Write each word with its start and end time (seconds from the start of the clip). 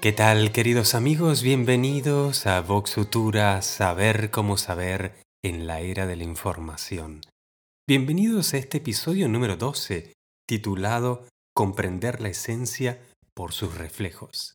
¿Qué 0.00 0.12
tal 0.12 0.52
queridos 0.52 0.94
amigos? 0.94 1.42
Bienvenidos 1.42 2.46
a 2.46 2.60
Vox 2.60 2.94
Futura, 2.94 3.62
Saber 3.62 4.30
cómo 4.30 4.56
saber 4.56 5.24
en 5.42 5.66
la 5.66 5.80
era 5.80 6.06
de 6.06 6.14
la 6.14 6.22
información. 6.22 7.20
Bienvenidos 7.84 8.54
a 8.54 8.58
este 8.58 8.78
episodio 8.78 9.28
número 9.28 9.56
12, 9.56 10.12
titulado 10.46 11.26
Comprender 11.52 12.20
la 12.20 12.28
esencia 12.28 13.00
por 13.34 13.50
sus 13.50 13.76
reflejos. 13.76 14.54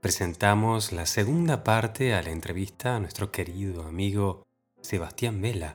Presentamos 0.00 0.92
la 0.92 1.04
segunda 1.04 1.64
parte 1.64 2.14
a 2.14 2.22
la 2.22 2.30
entrevista 2.30 2.94
a 2.94 3.00
nuestro 3.00 3.32
querido 3.32 3.82
amigo 3.82 4.44
Sebastián 4.82 5.40
Vela, 5.40 5.74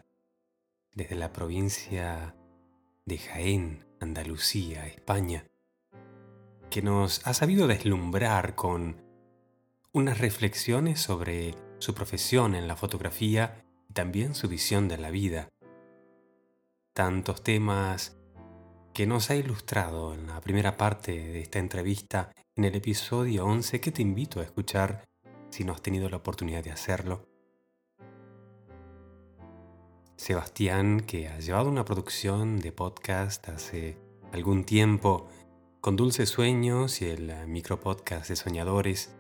desde 0.94 1.16
la 1.16 1.34
provincia 1.34 2.34
de 3.04 3.18
Jaén, 3.18 3.86
Andalucía, 4.00 4.88
España 4.88 5.44
que 6.74 6.82
nos 6.82 7.22
ha 7.28 7.36
sabido 7.36 7.68
deslumbrar 7.68 8.56
con 8.56 9.00
unas 9.92 10.18
reflexiones 10.18 11.00
sobre 11.00 11.54
su 11.78 11.94
profesión 11.94 12.56
en 12.56 12.68
la 12.68 12.76
fotografía 12.76 13.64
y 13.88 13.94
también 13.94 14.34
su 14.34 14.48
visión 14.48 14.88
de 14.88 14.98
la 14.98 15.12
vida. 15.12 15.50
Tantos 16.96 17.44
temas 17.44 18.18
que 18.92 19.06
nos 19.06 19.30
ha 19.30 19.36
ilustrado 19.36 20.16
en 20.16 20.26
la 20.26 20.42
primera 20.42 20.76
parte 20.76 21.12
de 21.12 21.42
esta 21.42 21.60
entrevista 21.60 22.32
en 22.56 22.64
el 22.64 22.74
episodio 22.74 23.46
11 23.46 23.80
que 23.80 23.92
te 23.92 24.02
invito 24.02 24.40
a 24.40 24.44
escuchar 24.44 25.04
si 25.52 25.64
no 25.66 25.74
has 25.74 25.82
tenido 25.84 26.10
la 26.10 26.18
oportunidad 26.18 26.64
de 26.64 26.72
hacerlo. 26.72 27.30
Sebastián, 30.16 31.02
que 31.02 31.28
ha 31.28 31.38
llevado 31.38 31.70
una 31.70 31.86
producción 31.86 32.58
de 32.58 32.72
podcast 32.72 33.48
hace 33.50 34.00
algún 34.32 34.64
tiempo, 34.64 35.30
con 35.84 35.98
Dulces 35.98 36.30
Sueños 36.30 37.02
y 37.02 37.10
el 37.10 37.30
eh, 37.30 37.46
micropodcast 37.46 38.30
de 38.30 38.38
Soñadores, 38.38 39.14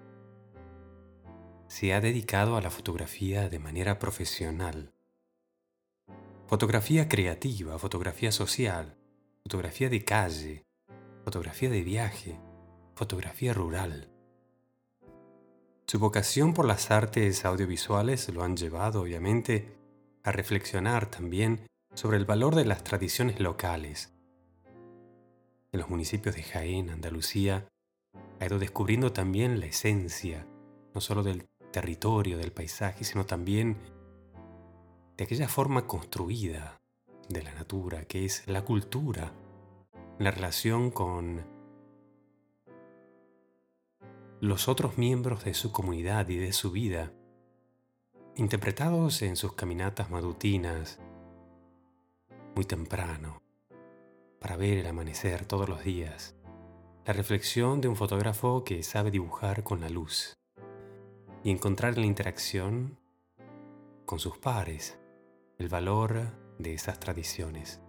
se 1.67 1.93
ha 1.93 1.99
dedicado 1.99 2.55
a 2.55 2.61
la 2.61 2.69
fotografía 2.71 3.49
de 3.49 3.59
manera 3.59 3.99
profesional. 3.99 4.93
Fotografía 6.47 7.09
creativa, 7.09 7.77
fotografía 7.77 8.31
social, 8.31 8.95
fotografía 9.43 9.89
de 9.89 10.05
calle, 10.05 10.63
fotografía 11.25 11.69
de 11.69 11.83
viaje, 11.83 12.39
fotografía 12.95 13.53
rural. 13.53 14.07
Su 15.85 15.99
vocación 15.99 16.53
por 16.53 16.65
las 16.65 16.91
artes 16.91 17.43
audiovisuales 17.43 18.29
lo 18.29 18.41
han 18.41 18.55
llevado, 18.55 19.01
obviamente, 19.01 19.75
a 20.23 20.31
reflexionar 20.31 21.07
también 21.07 21.67
sobre 21.93 22.15
el 22.15 22.23
valor 22.23 22.55
de 22.55 22.63
las 22.63 22.85
tradiciones 22.85 23.41
locales, 23.41 24.12
en 25.73 25.79
los 25.79 25.89
municipios 25.89 26.35
de 26.35 26.43
Jaén, 26.43 26.91
Andalucía, 26.91 27.67
ha 28.39 28.45
ido 28.45 28.59
descubriendo 28.59 29.11
también 29.11 29.59
la 29.59 29.65
esencia, 29.65 30.47
no 30.93 31.01
solo 31.01 31.23
del 31.23 31.47
territorio, 31.71 32.37
del 32.37 32.51
paisaje, 32.51 33.03
sino 33.03 33.25
también 33.25 33.77
de 35.17 35.23
aquella 35.23 35.47
forma 35.47 35.87
construida 35.87 36.79
de 37.27 37.41
la 37.41 37.53
natura, 37.53 38.05
que 38.05 38.23
es 38.23 38.47
la 38.47 38.63
cultura, 38.63 39.33
la 40.19 40.29
relación 40.29 40.91
con 40.91 41.43
los 44.41 44.67
otros 44.67 44.97
miembros 44.97 45.43
de 45.43 45.55
su 45.55 45.71
comunidad 45.71 46.29
y 46.29 46.37
de 46.37 46.53
su 46.53 46.69
vida, 46.69 47.11
interpretados 48.35 49.23
en 49.23 49.37
sus 49.37 49.53
caminatas 49.53 50.11
matutinas 50.11 50.99
muy 52.55 52.65
temprano, 52.65 53.42
para 54.43 54.57
ver 54.57 54.79
el 54.79 54.87
amanecer 54.87 55.45
todos 55.45 55.69
los 55.69 55.85
días. 55.85 56.35
La 57.05 57.13
reflexión 57.13 57.79
de 57.79 57.87
un 57.87 57.95
fotógrafo 57.95 58.65
que 58.65 58.83
sabe 58.83 59.09
dibujar 59.09 59.63
con 59.63 59.79
la 59.79 59.87
luz 59.87 60.33
y 61.45 61.49
encontrar 61.49 61.93
en 61.93 62.01
la 62.01 62.07
interacción 62.07 62.99
con 64.05 64.19
sus 64.19 64.37
pares 64.37 64.99
el 65.59 65.69
valor 65.69 66.33
de 66.59 66.73
esas 66.73 66.99
tradiciones. 66.99 67.79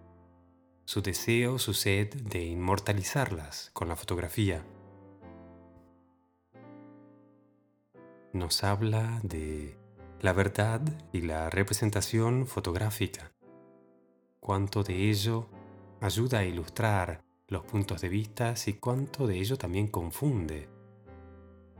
Su 0.85 1.01
deseo, 1.01 1.59
su 1.59 1.73
sed 1.73 2.13
de 2.13 2.45
inmortalizarlas 2.45 3.69
con 3.73 3.89
la 3.89 3.97
fotografía. 3.97 4.65
Nos 8.31 8.63
habla 8.63 9.19
de 9.23 9.77
la 10.21 10.31
verdad 10.31 10.81
y 11.11 11.19
la 11.19 11.49
representación 11.49 12.47
fotográfica. 12.47 13.33
Cuánto 14.39 14.83
de 14.83 15.09
ello 15.09 15.49
ayuda 16.01 16.39
a 16.39 16.45
ilustrar 16.45 17.23
los 17.47 17.63
puntos 17.63 18.01
de 18.01 18.09
vista 18.09 18.53
y 18.65 18.73
cuánto 18.73 19.27
de 19.27 19.37
ello 19.39 19.57
también 19.57 19.87
confunde 19.87 20.67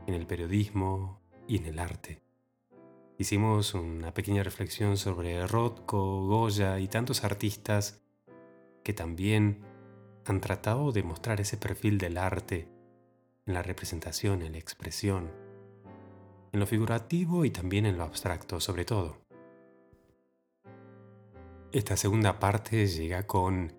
en 0.06 0.14
el 0.14 0.26
periodismo 0.26 1.20
y 1.48 1.58
en 1.58 1.66
el 1.66 1.78
arte. 1.78 2.22
Hicimos 3.18 3.74
una 3.74 4.12
pequeña 4.12 4.42
reflexión 4.42 4.96
sobre 4.96 5.46
Rothko, 5.46 6.26
Goya 6.26 6.78
y 6.78 6.88
tantos 6.88 7.24
artistas 7.24 8.02
que 8.84 8.92
también 8.92 9.64
han 10.26 10.40
tratado 10.40 10.92
de 10.92 11.02
mostrar 11.02 11.40
ese 11.40 11.56
perfil 11.56 11.98
del 11.98 12.18
arte 12.18 12.68
en 13.46 13.54
la 13.54 13.62
representación, 13.62 14.42
en 14.42 14.52
la 14.52 14.58
expresión, 14.58 15.30
en 16.52 16.60
lo 16.60 16.66
figurativo 16.66 17.44
y 17.44 17.50
también 17.50 17.86
en 17.86 17.96
lo 17.96 18.04
abstracto 18.04 18.60
sobre 18.60 18.84
todo. 18.84 19.18
Esta 21.72 21.96
segunda 21.96 22.38
parte 22.38 22.86
llega 22.86 23.26
con 23.26 23.72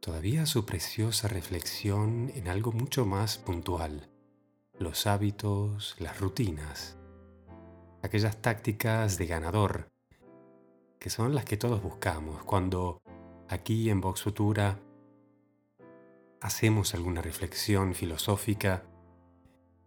todavía 0.00 0.46
su 0.46 0.64
preciosa 0.64 1.28
reflexión 1.28 2.30
en 2.34 2.48
algo 2.48 2.72
mucho 2.72 3.06
más 3.06 3.38
puntual, 3.38 4.08
los 4.78 5.06
hábitos, 5.06 5.96
las 5.98 6.20
rutinas, 6.20 6.96
aquellas 8.02 8.40
tácticas 8.40 9.18
de 9.18 9.26
ganador, 9.26 9.88
que 10.98 11.10
son 11.10 11.34
las 11.34 11.44
que 11.44 11.56
todos 11.56 11.82
buscamos 11.82 12.42
cuando 12.44 13.00
aquí 13.48 13.90
en 13.90 14.00
Vox 14.00 14.22
Futura 14.22 14.78
hacemos 16.40 16.94
alguna 16.94 17.22
reflexión 17.22 17.94
filosófica, 17.94 18.84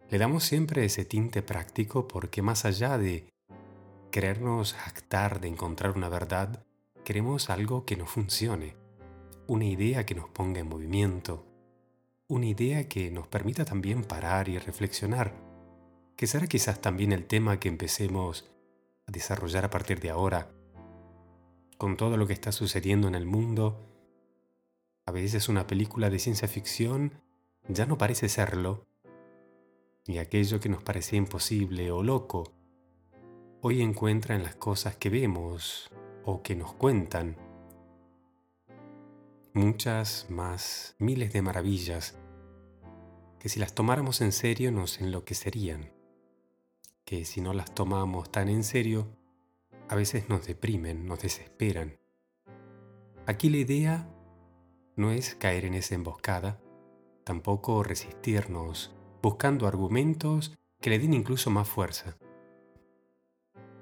le 0.09 0.18
damos 0.18 0.44
siempre 0.44 0.86
ese 0.86 1.06
tinte 1.06 1.42
práctico 1.42 2.08
porque 2.08 2.42
más 2.42 2.66
allá 2.66 2.98
de 2.98 3.30
querernos 4.12 4.75
actar 4.86 5.40
de 5.40 5.50
encontrar 5.50 5.96
una 5.96 6.09
verdad, 6.09 6.66
queremos 7.06 7.50
algo 7.50 7.86
que 7.86 7.96
nos 7.96 8.09
funcione 8.09 8.79
una 9.50 9.66
idea 9.66 10.06
que 10.06 10.14
nos 10.14 10.30
ponga 10.30 10.60
en 10.60 10.70
movimiento, 10.70 11.44
una 12.28 12.46
idea 12.46 12.88
que 12.88 13.10
nos 13.10 13.28
permita 13.28 13.66
también 13.66 14.04
parar 14.04 14.48
y 14.48 14.60
reflexionar, 14.60 15.34
que 16.16 16.28
será 16.28 16.46
quizás 16.46 16.82
también 16.82 17.12
el 17.12 17.26
tema 17.26 17.60
que 17.60 17.68
empecemos 17.68 18.48
a 19.08 19.12
desarrollar 19.12 19.66
a 19.66 19.72
partir 19.72 20.02
de 20.02 20.12
ahora, 20.12 20.52
con 21.80 21.98
todo 21.98 22.16
lo 22.16 22.28
que 22.28 22.34
está 22.34 22.52
sucediendo 22.52 23.08
en 23.08 23.16
el 23.16 23.26
mundo. 23.26 23.84
A 25.08 25.12
veces 25.12 25.50
una 25.50 25.66
película 25.66 26.12
de 26.12 26.20
ciencia 26.20 26.48
ficción 26.48 27.14
ya 27.68 27.88
no 27.88 27.98
parece 27.98 28.30
serlo, 28.30 28.86
y 30.06 30.20
aquello 30.20 30.60
que 30.60 30.70
nos 30.70 30.84
parecía 30.84 31.18
imposible 31.18 31.90
o 31.90 32.04
loco, 32.04 32.54
hoy 33.62 33.81
encuentra 33.81 34.36
en 34.36 34.44
las 34.44 34.54
cosas 34.54 34.96
que 34.96 35.10
vemos 35.10 35.90
o 36.24 36.44
que 36.44 36.56
nos 36.56 36.72
cuentan 36.74 37.49
muchas 39.54 40.28
más 40.30 40.96
miles 41.00 41.34
de 41.34 41.42
maravillas 41.42 42.18
que 43.40 43.50
si 43.50 43.60
las 43.60 43.74
tomáramos 43.74 44.22
en 44.22 44.32
serio 44.32 44.72
nos 44.72 45.00
enloquecerían, 45.00 45.92
que 47.06 47.26
si 47.26 47.42
no 47.42 47.54
las 47.54 47.74
tomamos 47.74 48.32
tan 48.32 48.50
en 48.50 48.64
serio, 48.64 49.08
a 49.88 49.96
veces 49.96 50.30
nos 50.30 50.46
deprimen, 50.46 51.06
nos 51.06 51.22
desesperan. 51.22 51.98
Aquí 53.25 53.50
la 53.50 53.57
idea 53.57 54.10
no 54.96 55.12
es 55.12 55.36
caer 55.36 55.66
en 55.66 55.74
esa 55.74 55.96
emboscada, 55.96 56.62
tampoco 57.24 57.81
resistirnos 57.81 58.94
buscando 59.22 59.68
argumentos 59.68 60.57
que 60.81 60.90
le 60.90 61.00
den 61.00 61.13
incluso 61.13 61.50
más 61.50 61.68
fuerza. 61.68 62.18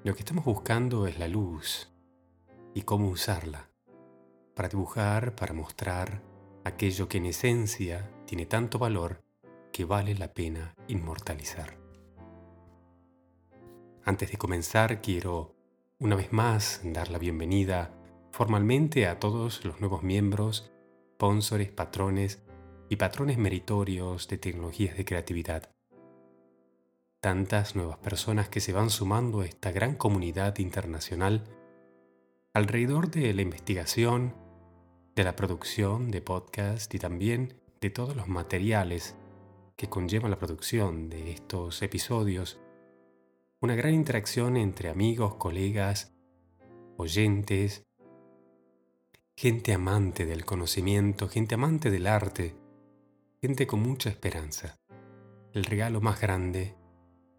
Lo 0.04 0.14
que 0.14 0.20
estamos 0.20 0.44
buscando 0.44 1.06
es 1.06 1.18
la 1.18 1.28
luz 1.28 1.92
y 2.74 2.82
cómo 2.82 3.08
usarla 3.08 3.67
para 4.58 4.68
dibujar, 4.68 5.36
para 5.36 5.54
mostrar 5.54 6.20
aquello 6.64 7.08
que 7.08 7.18
en 7.18 7.26
esencia 7.26 8.10
tiene 8.26 8.44
tanto 8.44 8.80
valor 8.80 9.22
que 9.72 9.84
vale 9.84 10.16
la 10.16 10.34
pena 10.34 10.74
inmortalizar. 10.88 11.78
Antes 14.02 14.32
de 14.32 14.36
comenzar, 14.36 15.00
quiero 15.00 15.54
una 16.00 16.16
vez 16.16 16.32
más 16.32 16.80
dar 16.82 17.08
la 17.08 17.18
bienvenida 17.18 17.94
formalmente 18.32 19.06
a 19.06 19.20
todos 19.20 19.64
los 19.64 19.78
nuevos 19.78 20.02
miembros, 20.02 20.72
sponsores, 21.14 21.70
patrones 21.70 22.42
y 22.88 22.96
patrones 22.96 23.38
meritorios 23.38 24.26
de 24.26 24.38
tecnologías 24.38 24.96
de 24.96 25.04
creatividad. 25.04 25.70
Tantas 27.20 27.76
nuevas 27.76 27.98
personas 27.98 28.48
que 28.48 28.58
se 28.58 28.72
van 28.72 28.90
sumando 28.90 29.42
a 29.42 29.46
esta 29.46 29.70
gran 29.70 29.94
comunidad 29.94 30.58
internacional 30.58 31.44
alrededor 32.54 33.08
de 33.12 33.32
la 33.34 33.42
investigación, 33.42 34.47
de 35.18 35.24
la 35.24 35.34
producción 35.34 36.12
de 36.12 36.20
podcast 36.22 36.94
y 36.94 37.00
también 37.00 37.54
de 37.80 37.90
todos 37.90 38.14
los 38.14 38.28
materiales 38.28 39.16
que 39.74 39.88
conllevan 39.88 40.30
la 40.30 40.38
producción 40.38 41.10
de 41.10 41.32
estos 41.32 41.82
episodios, 41.82 42.60
una 43.60 43.74
gran 43.74 43.94
interacción 43.94 44.56
entre 44.56 44.90
amigos, 44.90 45.34
colegas, 45.34 46.14
oyentes, 46.98 47.84
gente 49.36 49.72
amante 49.72 50.24
del 50.24 50.44
conocimiento, 50.44 51.28
gente 51.28 51.56
amante 51.56 51.90
del 51.90 52.06
arte, 52.06 52.54
gente 53.40 53.66
con 53.66 53.82
mucha 53.82 54.10
esperanza. 54.10 54.78
El 55.52 55.64
regalo 55.64 56.00
más 56.00 56.20
grande 56.20 56.76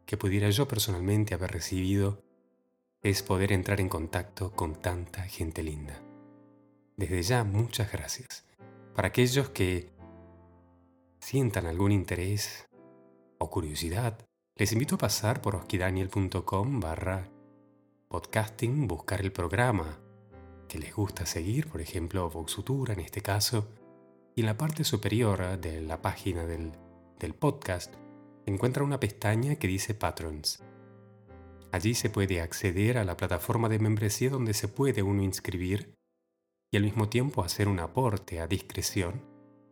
que 0.05 0.17
pudiera 0.17 0.49
yo 0.49 0.67
personalmente 0.67 1.33
haber 1.33 1.51
recibido 1.51 2.25
es 3.01 3.23
poder 3.23 3.53
entrar 3.53 3.79
en 3.79 3.87
contacto 3.87 4.51
con 4.51 4.75
tanta 4.81 5.23
gente 5.23 5.63
linda. 5.63 6.08
Desde 6.99 7.23
ya, 7.23 7.45
muchas 7.45 7.93
gracias. 7.93 8.43
Para 8.93 9.07
aquellos 9.07 9.51
que 9.51 9.89
sientan 11.21 11.65
algún 11.65 11.93
interés 11.93 12.67
o 13.37 13.49
curiosidad, 13.49 14.27
les 14.57 14.73
invito 14.73 14.95
a 14.95 14.97
pasar 14.97 15.41
por 15.41 15.55
oskidaniel.com 15.55 16.81
barra 16.81 17.29
podcasting, 18.09 18.85
buscar 18.89 19.21
el 19.21 19.31
programa 19.31 19.97
que 20.67 20.77
les 20.77 20.93
gusta 20.93 21.25
seguir, 21.25 21.69
por 21.69 21.79
ejemplo 21.79 22.29
Voxutura 22.29 22.95
en 22.95 22.99
este 22.99 23.21
caso, 23.21 23.69
y 24.35 24.41
en 24.41 24.47
la 24.47 24.57
parte 24.57 24.83
superior 24.83 25.57
de 25.57 25.79
la 25.79 26.01
página 26.01 26.45
del, 26.45 26.73
del 27.17 27.33
podcast 27.33 27.93
encuentra 28.45 28.83
una 28.83 28.99
pestaña 28.99 29.55
que 29.55 29.69
dice 29.69 29.93
Patrons. 29.93 30.61
Allí 31.71 31.95
se 31.95 32.09
puede 32.09 32.41
acceder 32.41 32.97
a 32.97 33.05
la 33.05 33.15
plataforma 33.15 33.69
de 33.69 33.79
membresía 33.79 34.29
donde 34.29 34.53
se 34.53 34.67
puede 34.67 35.01
uno 35.01 35.23
inscribir 35.23 35.97
y 36.71 36.77
al 36.77 36.83
mismo 36.83 37.09
tiempo 37.09 37.43
hacer 37.43 37.67
un 37.67 37.79
aporte 37.79 38.39
a 38.39 38.47
discreción. 38.47 39.23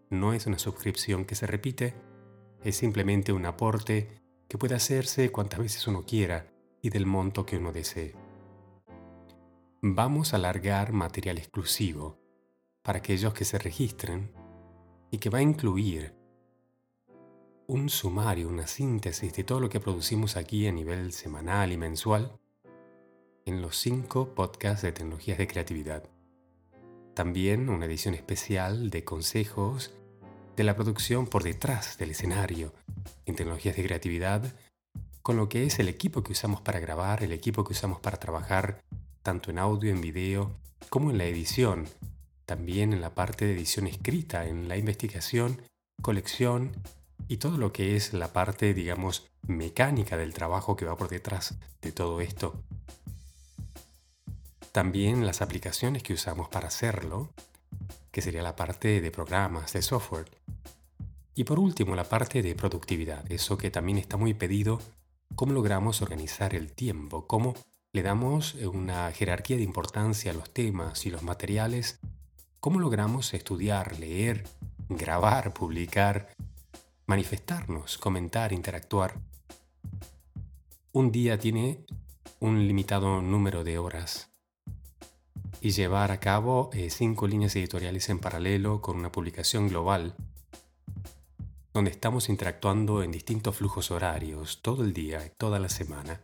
No 0.09 0.33
es 0.33 0.47
una 0.47 0.59
suscripción 0.59 1.25
que 1.25 1.35
se 1.35 1.47
repite, 1.47 1.94
es 2.63 2.75
simplemente 2.75 3.33
un 3.33 3.45
aporte 3.45 4.21
que 4.47 4.57
puede 4.57 4.75
hacerse 4.75 5.31
cuantas 5.31 5.59
veces 5.59 5.88
uno 5.88 6.05
quiera 6.05 6.47
y 6.81 6.89
del 6.89 7.05
monto 7.05 7.45
que 7.45 7.57
uno 7.57 7.71
desee. 7.71 8.15
Vamos 9.81 10.33
a 10.33 10.38
alargar 10.38 10.91
material 10.91 11.38
exclusivo 11.38 12.17
para 12.81 12.99
aquellos 12.99 13.33
que 13.33 13.45
se 13.45 13.59
registren 13.59 14.31
y 15.11 15.19
que 15.19 15.29
va 15.29 15.39
a 15.39 15.44
incluir 15.44 16.15
un 17.67 17.89
sumario, 17.89 18.47
una 18.47 18.65
síntesis 18.65 19.33
de 19.33 19.44
todo 19.44 19.59
lo 19.59 19.69
que 19.69 19.81
producimos 19.81 20.38
aquí 20.38 20.67
a 20.67 20.71
nivel 20.71 21.11
semanal 21.11 21.71
y 21.71 21.77
mensual 21.77 22.39
en 23.45 23.61
los 23.61 23.77
cinco 23.77 24.33
podcasts 24.33 24.83
de 24.83 24.94
tecnologías 24.94 25.38
de 25.38 25.47
creatividad. 25.47 26.17
También 27.18 27.69
una 27.69 27.88
edición 27.88 28.14
especial 28.14 28.92
de 28.92 29.04
consejos 29.04 29.92
de 30.56 30.64
la 30.64 30.75
producción 30.75 31.25
por 31.25 31.42
detrás 31.42 31.98
del 31.98 32.12
escenario 32.12 32.75
en 33.25 33.36
tecnologías 33.36 33.75
de 33.75 33.84
creatividad, 33.84 34.54
con 35.24 35.36
lo 35.36 35.50
que 35.50 35.66
es 35.66 35.80
el 35.80 35.90
equipo 35.90 36.22
que 36.22 36.34
usamos 36.34 36.62
para 36.62 36.80
grabar, 36.80 37.24
el 37.24 37.31
equipo 37.31 37.64
que 37.64 37.74
usamos 37.74 38.00
para 38.02 38.19
trabajar 38.19 38.84
tanto 39.24 39.50
en 39.50 39.58
audio, 39.58 39.90
en 39.90 40.00
video, 40.00 40.52
como 40.90 41.10
en 41.10 41.18
la 41.18 41.25
edición, 41.25 41.88
también 42.46 42.94
en 42.94 43.02
la 43.02 43.16
parte 43.16 43.48
de 43.48 43.54
edición 43.54 43.88
escrita, 43.88 44.46
en 44.46 44.68
la 44.68 44.78
investigación, 44.78 45.64
colección 46.04 46.74
y 47.28 47.38
todo 47.38 47.58
lo 47.58 47.74
que 47.74 47.96
es 47.96 48.14
la 48.14 48.31
parte, 48.31 48.75
digamos, 48.75 49.25
mecánica 49.48 50.18
del 50.18 50.36
trabajo 50.36 50.75
que 50.75 50.86
va 50.86 50.96
por 50.96 51.10
detrás 51.10 51.58
de 51.81 51.92
todo 51.92 52.22
esto. 52.22 52.62
También 54.77 55.25
las 55.25 55.41
aplicaciones 55.41 56.03
que 56.03 56.13
usamos 56.13 56.50
para 56.50 56.68
hacerlo, 56.68 57.33
que 58.12 58.21
sería 58.21 58.44
la 58.44 58.56
parte 58.56 59.01
de 59.01 59.09
programas, 59.09 59.74
de 59.74 59.81
software. 59.81 60.29
Y 61.33 61.45
por 61.45 61.57
último, 61.57 61.95
la 61.95 62.03
parte 62.03 62.44
de 62.44 62.53
productividad, 62.53 63.25
eso 63.31 63.57
que 63.57 63.71
también 63.71 63.97
está 63.97 64.18
muy 64.18 64.35
pedido, 64.35 64.79
cómo 65.33 65.53
logramos 65.53 66.03
organizar 66.03 66.53
el 66.53 66.74
tiempo, 66.74 67.25
cómo 67.25 67.56
le 67.91 68.03
damos 68.03 68.53
una 68.53 69.12
jerarquía 69.13 69.57
de 69.57 69.63
importancia 69.63 70.29
a 70.29 70.35
los 70.35 70.53
temas 70.53 71.07
y 71.07 71.09
los 71.09 71.23
materiales, 71.23 72.00
cómo 72.59 72.80
logramos 72.80 73.33
estudiar, 73.33 73.97
leer, 73.97 74.44
grabar, 74.89 75.56
publicar 75.56 76.35
manifestarnos, 77.07 77.97
comentar, 77.97 78.53
interactuar. 78.53 79.19
Un 80.91 81.12
día 81.12 81.39
tiene 81.39 81.83
un 82.39 82.68
limitado 82.68 83.23
número 83.23 83.63
de 83.63 83.80
horas 83.80 84.37
y 85.62 85.71
llevar 85.71 86.12
a 86.12 86.19
cabo 86.19 86.69
eh, 86.74 86.89
cinco 86.89 87.27
líneas 87.27 87.56
editoriales 87.56 88.09
en 88.09 88.19
paralelo 88.19 88.81
con 88.81 88.98
una 88.98 89.12
publicación 89.12 89.68
global 89.68 90.15
donde 91.74 91.92
estamos 91.92 92.30
interactuando 92.30 93.04
en 93.04 93.12
distintos 93.12 93.57
flujos 93.57 93.92
horarios 93.92 94.62
todo 94.62 94.83
el 94.83 94.94
día 94.94 95.25
y 95.25 95.30
toda 95.38 95.59
la 95.59 95.69
semana, 95.69 96.21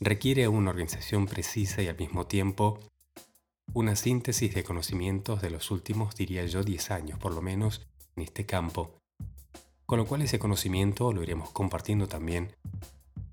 requiere 0.00 0.48
una 0.48 0.70
organización 0.70 1.26
precisa 1.26 1.82
y 1.82 1.88
al 1.88 1.96
mismo 1.96 2.26
tiempo 2.26 2.80
una 3.72 3.94
síntesis 3.94 4.54
de 4.54 4.64
conocimientos 4.64 5.40
de 5.40 5.50
los 5.50 5.70
últimos, 5.70 6.16
diría 6.16 6.44
yo, 6.46 6.64
10 6.64 6.90
años 6.90 7.18
por 7.18 7.32
lo 7.32 7.42
menos 7.42 7.86
en 8.16 8.24
este 8.24 8.44
campo 8.44 8.98
con 9.88 9.98
lo 9.98 10.04
cual 10.04 10.20
ese 10.20 10.38
conocimiento 10.38 11.14
lo 11.14 11.22
iremos 11.22 11.48
compartiendo 11.48 12.08
también 12.08 12.54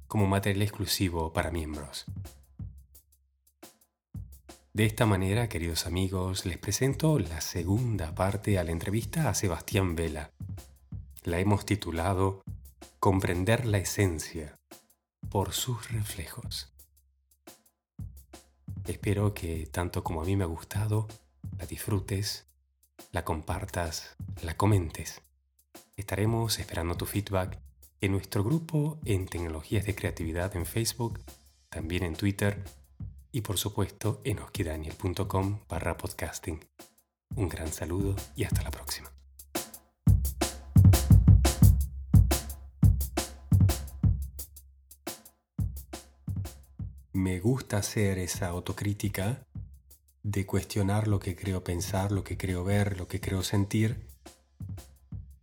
como 0.07 0.25
material 0.25 0.61
exclusivo 0.61 1.33
para 1.33 1.51
miembros. 1.51 2.05
De 4.75 4.83
esta 4.83 5.05
manera, 5.05 5.47
queridos 5.47 5.85
amigos, 5.85 6.45
les 6.45 6.57
presento 6.57 7.17
la 7.17 7.39
segunda 7.39 8.13
parte 8.13 8.59
a 8.59 8.63
la 8.65 8.71
entrevista 8.71 9.29
a 9.29 9.33
Sebastián 9.33 9.95
Vela. 9.95 10.31
La 11.23 11.39
hemos 11.39 11.65
titulado 11.65 12.43
Comprender 12.99 13.65
la 13.65 13.77
esencia 13.77 14.59
por 15.29 15.53
sus 15.53 15.89
reflejos. 15.93 16.73
Espero 18.85 19.33
que 19.33 19.65
tanto 19.67 20.03
como 20.03 20.21
a 20.21 20.25
mí 20.25 20.35
me 20.35 20.43
ha 20.43 20.47
gustado, 20.47 21.07
la 21.57 21.65
disfrutes, 21.65 22.45
la 23.13 23.23
compartas, 23.23 24.17
la 24.41 24.57
comentes. 24.57 25.21
Estaremos 25.95 26.59
esperando 26.59 26.97
tu 26.97 27.05
feedback 27.05 27.61
en 28.01 28.11
nuestro 28.11 28.43
grupo 28.43 28.99
en 29.05 29.25
Tecnologías 29.27 29.85
de 29.85 29.95
Creatividad 29.95 30.53
en 30.57 30.65
Facebook, 30.65 31.21
también 31.69 32.03
en 32.03 32.17
Twitter 32.17 32.61
y 33.35 33.41
por 33.41 33.57
supuesto 33.57 34.21
en 34.23 34.39
oskidaniel.com 34.39 35.59
barra 35.67 35.97
podcasting. 35.97 36.57
Un 37.35 37.49
gran 37.49 37.67
saludo 37.67 38.15
y 38.33 38.45
hasta 38.45 38.63
la 38.63 38.71
próxima. 38.71 39.11
Me 47.11 47.41
gusta 47.41 47.79
hacer 47.79 48.19
esa 48.19 48.47
autocrítica 48.47 49.45
de 50.23 50.45
cuestionar 50.45 51.09
lo 51.09 51.19
que 51.19 51.35
creo 51.35 51.61
pensar, 51.61 52.13
lo 52.13 52.23
que 52.23 52.37
creo 52.37 52.63
ver, 52.63 52.97
lo 52.97 53.09
que 53.09 53.19
creo 53.19 53.43
sentir 53.43 54.07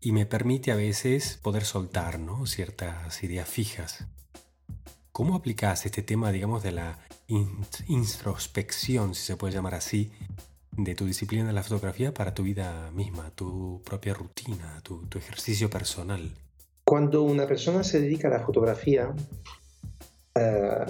y 0.01 0.13
me 0.13 0.25
permite 0.25 0.73
a 0.73 0.77
veces 0.77 1.37
poder 1.43 1.67
soltar 1.67 2.19
¿no? 2.19 2.47
ciertas 2.47 3.23
ideas 3.23 3.51
fijas. 3.51 4.07
¿Cómo 5.13 5.35
aplicas 5.35 5.85
este 5.85 6.03
tema, 6.03 6.33
digamos, 6.33 6.63
de 6.63 6.73
la 6.73 6.99
introspección, 7.29 9.15
si 9.15 9.23
se 9.23 9.37
puede 9.37 9.55
llamar 9.55 9.75
así, 9.75 10.11
de 10.77 10.95
tu 10.95 11.07
disciplina 11.07 11.47
de 11.47 11.53
la 11.53 11.63
fotografía 11.63 12.15
para 12.15 12.35
tu 12.35 12.43
vida 12.43 12.91
misma, 12.93 13.31
tu 13.35 13.83
propia 13.85 14.15
rutina, 14.15 14.81
tu, 14.83 15.07
ejercicio 15.17 15.69
personal? 15.69 16.33
Cuando 16.85 17.23
una 17.23 17.47
persona 17.47 17.85
se 17.85 18.01
dedica 18.01 18.29
a 18.29 18.33
la 18.33 18.41
fotografía, 18.41 19.15
eh, 20.35 20.87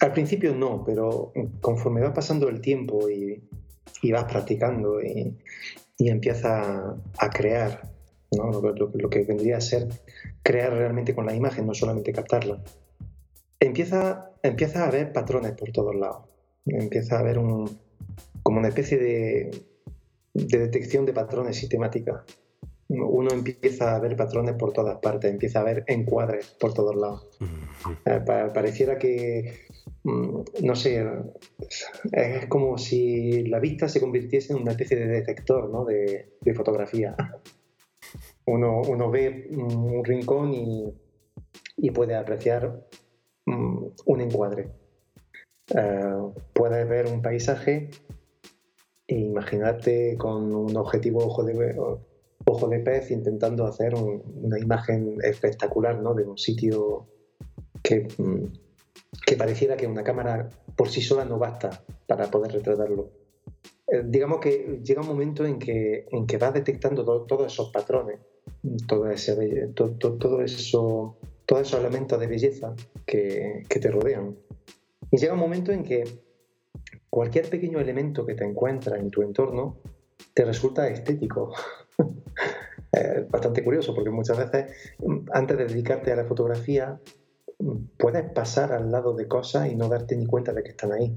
al 0.00 0.12
principio 0.12 0.54
no, 0.54 0.84
pero 0.84 1.32
conforme 1.60 2.00
va 2.00 2.14
pasando 2.14 2.48
el 2.48 2.60
tiempo 2.60 3.08
y, 3.10 3.42
y 4.02 4.12
vas 4.12 4.24
practicando 4.24 5.02
y, 5.02 5.36
y 6.00 6.08
empieza 6.08 6.96
a 7.18 7.30
crear 7.30 7.90
lo, 8.32 9.10
que 9.10 9.24
vendría 9.24 9.58
a 9.58 9.60
ser 9.60 9.88
crear 10.42 10.72
realmente 10.72 11.14
con 11.14 11.26
la 11.26 11.34
imagen, 11.34 11.66
no 11.66 11.74
solamente 11.74 12.12
captarla. 12.12 12.62
Empieza, 13.60 14.32
empieza 14.42 14.84
a 14.84 14.88
haber 14.88 15.12
patrones 15.12 15.52
por 15.52 15.70
todos 15.70 15.94
lados. 15.94 16.26
Empieza 16.66 17.16
a 17.16 17.20
haber 17.20 17.38
un, 17.38 17.78
como 18.42 18.58
una 18.58 18.68
especie 18.68 18.98
de, 18.98 19.50
detección 20.34 21.06
de 21.06 21.12
patrones 21.12 21.56
sistemática. 21.56 22.24
Uno 22.88 23.30
empieza 23.30 23.94
a 23.94 24.00
ver 24.00 24.16
patrones 24.16 24.56
por 24.56 24.72
todas 24.72 24.98
partes, 24.98 25.30
empieza 25.30 25.60
a 25.60 25.64
ver 25.64 25.84
encuadres 25.86 26.56
por 26.58 26.74
todos 26.74 26.96
lados. 26.96 27.28
Eh, 28.04 28.20
pareciera 28.24 28.98
que 28.98 29.68
Mm, 30.02 30.44
no 30.62 30.74
sé, 30.76 31.06
es 32.12 32.46
como 32.46 32.78
si 32.78 33.44
la 33.44 33.58
vista 33.58 33.88
se 33.88 34.00
convirtiese 34.00 34.52
en 34.52 34.62
una 34.62 34.70
especie 34.72 34.96
de 34.96 35.06
detector 35.06 35.86
de, 35.86 36.54
fotografía. 36.54 37.14
Uno, 38.46 38.80
uno, 38.80 39.10
ve 39.10 39.48
un 39.50 40.04
rincón 40.04 40.54
y, 40.54 41.90
puede 41.92 42.14
apreciar 42.14 42.86
mm, 43.50 43.92
un 44.06 44.20
encuadre. 44.20 44.70
Eh, 45.74 46.32
puede 46.52 46.84
ver 46.84 47.06
un 47.06 47.22
paisaje 47.22 47.90
e 49.06 49.18
imaginarte 49.18 50.16
con 50.16 50.54
un 50.54 50.76
objetivo 50.76 51.24
ojo 51.24 51.44
de, 51.44 51.76
ojo 52.46 52.68
de 52.68 52.78
pez 52.80 53.10
intentando 53.10 53.66
hacer 53.66 53.94
una 53.94 54.58
imagen 54.58 55.18
espectacular 55.22 56.00
¿no? 56.00 56.14
de 56.14 56.24
un 56.24 56.38
sitio 56.38 57.06
que, 57.82 58.08
mm, 58.18 58.44
que 59.26 59.36
pareciera 59.36 59.76
que 59.76 59.86
una 59.86 60.04
cámara 60.04 60.48
por 60.76 60.88
sí 60.88 61.00
sola 61.00 61.24
no 61.24 61.38
basta 61.38 61.84
para 62.06 62.30
poder 62.30 62.52
retratarlo. 62.52 63.10
Eh, 63.86 64.02
digamos 64.04 64.40
que 64.40 64.80
llega 64.84 65.00
un 65.00 65.08
momento 65.08 65.44
en 65.44 65.58
que, 65.58 66.06
en 66.10 66.26
que 66.26 66.38
vas 66.38 66.54
detectando 66.54 67.04
todos 67.04 67.52
esos 67.52 67.70
patrones, 67.70 68.20
todo, 68.86 69.10
ese, 69.10 69.68
todo, 69.74 70.42
eso, 70.42 71.16
todos 71.50 71.66
esos 71.66 71.80
elementos 71.80 72.20
de 72.20 72.28
belleza 72.28 72.76
que, 73.04 73.64
que 73.68 73.80
te 73.80 73.90
rodean. 73.90 74.36
Y 75.10 75.16
llega 75.16 75.32
un 75.32 75.40
momento 75.40 75.72
en 75.72 75.82
que 75.82 76.04
cualquier 77.10 77.50
pequeño 77.50 77.80
elemento 77.80 78.24
que 78.24 78.36
te 78.36 78.44
encuentras 78.44 79.00
en 79.00 79.10
tu 79.10 79.22
entorno 79.22 79.78
te 80.32 80.44
resulta 80.44 80.86
estético. 80.86 81.52
es 82.92 83.28
bastante 83.30 83.64
curioso 83.64 83.92
porque 83.96 84.10
muchas 84.10 84.38
veces 84.38 84.94
mm, 85.00 85.26
antes 85.32 85.58
de 85.58 85.64
dedicarte 85.64 86.12
a 86.12 86.16
la 86.16 86.24
fotografía 86.24 87.00
mm, 87.58 87.76
puedes 87.98 88.30
pasar 88.30 88.72
al 88.72 88.92
lado 88.92 89.12
de 89.14 89.26
cosas 89.26 89.72
y 89.72 89.74
no 89.74 89.88
darte 89.88 90.16
ni 90.16 90.26
cuenta 90.26 90.52
de 90.52 90.62
que 90.62 90.70
están 90.70 90.92
ahí. 90.92 91.16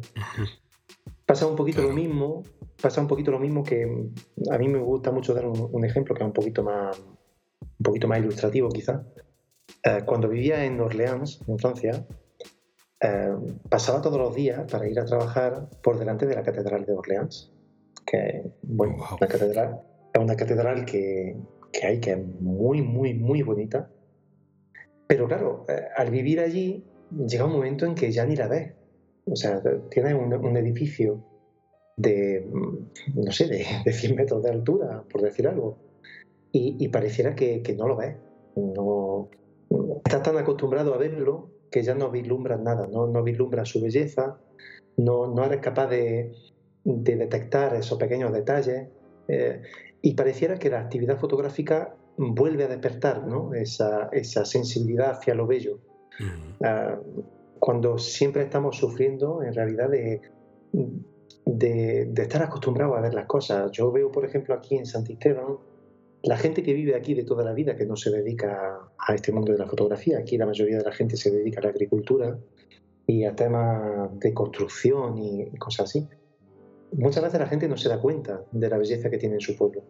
Pasa 1.27 1.45
un 1.45 1.55
poquito 1.55 1.83
lo 1.83 1.93
mismo, 1.93 2.41
pasa 2.81 3.01
un 3.01 3.07
poquito 3.07 3.29
lo 3.29 3.37
mismo 3.37 3.63
que 3.63 3.85
mm, 3.85 4.51
a 4.51 4.57
mí 4.57 4.67
me 4.67 4.79
gusta 4.79 5.11
mucho 5.11 5.35
dar 5.35 5.45
un, 5.45 5.85
ejemplo 5.85 6.15
que 6.15 6.23
es 6.23 6.27
un 6.27 6.33
poquito 6.33 6.63
más, 6.63 6.97
un 6.97 7.83
poquito 7.83 8.07
más 8.07 8.17
ilustrativo 8.17 8.69
quizá. 8.69 9.05
Eh, 9.83 10.03
cuando 10.05 10.29
vivía 10.29 10.63
en 10.63 10.79
Orleans, 10.79 11.41
en 11.47 11.59
Francia, 11.59 12.05
eh, 13.01 13.35
pasaba 13.69 14.01
todos 14.01 14.17
los 14.17 14.33
días 14.33 14.61
para 14.71 14.87
ir 14.87 14.97
a 14.99 15.05
trabajar 15.05 15.69
por 15.81 15.99
delante 15.99 16.25
de 16.25 16.35
la 16.35 16.43
Catedral 16.43 16.85
de 16.85 16.93
Orleans, 16.93 17.51
que, 18.05 18.49
bueno, 18.61 18.95
la 19.19 19.27
catedral 19.27 19.81
es 20.13 20.21
una 20.21 20.35
catedral 20.35 20.85
que, 20.85 21.35
que, 21.71 21.85
hay 21.85 21.99
que 21.99 22.11
es 22.11 22.25
muy, 22.39 22.81
muy, 22.81 23.13
muy 23.13 23.41
bonita. 23.41 23.89
Pero 25.07 25.27
claro, 25.27 25.65
eh, 25.67 25.81
al 25.97 26.11
vivir 26.11 26.39
allí 26.39 26.85
llega 27.27 27.45
un 27.45 27.51
momento 27.51 27.85
en 27.85 27.95
que 27.95 28.11
ya 28.11 28.25
ni 28.25 28.35
la 28.35 28.47
ves. 28.47 28.73
O 29.25 29.35
sea, 29.35 29.61
tiene 29.89 30.13
un, 30.15 30.57
edificio 30.57 31.25
de, 31.97 32.45
no 33.15 33.31
sé, 33.31 33.47
de, 33.47 33.93
100 33.93 34.15
metros 34.15 34.43
de 34.43 34.49
altura, 34.49 35.03
por 35.09 35.21
decir 35.21 35.47
algo, 35.47 35.77
y, 36.51 36.87
pareciera 36.89 37.33
que, 37.33 37.61
que, 37.63 37.73
no 37.73 37.87
lo 37.87 37.95
ves. 37.95 38.15
No, 38.55 39.29
estás 40.05 40.23
tan 40.23 40.37
acostumbrado 40.37 40.93
a 40.93 40.97
verlo 40.97 41.49
que 41.71 41.83
ya 41.83 41.95
no 41.95 42.11
vislumbras 42.11 42.59
nada, 42.59 42.87
no, 42.87 43.07
no 43.07 43.23
vislumbras 43.23 43.69
su 43.69 43.81
belleza, 43.81 44.37
no, 44.97 45.27
no 45.27 45.43
eres 45.43 45.59
capaz 45.59 45.87
de, 45.87 46.31
detectar 46.83 47.75
esos 47.75 47.97
pequeños 47.97 48.33
detalles 48.33 48.89
eh, 49.27 49.61
y 50.01 50.13
pareciera 50.15 50.59
que 50.59 50.69
la 50.69 50.81
actividad 50.81 51.17
fotográfica 51.17 51.95
vuelve 52.17 52.65
a 52.65 52.67
despertar 52.67 53.25
¿no? 53.25 53.53
esa, 53.53 54.09
esa, 54.11 54.45
sensibilidad 54.45 55.11
hacia 55.11 55.33
lo 55.33 55.47
bello. 55.47 55.79
Ah, 56.63 56.99
cuando 57.59 57.97
siempre 57.97 58.43
estamos 58.43 58.77
sufriendo 58.77 59.41
en 59.41 59.53
realidad 59.53 59.89
de, 59.89 60.21
de, 61.45 62.05
de, 62.05 62.21
estar 62.21 62.43
acostumbrados 62.43 62.97
a 62.97 63.01
ver 63.01 63.13
las 63.13 63.25
cosas. 63.25 63.71
Yo 63.71 63.91
veo, 63.91 64.11
por 64.11 64.25
ejemplo, 64.25 64.53
aquí 64.53 64.75
en 64.75 64.85
Santisteban, 64.85 65.57
la 66.23 66.37
gente 66.37 66.63
que 66.63 66.73
vive 66.73 66.95
aquí 66.95 67.13
de 67.13 67.25
toda 67.25 67.43
la 67.43 67.53
vida, 67.53 67.75
que 67.75 67.85
no 67.85 67.97
se 67.97 68.09
dedica 68.09 68.79
a 68.97 69.13
este 69.13 69.33
mundo 69.33 69.51
de 69.51 69.57
la 69.57 69.67
fotografía, 69.67 70.19
aquí 70.19 70.37
la 70.37 70.45
mayoría 70.45 70.77
de 70.77 70.83
la 70.83 70.93
gente 70.93 71.17
se 71.17 71.29
dedica 71.29 71.59
a 71.59 71.63
la 71.65 71.69
agricultura 71.69 72.39
y 73.05 73.25
a 73.25 73.35
temas 73.35 74.17
de 74.19 74.33
construcción 74.33 75.17
y 75.17 75.51
cosas 75.57 75.89
así. 75.89 76.07
Muchas 76.93 77.23
veces 77.23 77.41
la 77.41 77.47
gente 77.47 77.67
no 77.67 77.75
se 77.75 77.89
da 77.89 77.99
cuenta 77.99 78.45
de 78.53 78.69
la 78.69 78.77
belleza 78.77 79.09
que 79.09 79.17
tiene 79.17 79.35
en 79.35 79.41
su 79.41 79.57
pueblo. 79.57 79.83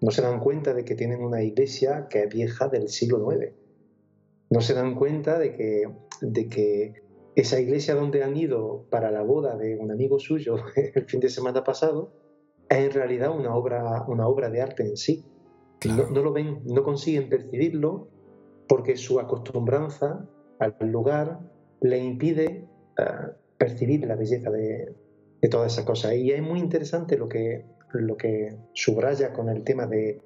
No 0.00 0.10
se 0.10 0.22
dan 0.22 0.40
cuenta 0.40 0.74
de 0.74 0.84
que 0.84 0.96
tienen 0.96 1.22
una 1.22 1.42
iglesia 1.42 2.08
que 2.10 2.24
es 2.24 2.28
vieja 2.28 2.66
del 2.66 2.88
siglo 2.88 3.32
IX. 3.32 3.52
No 4.50 4.60
se 4.62 4.74
dan 4.74 4.96
cuenta 4.96 5.38
de 5.38 5.52
que, 5.52 5.88
de 6.20 6.48
que 6.48 6.94
esa 7.36 7.60
iglesia 7.60 7.94
donde 7.94 8.24
han 8.24 8.36
ido 8.36 8.86
para 8.90 9.12
la 9.12 9.22
boda 9.22 9.56
de 9.56 9.76
un 9.76 9.92
amigo 9.92 10.18
suyo 10.18 10.56
el 10.76 11.04
fin 11.04 11.20
de 11.20 11.28
semana 11.28 11.62
pasado 11.62 12.12
es 12.68 12.78
en 12.78 12.90
realidad 12.90 13.30
una 13.30 13.54
obra, 13.54 14.04
una 14.08 14.26
obra 14.26 14.50
de 14.50 14.62
arte 14.62 14.82
en 14.82 14.96
sí 14.96 15.24
no, 15.84 16.22
lo 16.22 16.32
ven, 16.32 16.60
no 16.64 16.82
consiguen 16.82 17.28
percibirlo 17.28 18.08
porque 18.68 18.96
su 18.96 19.20
acostumbranza 19.20 20.26
al 20.58 20.74
lugar 20.80 21.38
le 21.80 21.98
impide 21.98 22.64
eh, 22.98 23.04
percibir 23.58 24.06
la 24.06 24.16
belleza 24.16 24.50
de, 24.50 24.94
de 25.40 25.48
todas 25.48 25.72
esas 25.72 25.84
cosas. 25.84 26.14
Y 26.14 26.30
es 26.30 26.42
muy 26.42 26.60
interesante 26.60 27.16
lo 27.16 27.28
que, 27.28 27.64
lo 27.92 28.16
que 28.16 28.56
subraya 28.72 29.32
con 29.32 29.48
el 29.48 29.62
tema 29.64 29.86
de, 29.86 30.20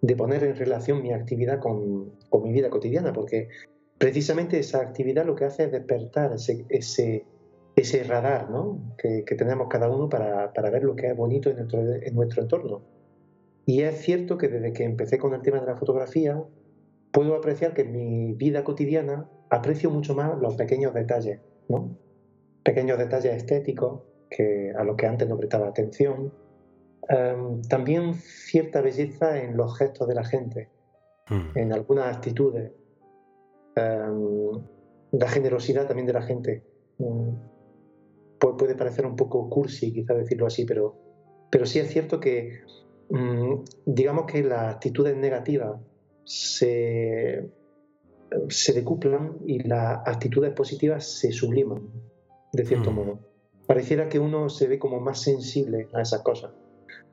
de 0.00 0.16
poner 0.16 0.44
en 0.44 0.56
relación 0.56 1.02
mi 1.02 1.12
actividad 1.12 1.60
con, 1.60 2.12
con, 2.28 2.42
mi 2.42 2.52
vida 2.52 2.70
cotidiana, 2.70 3.12
porque 3.12 3.48
precisamente 3.98 4.58
esa 4.58 4.80
actividad 4.80 5.24
lo 5.24 5.34
que 5.34 5.44
hace 5.44 5.64
es 5.64 5.72
despertar 5.72 6.32
ese, 6.32 6.64
ese, 6.68 7.24
ese 7.74 8.04
radar 8.04 8.50
¿no? 8.50 8.94
que, 8.98 9.24
que, 9.24 9.34
tenemos 9.34 9.68
cada 9.68 9.88
uno 9.88 10.08
para, 10.08 10.52
para, 10.52 10.70
ver 10.70 10.84
lo 10.84 10.94
que 10.96 11.08
es 11.08 11.16
bonito 11.16 11.50
en 11.50 11.56
nuestro, 11.56 11.80
en 11.80 12.14
nuestro 12.14 12.42
entorno. 12.42 12.82
Y 13.66 13.82
es 13.82 14.00
cierto 14.00 14.38
que 14.38 14.48
desde 14.48 14.72
que 14.72 14.84
empecé 14.84 15.18
con 15.18 15.34
el 15.34 15.42
tema 15.42 15.60
de 15.60 15.66
la 15.66 15.76
fotografía, 15.76 16.40
puedo 17.10 17.34
apreciar 17.34 17.74
que 17.74 17.82
en 17.82 17.92
mi 17.92 18.32
vida 18.34 18.62
cotidiana 18.62 19.28
aprecio 19.50 19.90
mucho 19.90 20.14
más 20.14 20.38
los 20.38 20.54
pequeños 20.54 20.94
detalles, 20.94 21.40
¿no? 21.68 21.98
Pequeños 22.62 22.96
detalles 22.96 23.34
estéticos 23.34 24.02
que, 24.30 24.72
a 24.76 24.84
los 24.84 24.96
que 24.96 25.06
antes 25.06 25.28
no 25.28 25.36
prestaba 25.36 25.66
atención. 25.66 26.32
Em, 27.08 27.62
también 27.62 28.14
cierta 28.14 28.80
belleza 28.80 29.42
en 29.42 29.56
los 29.56 29.76
gestos 29.76 30.06
de 30.06 30.14
la 30.14 30.24
gente, 30.24 30.68
hmm. 31.28 31.58
en 31.58 31.72
algunas 31.72 32.16
actitudes. 32.16 32.72
Um, 33.76 34.62
la 35.12 35.28
generosidad 35.28 35.86
también 35.86 36.06
de 36.06 36.12
la 36.12 36.22
gente. 36.22 36.64
Mm, 36.98 37.30
puede 38.38 38.74
parecer 38.74 39.06
un 39.06 39.16
poco 39.16 39.48
cursi, 39.50 39.92
quizá 39.92 40.14
decirlo 40.14 40.46
así, 40.46 40.64
pero, 40.64 40.96
pero 41.50 41.66
sí 41.66 41.78
es 41.78 41.88
cierto 41.88 42.20
que 42.20 42.60
digamos 43.84 44.26
que 44.26 44.42
las 44.42 44.74
actitudes 44.74 45.16
negativas 45.16 45.80
se, 46.24 47.48
se 48.48 48.72
decuplan 48.72 49.38
y 49.46 49.60
las 49.60 50.06
actitudes 50.06 50.52
positivas 50.52 51.06
se 51.06 51.32
subliman, 51.32 51.88
de 52.52 52.64
cierto 52.64 52.90
mm. 52.90 52.94
modo. 52.94 53.18
Pareciera 53.66 54.08
que 54.08 54.18
uno 54.18 54.48
se 54.48 54.68
ve 54.68 54.78
como 54.78 55.00
más 55.00 55.20
sensible 55.20 55.88
a 55.92 56.02
esas 56.02 56.22
cosas, 56.22 56.52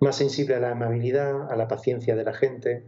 más 0.01 0.15
sensible 0.15 0.55
a 0.55 0.59
la 0.59 0.71
amabilidad, 0.71 1.51
a 1.51 1.55
la 1.55 1.67
paciencia 1.67 2.15
de 2.15 2.23
la 2.23 2.33
gente, 2.33 2.83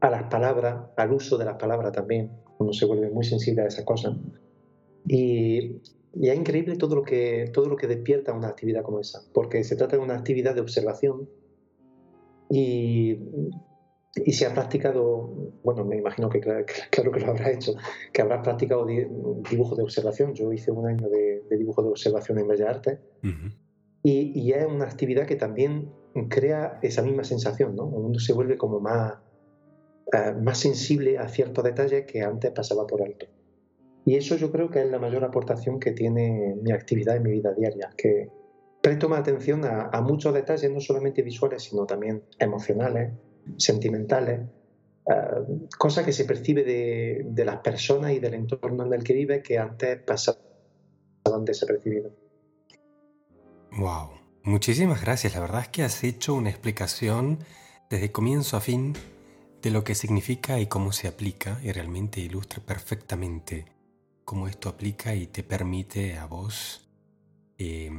a 0.00 0.10
las 0.10 0.24
palabras, 0.24 0.90
al 0.96 1.12
uso 1.12 1.38
de 1.38 1.44
las 1.44 1.56
palabras 1.56 1.92
también. 1.92 2.30
Uno 2.58 2.72
se 2.72 2.86
vuelve 2.86 3.10
muy 3.10 3.24
sensible 3.24 3.62
a 3.62 3.66
esas 3.66 3.84
cosas. 3.84 4.16
Y, 5.06 5.80
y 6.14 6.28
es 6.28 6.36
increíble 6.36 6.76
todo 6.76 6.96
lo, 6.96 7.02
que, 7.02 7.50
todo 7.52 7.68
lo 7.68 7.76
que 7.76 7.86
despierta 7.86 8.32
una 8.32 8.48
actividad 8.48 8.82
como 8.82 9.00
esa, 9.00 9.22
porque 9.32 9.64
se 9.64 9.76
trata 9.76 9.96
de 9.96 10.02
una 10.02 10.16
actividad 10.16 10.54
de 10.54 10.60
observación 10.60 11.28
y, 12.50 13.18
y 14.24 14.32
si 14.32 14.44
has 14.44 14.52
practicado, 14.52 15.52
bueno, 15.62 15.84
me 15.84 15.96
imagino 15.96 16.28
que 16.28 16.40
claro, 16.90 17.12
que 17.12 17.20
lo 17.20 17.28
habrás 17.28 17.50
hecho, 17.50 17.74
que 18.12 18.22
habrás 18.22 18.42
practicado 18.42 18.86
dibujo 18.86 19.76
de 19.76 19.82
observación. 19.82 20.34
Yo 20.34 20.52
hice 20.52 20.70
un 20.70 20.86
año 20.86 21.08
de, 21.08 21.42
dibujo 21.56 21.82
de 21.82 21.90
observación 21.90 22.38
en 22.38 22.48
Bellas 22.48 22.68
Artes 22.68 22.98
y, 24.02 24.32
y, 24.40 24.52
es 24.52 24.66
una 24.66 24.84
actividad 24.84 25.26
que 25.26 25.36
también 25.36 25.92
crea 26.28 26.78
esa 26.82 27.02
misma 27.02 27.24
sensación, 27.24 27.76
¿no? 27.76 27.84
Uno 27.84 28.18
se 28.18 28.32
vuelve 28.32 28.56
como 28.56 28.80
más, 28.80 29.14
eh, 30.12 30.34
más 30.40 30.58
sensible 30.58 31.18
a 31.18 31.28
ciertos 31.28 31.64
detalles 31.64 32.06
que 32.06 32.22
antes 32.22 32.50
pasaba 32.52 32.86
por 32.86 33.02
alto. 33.02 33.26
Y 34.04 34.16
eso 34.16 34.36
yo 34.36 34.50
creo 34.50 34.70
que 34.70 34.80
es 34.80 34.90
la 34.90 34.98
mayor 34.98 35.24
aportación 35.24 35.78
que 35.78 35.92
tiene 35.92 36.56
mi 36.62 36.72
actividad 36.72 37.16
en 37.16 37.24
mi 37.24 37.32
vida 37.32 37.52
diaria, 37.52 37.90
que, 37.96 38.28
presto 38.88 39.10
más 39.10 39.20
atención 39.20 39.66
a, 39.66 40.00
muchos 40.00 40.32
detalles, 40.32 40.70
no 40.70 40.80
solamente 40.80 41.20
visuales, 41.20 41.62
sino 41.62 41.84
también 41.84 42.24
emocionales, 42.38 43.12
sentimentales, 43.58 44.40
uh, 45.04 45.68
cosas 45.76 46.06
que 46.06 46.12
se 46.12 46.24
percibe 46.24 46.64
de, 46.64 47.26
de, 47.26 47.44
las 47.44 47.58
personas 47.58 48.12
y 48.12 48.18
del 48.18 48.32
entorno 48.32 48.86
en 48.86 48.94
el 48.94 49.04
que 49.04 49.12
vive 49.12 49.42
que 49.42 49.58
antes 49.58 50.00
pasaban 50.00 50.40
desapercibidos. 51.44 52.12
Wow, 53.72 54.12
muchísimas 54.44 55.02
gracias. 55.02 55.34
La 55.34 55.40
verdad 55.40 55.60
es 55.60 55.68
que 55.68 55.82
has 55.82 56.02
hecho 56.02 56.32
una 56.32 56.48
explicación 56.48 57.40
desde 57.90 58.10
comienzo 58.10 58.56
a 58.56 58.62
fin 58.62 58.94
de 59.60 59.70
lo 59.70 59.84
que 59.84 59.94
significa 59.94 60.60
y 60.60 60.66
cómo 60.66 60.92
se 60.92 61.08
aplica 61.08 61.60
y 61.62 61.72
realmente 61.72 62.20
ilustra 62.20 62.62
perfectamente 62.64 63.66
cómo 64.24 64.48
esto 64.48 64.70
aplica 64.70 65.14
y 65.14 65.26
te 65.26 65.42
permite 65.42 66.16
a 66.16 66.24
vos 66.24 66.88
eh, 67.58 67.90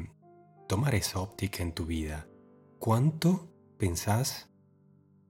tomar 0.69 0.93
esa 0.93 1.19
óptica 1.19 1.63
en 1.63 1.71
tu 1.71 1.87
vida. 1.87 2.27
¿Cuánto 2.77 3.49
pensás, 3.79 4.51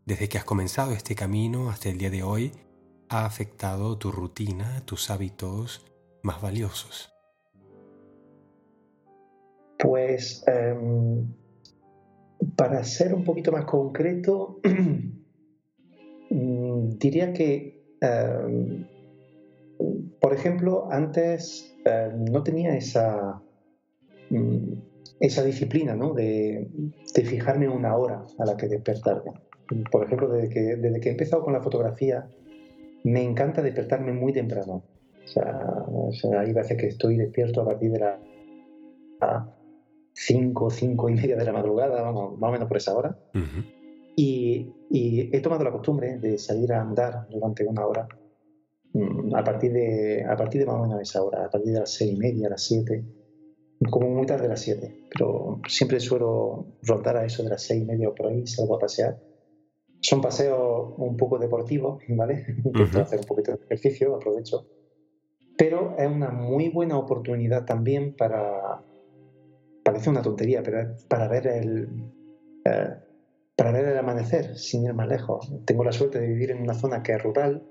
desde 0.05 0.27
que 0.27 0.37
has 0.37 0.43
comenzado 0.43 0.91
este 0.91 1.15
camino 1.15 1.69
hasta 1.69 1.87
el 1.87 1.97
día 1.97 2.09
de 2.09 2.23
hoy, 2.23 2.51
ha 3.07 3.25
afectado 3.25 3.97
tu 3.97 4.11
rutina, 4.11 4.81
tus 4.85 5.09
hábitos 5.09 5.85
más 6.23 6.41
valiosos? 6.41 7.09
Pues 9.77 10.43
em, 10.45 11.33
para 12.57 12.83
ser 12.83 13.13
un 13.13 13.23
poquito 13.23 13.53
más 13.53 13.63
concreto, 13.63 14.59
mm, 16.29 16.89
diría 16.97 17.31
que, 17.31 17.95
em, 18.01 18.85
por 20.19 20.33
ejemplo, 20.33 20.89
antes 20.91 21.73
em, 21.85 22.25
no 22.25 22.43
tenía 22.43 22.75
esa, 22.75 23.41
mm, 24.31 24.88
esa 25.19 25.43
disciplina 25.43 25.95
¿no? 25.95 26.13
de, 26.13 26.67
fijarme 27.13 27.67
una 27.67 27.95
hora 27.95 28.25
a 28.37 28.45
la 28.45 28.55
que 28.55 28.67
despertarme. 28.67 29.33
Por 29.91 30.05
ejemplo, 30.05 30.29
desde 30.29 30.49
que, 30.49 30.61
desde 30.77 30.99
que 30.99 31.09
he 31.09 31.11
empezado 31.11 31.43
con 31.43 31.53
la 31.53 31.61
fotografía, 31.61 32.27
me 33.03 33.23
encanta 33.23 33.61
despertarme 33.61 34.13
muy 34.13 34.33
temprano. 34.33 34.83
O 35.35 36.11
sea, 36.11 36.39
hay 36.39 36.53
veces 36.53 36.77
que 36.77 36.87
estoy 36.87 37.17
despierto 37.17 37.61
a 37.61 37.65
partir 37.65 37.91
de 37.91 37.99
las 37.99 38.19
5, 40.13 40.69
5 40.69 41.09
y 41.09 41.13
media 41.13 41.35
de 41.35 41.45
la 41.45 41.53
madrugada, 41.53 42.01
vamos, 42.01 42.39
más 42.39 42.49
o 42.49 42.51
menos 42.51 42.67
por 42.67 42.77
esa 42.77 42.95
hora. 42.95 43.17
y, 44.15 44.73
he 44.91 45.39
tomado 45.41 45.63
la 45.63 45.71
costumbre 45.71 46.17
de 46.17 46.37
salir 46.39 46.73
a 46.73 46.81
andar 46.81 47.27
durante 47.29 47.63
una 47.63 47.85
hora 47.85 48.07
mm, 48.93 49.35
a 49.35 49.43
partir 49.43 49.71
de, 49.71 50.25
a 50.25 50.35
partir 50.35 50.61
de 50.61 50.65
más 50.65 50.77
o 50.77 50.81
menos 50.81 51.01
esa 51.01 51.21
hora, 51.21 51.45
a 51.45 51.49
partir 51.49 51.73
de 51.73 51.79
las 51.79 51.91
6 51.91 52.13
y 52.13 52.17
media, 52.17 52.49
las 52.49 52.63
7, 52.63 53.03
como 53.89 54.09
muy 54.09 54.25
tarde 54.25 54.47
las 54.47 54.61
7. 54.61 55.07
Pero 55.09 55.61
siempre 55.67 55.99
suelo 55.99 56.77
rondar 56.83 57.17
a 57.17 57.25
eso 57.25 57.43
de 57.43 57.49
las 57.49 57.63
6 57.63 57.83
y 57.83 57.85
media 57.85 58.09
o 58.09 58.15
por 58.15 58.27
ahí, 58.27 58.45
salgo 58.47 58.75
a 58.75 58.79
pasear. 58.79 59.19
Son 60.01 60.21
paseos 60.21 60.93
un 60.97 61.17
poco 61.17 61.37
deportivos, 61.37 62.01
¿vale? 62.09 62.45
Intento 62.65 63.01
hacer 63.01 63.19
un 63.19 63.25
poquito 63.25 63.51
de 63.51 63.63
ejercicio, 63.65 64.15
aprovecho 64.15 64.65
pero 65.59 65.97
es 65.97 66.07
una 66.07 66.31
muy 66.31 66.69
buena 66.69 66.97
oportunidad 66.97 67.65
también 67.65 68.15
para, 68.15 68.81
parece 69.83 70.09
una 70.09 70.21
tontería, 70.21 70.63
pero 70.63 70.95
para 71.09 71.27
ver 71.27 71.47
el, 71.47 71.89
eh, 72.63 72.93
para 73.57 73.73
ver 73.73 73.89
el 73.89 73.97
amanecer 73.97 74.57
sin 74.57 74.85
ir 74.85 74.93
más 74.93 75.09
lejos. 75.09 75.53
Tengo 75.65 75.83
la 75.83 75.91
suerte 75.91 76.17
de 76.17 76.27
vivir 76.27 76.51
en 76.51 76.61
una 76.61 76.75
zona 76.75 77.03
que 77.03 77.11
es 77.11 77.21
rural 77.21 77.67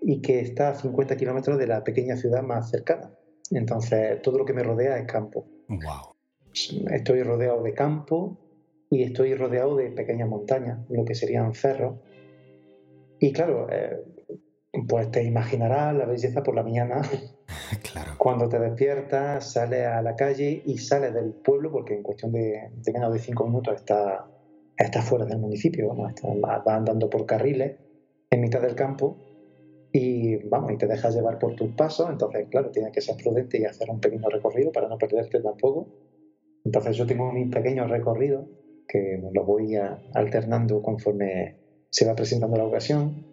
y 0.00 0.20
que 0.20 0.40
está 0.40 0.70
a 0.70 0.74
50 0.74 1.16
kilómetros 1.16 1.58
de 1.58 1.68
la 1.68 1.84
pequeña 1.84 2.16
ciudad 2.16 2.42
más 2.42 2.70
cercana. 2.70 3.14
Entonces, 3.54 4.20
todo 4.22 4.38
lo 4.38 4.44
que 4.44 4.52
me 4.52 4.62
rodea 4.62 4.98
es 4.98 5.06
campo. 5.06 5.46
Wow. 5.68 6.14
Estoy 6.90 7.22
rodeado 7.22 7.62
de 7.62 7.74
campo 7.74 8.38
y 8.90 9.02
estoy 9.02 9.34
rodeado 9.34 9.76
de 9.76 9.90
pequeñas 9.90 10.28
montañas, 10.28 10.78
lo 10.88 11.04
que 11.04 11.14
serían 11.14 11.54
cerros. 11.54 11.98
Y 13.18 13.32
claro, 13.32 13.68
eh, 13.70 14.02
pues 14.88 15.10
te 15.10 15.22
imaginarás 15.22 15.94
la 15.94 16.06
belleza 16.06 16.42
por 16.42 16.54
la 16.54 16.62
mañana. 16.62 17.02
Claro. 17.82 18.12
Cuando 18.16 18.48
te 18.48 18.58
despiertas, 18.58 19.52
sales 19.52 19.86
a 19.86 20.00
la 20.00 20.14
calle 20.14 20.62
y 20.64 20.78
sales 20.78 21.12
del 21.12 21.32
pueblo, 21.32 21.70
porque 21.70 21.94
en 21.94 22.02
cuestión 22.02 22.32
de, 22.32 22.70
menos 22.92 23.12
de 23.12 23.18
cinco 23.18 23.46
minutos 23.46 23.74
está, 23.76 24.26
está 24.76 25.02
fuera 25.02 25.26
del 25.26 25.38
municipio, 25.38 25.88
vamos, 25.88 26.12
va 26.14 26.74
andando 26.74 27.10
por 27.10 27.26
carriles 27.26 27.76
en 28.30 28.40
mitad 28.40 28.62
del 28.62 28.74
campo 28.74 29.18
y 29.92 30.36
vamos, 30.48 30.72
y 30.72 30.78
te 30.78 30.86
dejas 30.86 31.14
llevar 31.14 31.38
por 31.38 31.54
tus 31.54 31.70
pasos, 31.74 32.08
entonces 32.10 32.46
claro, 32.50 32.70
tienes 32.70 32.92
que 32.92 33.00
ser 33.00 33.16
prudente 33.16 33.60
y 33.60 33.64
hacer 33.64 33.90
un 33.90 34.00
pequeño 34.00 34.28
recorrido 34.28 34.72
para 34.72 34.88
no 34.88 34.96
perderte 34.98 35.40
tampoco. 35.40 35.88
Entonces 36.64 36.96
yo 36.96 37.06
tengo 37.06 37.30
mi 37.32 37.46
pequeño 37.46 37.86
recorrido 37.86 38.48
que 38.88 39.22
lo 39.32 39.44
voy 39.44 39.76
alternando 40.14 40.80
conforme 40.82 41.56
se 41.90 42.06
va 42.06 42.14
presentando 42.14 42.56
la 42.56 42.64
ocasión 42.64 43.32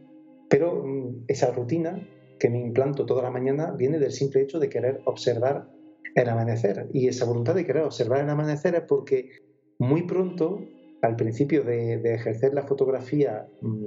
pero 0.49 0.83
mm, 0.83 1.25
esa 1.27 1.51
rutina 1.51 2.05
que 2.39 2.49
me 2.49 2.59
implanto 2.59 3.05
toda 3.05 3.21
la 3.21 3.31
mañana 3.31 3.71
viene 3.71 3.99
del 3.99 4.11
simple 4.11 4.41
hecho 4.41 4.59
de 4.59 4.69
querer 4.69 5.01
observar 5.05 5.69
el 6.15 6.27
amanecer. 6.27 6.89
Y 6.91 7.07
esa 7.07 7.25
voluntad 7.25 7.53
de 7.55 7.65
querer 7.65 7.83
observar 7.83 8.23
el 8.23 8.29
amanecer 8.29 8.75
es 8.75 8.81
porque 8.81 9.29
muy 9.77 10.03
pronto, 10.03 10.59
al 11.01 11.15
principio 11.15 11.63
de, 11.63 12.01
ejercer 12.13 12.53
la 12.53 12.63
fotografía, 12.63 13.47
mm, 13.61 13.85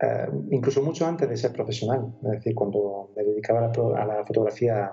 eh, 0.00 0.28
incluso 0.50 0.82
mucho 0.82 1.06
antes 1.06 1.28
de 1.28 1.36
ser 1.36 1.52
profesional, 1.52 2.14
es 2.22 2.30
decir, 2.30 2.54
cuando 2.54 3.10
me 3.16 3.24
dedicaba 3.24 3.66
a 3.66 4.06
la, 4.06 4.24
fotografía 4.24 4.92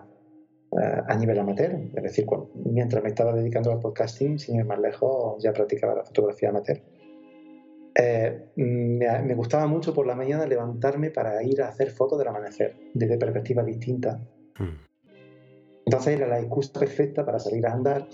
eh, 0.71 1.01
a 1.07 1.15
nivel 1.15 1.37
amateur, 1.37 1.75
es 1.93 2.03
decir, 2.03 2.25
mientras 2.55 3.03
me 3.03 3.09
estaba 3.09 3.33
dedicando 3.33 3.71
al 3.71 3.79
podcasting, 3.79 4.39
sin 4.39 4.55
ir 4.55 4.65
más 4.65 4.79
lejos, 4.79 5.41
ya 5.43 5.53
practicaba 5.53 5.93
la 5.93 6.03
fotografía 6.03 6.49
amateur. 6.49 6.81
Eh, 7.97 8.49
me, 8.55 9.35
gustaba 9.35 9.67
mucho 9.67 9.93
por 9.93 10.07
la 10.07 10.15
mañana 10.15 10.45
levantarme 10.47 11.11
para 11.11 11.41
ir 11.43 11.61
a 11.61 11.69
hacer 11.69 11.91
fotos 11.91 12.17
del 12.17 12.27
amanecer 12.27 12.75
desde 12.93 13.17
perspectivas 13.17 13.65
distintas. 13.65 14.19
Hmm. 14.57 14.79
Entonces 15.85 16.15
era 16.15 16.27
la 16.27 16.39
excusa 16.39 16.79
perfecta 16.79 17.23
para 17.23 17.37
salir 17.39 17.65
a 17.67 17.73
andar 17.73 18.07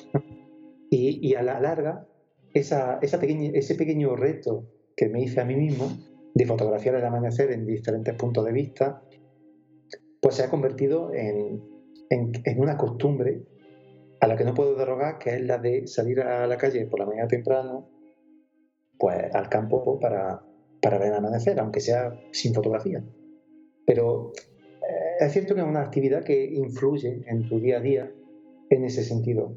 y, 0.89 1.33
a 1.35 1.41
la 1.41 1.59
larga 1.61 2.05
esa, 2.53 2.99
esa 3.01 3.17
ese 3.17 3.75
pequeño 3.75 4.15
reto 4.17 4.65
que 4.95 5.07
me 5.07 5.21
hice 5.21 5.39
a 5.39 5.45
mí 5.45 5.55
mismo 5.55 5.89
de 6.33 6.45
fotografiar 6.45 6.95
el 6.95 7.05
amanecer 7.05 7.51
en 7.51 7.65
diferentes 7.65 8.13
puntos 8.15 8.45
de 8.45 8.51
vista, 8.51 9.01
pues 10.21 10.35
se 10.35 10.43
ha 10.43 10.49
convertido 10.49 11.13
en, 11.13 11.61
en, 12.09 12.59
una 12.59 12.77
costumbre 12.77 13.43
a 14.19 14.27
la 14.27 14.35
que 14.35 14.43
no 14.43 14.53
puedo 14.53 14.75
derogar, 14.75 15.17
que 15.17 15.35
es 15.35 15.41
la 15.41 15.57
de 15.57 15.87
salir 15.87 16.21
a 16.21 16.45
la 16.47 16.57
calle 16.57 16.85
por 16.85 16.99
la 16.99 17.05
mañana 17.05 17.27
temprano 17.27 17.89
pues 19.01 19.33
al 19.33 19.49
campo 19.49 19.99
para, 19.99 20.43
para 20.79 20.99
ver 20.99 21.07
el 21.07 21.15
amanecer, 21.15 21.59
aunque 21.59 21.79
sea 21.79 22.15
sin 22.31 22.53
fotografía. 22.53 23.03
Pero 23.83 24.31
eh, 24.87 25.25
es 25.25 25.33
cierto 25.33 25.55
que 25.55 25.61
es 25.61 25.67
una 25.67 25.81
actividad 25.81 26.23
que 26.23 26.45
influye 26.45 27.23
en 27.25 27.49
tu 27.49 27.59
día 27.59 27.77
a 27.77 27.81
día 27.81 28.11
en 28.69 28.85
ese 28.85 29.03
sentido. 29.03 29.55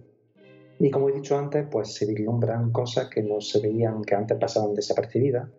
Y 0.78 0.90
como 0.90 1.10
he 1.10 1.12
dicho 1.12 1.38
antes, 1.38 1.66
pues 1.70 1.94
se 1.94 2.06
vislumbran 2.06 2.72
cosas 2.72 3.10
que 3.10 3.22
no 3.22 3.42
se 3.42 3.60
veían, 3.60 4.02
que 4.02 4.14
antes 4.14 4.38
pasaban 4.38 4.74
desapercibidas. 4.74 5.50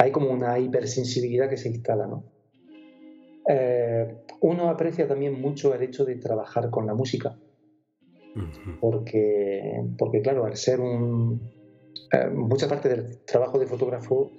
Hay 0.00 0.12
como 0.12 0.30
una 0.30 0.58
hipersensibilidad 0.58 1.50
que 1.50 1.58
se 1.58 1.68
instala, 1.68 2.06
¿no? 2.06 2.24
Eh, 3.46 4.16
uno 4.40 4.70
aprecia 4.70 5.06
también 5.06 5.38
mucho 5.38 5.74
el 5.74 5.82
hecho 5.82 6.06
de 6.06 6.16
trabajar 6.16 6.70
con 6.70 6.86
la 6.86 6.94
música, 6.94 7.36
porque, 8.80 9.84
porque 9.98 10.22
claro, 10.22 10.46
al 10.46 10.56
ser 10.56 10.80
un, 10.80 11.38
eh, 12.12 12.30
mucha 12.30 12.66
parte 12.66 12.88
del 12.88 13.18
trabajo 13.26 13.58
de 13.58 13.66
fotógrafo 13.66 14.30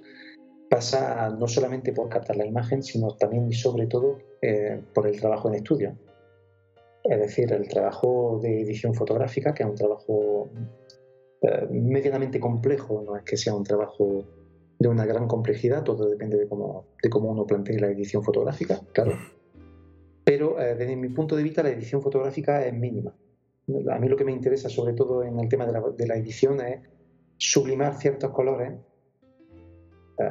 pasa 0.68 1.30
no 1.30 1.46
solamente 1.46 1.92
por 1.92 2.08
captar 2.08 2.38
la 2.38 2.46
imagen, 2.46 2.82
sino 2.82 3.14
también 3.16 3.46
y 3.48 3.52
sobre 3.52 3.86
todo 3.86 4.18
eh, 4.40 4.82
por 4.92 5.06
el 5.06 5.20
trabajo 5.20 5.48
en 5.48 5.54
estudio. 5.54 5.96
Es 7.04 7.20
decir, 7.20 7.52
el 7.52 7.68
trabajo 7.68 8.40
de 8.42 8.62
edición 8.62 8.94
fotográfica, 8.94 9.54
que 9.54 9.62
es 9.62 9.68
un 9.68 9.76
trabajo 9.76 10.50
medianamente 11.70 12.40
complejo, 12.40 13.02
no 13.04 13.16
es 13.16 13.22
que 13.22 13.36
sea 13.36 13.54
un 13.54 13.64
trabajo 13.64 14.24
de 14.82 14.88
una 14.88 15.06
gran 15.06 15.28
complejidad, 15.28 15.84
todo 15.84 16.08
depende 16.08 16.36
de 16.36 16.48
cómo, 16.48 16.86
de 17.02 17.08
cómo 17.08 17.30
uno 17.30 17.46
plantee 17.46 17.78
la 17.78 17.88
edición 17.88 18.22
fotográfica, 18.22 18.80
claro. 18.92 19.12
Pero 20.24 20.56
desde 20.56 20.96
mi 20.96 21.08
punto 21.08 21.36
de 21.36 21.42
vista 21.42 21.62
la 21.62 21.70
edición 21.70 22.02
fotográfica 22.02 22.64
es 22.64 22.74
mínima. 22.74 23.14
A 23.90 23.98
mí 23.98 24.08
lo 24.08 24.16
que 24.16 24.24
me 24.24 24.32
interesa 24.32 24.68
sobre 24.68 24.92
todo 24.92 25.22
en 25.22 25.38
el 25.38 25.48
tema 25.48 25.66
de 25.66 25.72
la, 25.72 25.80
de 25.80 26.06
la 26.06 26.16
edición 26.16 26.60
es 26.60 26.80
sublimar 27.36 27.96
ciertos 27.96 28.30
colores. 28.30 28.72
Eh, 30.18 30.24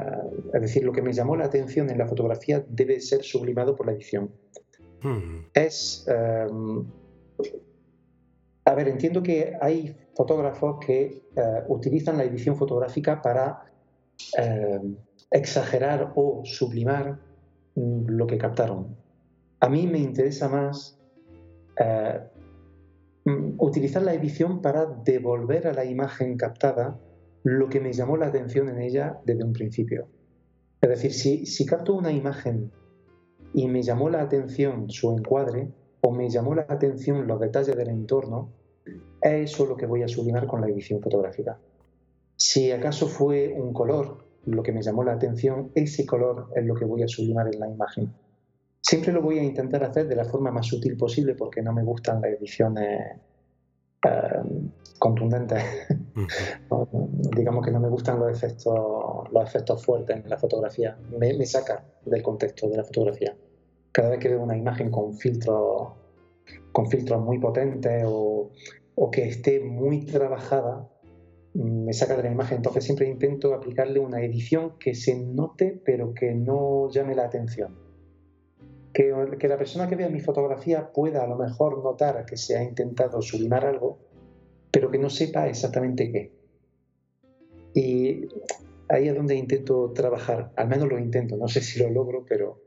es 0.53 0.61
decir, 0.61 0.83
lo 0.83 0.91
que 0.91 1.01
me 1.01 1.13
llamó 1.13 1.35
la 1.35 1.45
atención 1.45 1.89
en 1.89 1.97
la 1.97 2.07
fotografía 2.07 2.63
debe 2.67 2.99
ser 2.99 3.23
sublimado 3.23 3.75
por 3.75 3.85
la 3.85 3.93
edición. 3.93 4.31
Hmm. 5.01 5.45
Es. 5.53 6.05
Em, 6.07 6.85
a 8.63 8.75
ver, 8.75 8.87
entiendo 8.87 9.23
que 9.23 9.57
hay 9.59 9.95
fotógrafos 10.15 10.77
que 10.85 11.23
eh, 11.35 11.63
utilizan 11.67 12.17
la 12.17 12.23
edición 12.23 12.55
fotográfica 12.55 13.21
para 13.21 13.70
em, 14.37 14.95
exagerar 15.29 16.13
o 16.15 16.41
sublimar 16.43 17.19
mm, 17.75 18.05
lo 18.07 18.27
que 18.27 18.37
captaron. 18.37 18.95
A 19.59 19.69
mí 19.69 19.87
me 19.87 19.99
interesa 19.99 20.49
más 20.49 20.99
eh, 21.79 22.19
Mm, 23.23 23.53
utilizar 23.59 24.01
la 24.01 24.13
edición 24.15 24.61
para 24.61 24.87
devolver 24.87 25.67
a 25.67 25.73
la 25.73 25.85
imagen 25.85 26.37
captada 26.37 26.99
lo 27.43 27.69
que 27.69 27.79
me 27.79 27.93
llamó 27.93 28.17
la 28.17 28.27
atención 28.27 28.67
en 28.69 28.81
ella 28.81 29.19
desde 29.25 29.43
un 29.43 29.53
principio. 29.53 30.07
Es 30.81 30.89
decir, 30.89 31.13
si, 31.13 31.45
si 31.45 31.65
capto 31.65 31.93
una 31.93 32.11
imagen 32.11 32.71
y 33.53 33.67
me 33.67 33.83
llamó 33.83 34.09
la 34.09 34.21
atención 34.21 34.89
su 34.89 35.11
encuadre 35.15 35.69
o 36.01 36.11
me 36.11 36.29
llamó 36.29 36.55
la 36.55 36.65
atención 36.67 37.27
los 37.27 37.39
detalles 37.39 37.75
del 37.75 37.89
entorno, 37.89 38.49
es 39.21 39.51
eso 39.51 39.67
lo 39.67 39.77
que 39.77 39.85
voy 39.85 40.01
a 40.01 40.07
sublimar 40.07 40.47
con 40.47 40.61
la 40.61 40.67
edición 40.67 40.99
fotográfica. 40.99 41.59
Si 42.43 42.71
acaso 42.71 43.07
fue 43.07 43.53
un 43.53 43.71
color 43.71 44.25
lo 44.45 44.63
que 44.63 44.71
me 44.71 44.81
llamó 44.81 45.03
la 45.03 45.13
atención, 45.13 45.71
ese 45.75 46.07
color 46.07 46.47
es 46.55 46.65
lo 46.65 46.73
que 46.73 46.85
voy 46.85 47.03
a 47.03 47.07
sublimar 47.07 47.47
en 47.53 47.59
la 47.59 47.69
imagen. 47.69 48.11
Siempre 48.81 49.13
lo 49.13 49.21
voy 49.21 49.37
a 49.37 49.43
intentar 49.43 49.83
hacer 49.83 50.07
de 50.07 50.15
la 50.15 50.25
forma 50.25 50.49
más 50.49 50.65
sutil 50.65 50.97
posible 50.97 51.35
porque 51.35 51.61
no 51.61 51.71
me 51.71 51.83
gustan 51.83 52.19
las 52.19 52.31
ediciones 52.31 53.15
eh, 54.07 54.41
contundentes. 54.97 55.63
Digamos 57.37 57.63
que 57.63 57.71
no 57.71 57.79
me 57.79 57.89
gustan 57.89 58.19
los 58.19 58.31
efectos, 58.31 59.29
los 59.31 59.43
efectos 59.43 59.85
fuertes 59.85 60.17
en 60.17 60.27
la 60.27 60.39
fotografía. 60.39 60.97
Me, 61.19 61.45
saca 61.45 61.85
del 62.03 62.23
contexto 62.23 62.67
de 62.69 62.77
la 62.77 62.83
fotografía. 62.83 63.37
Cada 63.91 64.09
vez 64.09 64.17
que 64.17 64.29
veo 64.29 64.41
una 64.41 64.57
imagen 64.57 64.89
con 64.89 65.13
filtros, 65.13 65.93
con 66.71 66.87
filtros 66.87 67.21
muy 67.21 67.37
potentes 67.37 68.03
o, 68.03 68.49
que 69.11 69.27
esté 69.27 69.59
muy 69.59 70.07
trabajada, 70.07 70.89
me 71.53 71.93
saca 71.93 72.15
de 72.15 72.23
la 72.23 72.31
imagen. 72.31 72.57
Entonces 72.57 72.83
siempre 72.83 73.07
intento 73.07 73.53
aplicarle 73.53 73.99
una 73.99 74.21
edición 74.21 74.77
que 74.79 74.95
se 74.95 75.15
note, 75.15 75.81
pero 75.83 76.13
que 76.13 76.33
no 76.33 76.89
llame 76.89 77.15
la 77.15 77.25
atención. 77.25 77.75
Que, 78.93 79.13
que 79.39 79.47
la 79.47 79.57
persona 79.57 79.87
que 79.87 79.95
vea 79.95 80.09
mi 80.09 80.19
fotografía 80.19 80.91
pueda 80.91 81.23
a 81.23 81.27
lo 81.27 81.37
mejor 81.37 81.83
notar 81.83 82.25
que 82.25 82.37
se 82.37 82.57
ha 82.57 82.63
intentado 82.63 83.21
sublimar 83.21 83.65
algo, 83.65 83.99
pero 84.71 84.91
que 84.91 84.97
no 84.97 85.09
sepa 85.09 85.47
exactamente 85.47 86.11
qué. 86.11 86.31
Y 87.73 88.27
ahí 88.89 89.07
es 89.07 89.15
donde 89.15 89.35
intento 89.35 89.91
trabajar, 89.91 90.51
al 90.55 90.67
menos 90.67 90.89
lo 90.89 90.99
intento, 90.99 91.37
no 91.37 91.47
sé 91.47 91.61
si 91.61 91.79
lo 91.79 91.89
logro, 91.89 92.25
pero, 92.27 92.61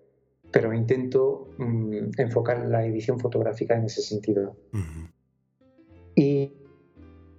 pero 0.50 0.72
intento 0.72 1.48
mm, 1.58 2.12
enfocar 2.18 2.66
la 2.66 2.86
edición 2.86 3.20
fotográfica 3.20 3.76
en 3.76 3.84
ese 3.84 4.00
sentido. 4.00 4.56
y, 6.16 6.54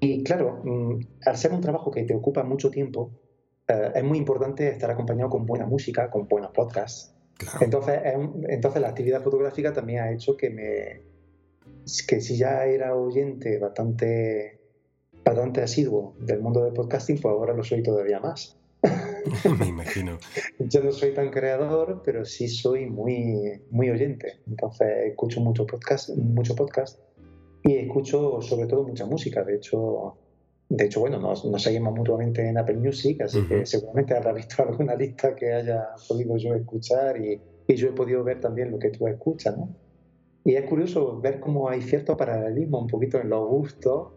y, 0.05 0.23
claro, 0.23 0.61
mm, 0.63 0.99
al 1.25 1.37
ser 1.37 1.51
un 1.51 1.61
trabajo 1.61 1.91
que 1.91 2.03
te 2.03 2.13
ocupa 2.13 2.43
mucho 2.43 2.69
tiempo, 2.69 3.11
eh, 3.67 3.91
es 3.95 4.03
muy 4.03 4.17
importante 4.17 4.69
estar 4.69 4.91
acompañado 4.91 5.29
con 5.29 5.45
buena 5.45 5.65
música, 5.65 6.09
con 6.09 6.27
buenos 6.27 6.51
podcasts. 6.51 7.13
Entonces, 7.59 7.99
entonces 8.47 8.81
la 8.81 8.89
actividad 8.89 9.21
fotográfica 9.21 9.73
también 9.73 9.99
ha 9.99 10.11
hecho 10.11 10.37
que 10.37 10.49
me 10.49 11.01
que 12.07 12.21
si 12.21 12.37
ya 12.37 12.65
era 12.65 12.95
oyente 12.95 13.59
bastante 13.59 14.61
bastante 15.23 15.61
asiduo 15.61 16.15
del 16.19 16.39
mundo 16.39 16.63
del 16.63 16.73
podcasting, 16.73 17.19
pues 17.19 17.31
ahora 17.31 17.53
lo 17.53 17.63
soy 17.63 17.83
todavía 17.83 18.19
más. 18.19 18.57
Me 19.59 19.67
imagino. 19.67 20.17
Yo 20.59 20.83
no 20.83 20.91
soy 20.91 21.13
tan 21.13 21.31
creador, 21.31 22.03
pero 22.05 22.23
sí 22.25 22.47
soy 22.47 22.85
muy, 22.85 23.61
muy 23.71 23.89
oyente. 23.89 24.39
Entonces 24.47 24.87
escucho 25.07 25.41
mucho 25.41 25.65
podcast, 25.65 26.09
mucho 26.11 26.55
podcast 26.55 26.99
y 27.65 27.77
escucho 27.77 28.41
sobre 28.41 28.67
todo 28.67 28.83
mucha 28.83 29.05
música. 29.07 29.43
De 29.43 29.55
hecho, 29.55 30.15
de 30.69 30.85
hecho 30.85 30.99
bueno, 30.99 31.19
nos, 31.19 31.43
seguimos 31.61 31.95
mutuamente 31.95 32.47
en 32.47 32.57
Apple 32.59 32.77
Music, 32.77 33.21
así 33.21 33.41
que 33.47 33.65
seguramente 33.65 34.15
habrá 34.15 34.33
visto 34.33 34.61
alguna 34.67 34.95
lista 34.95 35.35
que 35.35 35.51
haya 35.51 35.87
podido 36.07 36.37
yo 36.37 36.53
escuchar 36.53 37.19
y, 37.19 37.41
y, 37.67 37.75
yo 37.75 37.89
he 37.89 37.91
podido 37.91 38.23
ver 38.23 38.39
también 38.39 38.69
lo 38.69 38.77
que 38.77 38.91
tú 38.91 39.07
escuchas, 39.07 39.57
¿no? 39.57 39.75
Y 40.43 40.53
es 40.53 40.69
curioso 40.69 41.19
ver 41.19 41.39
cómo 41.39 41.67
hay 41.67 41.81
cierto 41.81 42.15
paralelismo 42.15 42.79
un 42.79 42.87
poquito 42.87 43.19
en 43.19 43.29
los 43.29 43.47
gustos. 43.47 44.13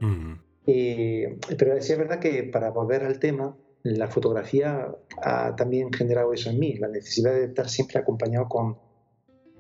y, 0.67 1.27
pero 1.57 1.81
sí 1.81 1.93
es 1.93 1.99
verdad 1.99 2.19
que 2.19 2.43
para 2.45 2.71
volver 2.71 3.03
al 3.05 3.19
tema, 3.19 3.57
la 3.83 4.09
fotografía 4.09 4.95
ha 5.23 5.57
también 5.57 5.91
generado 5.91 6.35
eso 6.35 6.51
en 6.51 6.59
mí, 6.59 6.75
la 6.75 6.89
necesidad 6.89 7.33
de 7.33 7.45
estar 7.45 7.71
siempre 7.71 7.99
acompañado 7.99 8.47
con 8.47 8.77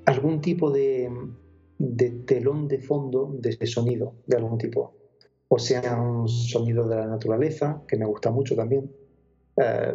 algún 0.04 0.42
tipo 0.42 0.70
de, 0.70 1.08
telón 2.26 2.68
de 2.68 2.78
fondo 2.78 3.34
de 3.38 3.66
sonido 3.66 4.14
de 4.26 4.36
algún 4.36 4.58
tipo. 4.58 4.94
O 5.48 5.58
sea, 5.58 6.00
un 6.00 6.28
sonido 6.28 6.86
de 6.86 6.96
la 6.96 7.06
naturaleza, 7.06 7.82
que 7.88 7.96
me 7.96 8.04
gusta 8.04 8.30
mucho 8.30 8.54
también, 8.54 8.90
eh, 9.60 9.94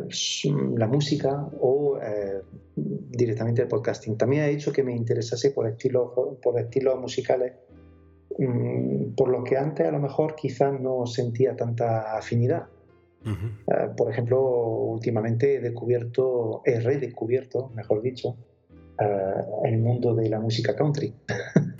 la 0.76 0.88
música 0.88 1.48
o 1.62 1.98
eh, 2.02 2.42
directamente 2.76 3.62
el 3.62 3.68
podcasting. 3.68 4.18
También 4.18 4.44
ha 4.44 4.48
hecho 4.48 4.74
que 4.74 4.84
me 4.84 4.94
interesase 4.94 5.52
por 5.52 5.68
estilos, 5.68 6.12
por 6.42 6.60
estilos 6.60 7.00
musicales, 7.00 7.54
mm, 8.38 9.14
por 9.16 9.30
los 9.30 9.44
que 9.44 9.56
antes 9.56 9.88
a 9.88 9.92
lo 9.92 10.00
mejor 10.00 10.36
quizás 10.36 10.78
no 10.82 11.06
sentía 11.06 11.56
tanta 11.56 12.18
afinidad. 12.18 12.66
Eh, 13.26 13.90
por 13.96 14.12
ejemplo, 14.12 14.42
últimamente 14.42 15.56
he 15.56 15.60
descubierto, 15.62 16.62
he 16.66 16.80
redescubierto, 16.82 17.70
mejor 17.70 18.02
dicho, 18.02 18.36
el 19.64 19.80
mundo 19.80 20.14
de 20.14 20.30
la 20.30 20.40
música 20.40 20.76
country. 20.76 21.14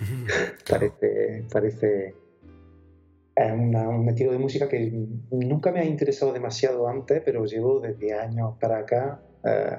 parece, 0.68 1.44
parece 1.52 2.14
un 3.36 4.08
estilo 4.08 4.32
de 4.32 4.38
música 4.38 4.68
que 4.68 4.92
nunca 5.30 5.72
me 5.72 5.80
ha 5.80 5.84
interesado 5.84 6.32
demasiado 6.32 6.88
antes, 6.88 7.22
pero 7.24 7.44
llevo 7.44 7.80
desde 7.80 8.14
años 8.14 8.54
para 8.60 8.78
acá 8.78 9.20
eh, 9.44 9.76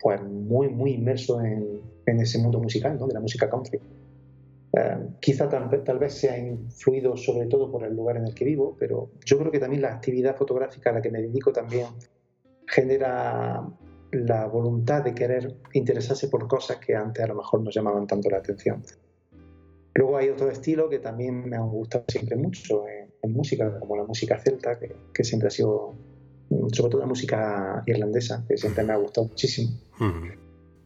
pues 0.00 0.22
muy, 0.22 0.68
muy 0.68 0.92
inmerso 0.92 1.40
en, 1.40 1.82
en, 2.06 2.20
ese 2.20 2.38
mundo 2.38 2.60
musical, 2.60 2.98
¿no? 2.98 3.06
de 3.06 3.14
la 3.14 3.20
música 3.20 3.48
country. 3.48 3.80
Eh, 4.76 4.98
quizá 5.20 5.48
tal, 5.48 5.70
tal, 5.84 5.98
vez 5.98 6.14
sea 6.14 6.36
influido 6.36 7.16
sobre 7.16 7.46
todo 7.46 7.70
por 7.70 7.84
el 7.84 7.94
lugar 7.94 8.16
en 8.16 8.26
el 8.26 8.34
que 8.34 8.44
vivo, 8.44 8.76
pero 8.78 9.10
yo 9.24 9.38
creo 9.38 9.52
que 9.52 9.60
también 9.60 9.82
la 9.82 9.92
actividad 9.92 10.36
fotográfica 10.36 10.90
a 10.90 10.94
la 10.94 11.02
que 11.02 11.10
me 11.10 11.22
dedico 11.22 11.52
también 11.52 11.86
genera 12.66 13.64
la 14.10 14.46
voluntad 14.46 15.04
de 15.04 15.14
querer 15.14 15.56
interesarse 15.74 16.28
por 16.28 16.48
cosas 16.48 16.78
que 16.78 16.94
antes 16.94 17.22
a 17.22 17.28
lo 17.28 17.36
mejor 17.36 17.62
no 17.62 17.70
llamaban 17.70 18.06
tanto 18.06 18.30
la 18.30 18.38
atención. 18.38 18.82
Luego 19.94 20.16
hay 20.16 20.28
otro 20.28 20.50
estilo 20.50 20.88
que 20.88 20.98
también 20.98 21.48
me 21.48 21.56
ha 21.56 21.60
gustado 21.60 22.04
siempre 22.08 22.36
mucho 22.36 22.84
en, 22.88 23.32
música, 23.32 23.78
como 23.78 23.96
la 23.96 24.04
música 24.04 24.38
celta, 24.38 24.78
que, 24.78 25.24
siempre 25.24 25.48
ha 25.48 25.50
sido, 25.50 25.94
sobre 26.72 26.90
todo 26.90 27.00
la 27.00 27.06
música 27.06 27.82
irlandesa, 27.86 28.44
que 28.46 28.56
siempre 28.56 28.84
me 28.84 28.92
ha 28.92 28.96
gustado 28.96 29.28
muchísimo. 29.28 29.70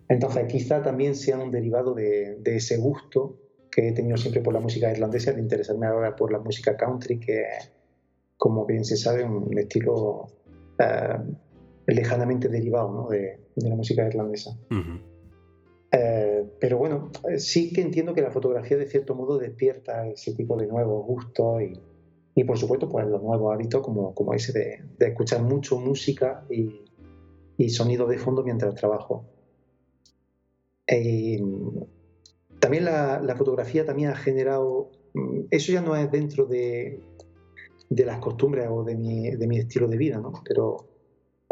Entonces 0.09 0.45
quizá 0.47 0.83
también 0.83 1.15
sea 1.15 1.39
un 1.39 1.51
derivado 1.51 1.95
de, 1.95 2.37
de 2.37 2.57
ese 2.57 2.77
gusto 2.77 3.37
que 3.71 3.89
he 3.89 3.93
tenido 3.93 4.17
siempre 4.17 4.41
por 4.41 4.55
la 4.55 4.61
música 4.61 4.91
irlandesa, 4.91 5.33
de 5.33 5.41
interesarme 5.41 5.87
ahora 5.87 6.15
por 6.15 6.31
la 6.31 6.39
música 6.39 6.77
country, 6.77 7.19
que 7.19 7.45
como 8.39 8.65
bien 8.65 8.85
se 8.85 8.97
sabe, 8.97 9.25
un 9.25 9.59
estilo 9.59 10.29
eh, 10.79 11.19
lejanamente 11.87 12.49
derivado 12.49 13.09
de, 13.09 13.41
la 13.57 13.75
música 13.75 14.07
irlandesa. 14.07 14.57
Eh, 15.91 16.45
pero 16.61 16.79
bueno, 16.79 17.11
sí 17.39 17.73
que 17.73 17.81
entiendo 17.81 18.13
que 18.15 18.21
la 18.21 18.31
fotografía 18.31 18.77
de 18.77 18.87
cierto 18.87 19.15
modo 19.15 19.39
despierta 19.39 20.07
ese 20.07 20.35
tipo 20.35 20.57
de 20.57 20.67
nuevos 20.67 21.07
gustos 21.07 21.63
y, 21.63 21.73
y 22.35 22.45
por 22.45 22.59
supuesto 22.59 22.89
pues 22.89 23.07
los 23.07 23.23
nuevos 23.23 23.55
hábitos 23.55 23.83
como, 23.83 24.15
como 24.15 24.35
ese 24.35 24.53
de, 24.53 24.85
de 24.99 25.07
escuchar 25.09 25.43
mucho 25.43 25.79
música 25.79 26.45
y, 26.51 26.85
y, 27.57 27.71
sonido 27.71 28.07
de 28.07 28.19
fondo 28.19 28.43
mientras 28.43 28.75
trabajo. 28.75 29.25
Y, 30.87 31.43
también 32.59 32.85
la, 32.85 33.35
fotografía 33.37 33.85
también 33.85 34.11
ha 34.11 34.17
generado, 34.17 34.91
mm, 35.15 35.41
eso 35.51 35.73
ya 35.73 35.81
no 35.81 35.97
es 35.97 36.11
dentro 36.11 36.47
de, 36.47 37.01
las 37.91 38.19
costumbres 38.19 38.67
o 38.71 38.85
de 38.85 38.95
mi, 38.95 39.59
estilo 39.59 39.89
de 39.89 39.97
vida, 39.97 40.19
¿no? 40.19 40.33
pero 40.45 40.87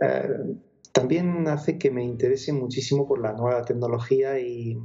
eh, 0.00 0.56
también 0.96 1.46
hace 1.46 1.76
que 1.76 1.90
me 1.90 2.02
interese 2.02 2.54
muchísimo 2.54 3.06
por 3.06 3.20
la 3.20 3.34
nueva 3.34 3.60
tecnología 3.66 4.40
y, 4.40 4.78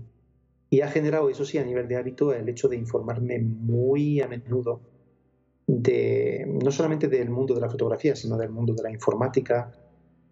ha 0.83 0.87
generado, 0.89 1.29
eso 1.29 1.45
sí, 1.45 1.57
a 1.57 1.63
nivel 1.63 1.87
de 1.87 1.95
hábito, 1.95 2.33
el 2.33 2.49
hecho 2.49 2.67
de 2.67 2.75
informarme 2.75 3.39
muy 3.39 4.19
a 4.19 4.27
menudo 4.27 4.81
de 5.65 6.45
no 6.61 6.69
solamente 6.69 7.07
del 7.07 7.29
mundo 7.29 7.55
de 7.55 7.61
la 7.61 7.69
fotografía, 7.69 8.13
sino 8.13 8.35
del 8.35 8.49
mundo 8.49 8.73
de 8.73 8.83
la 8.83 8.91
informática. 8.91 9.71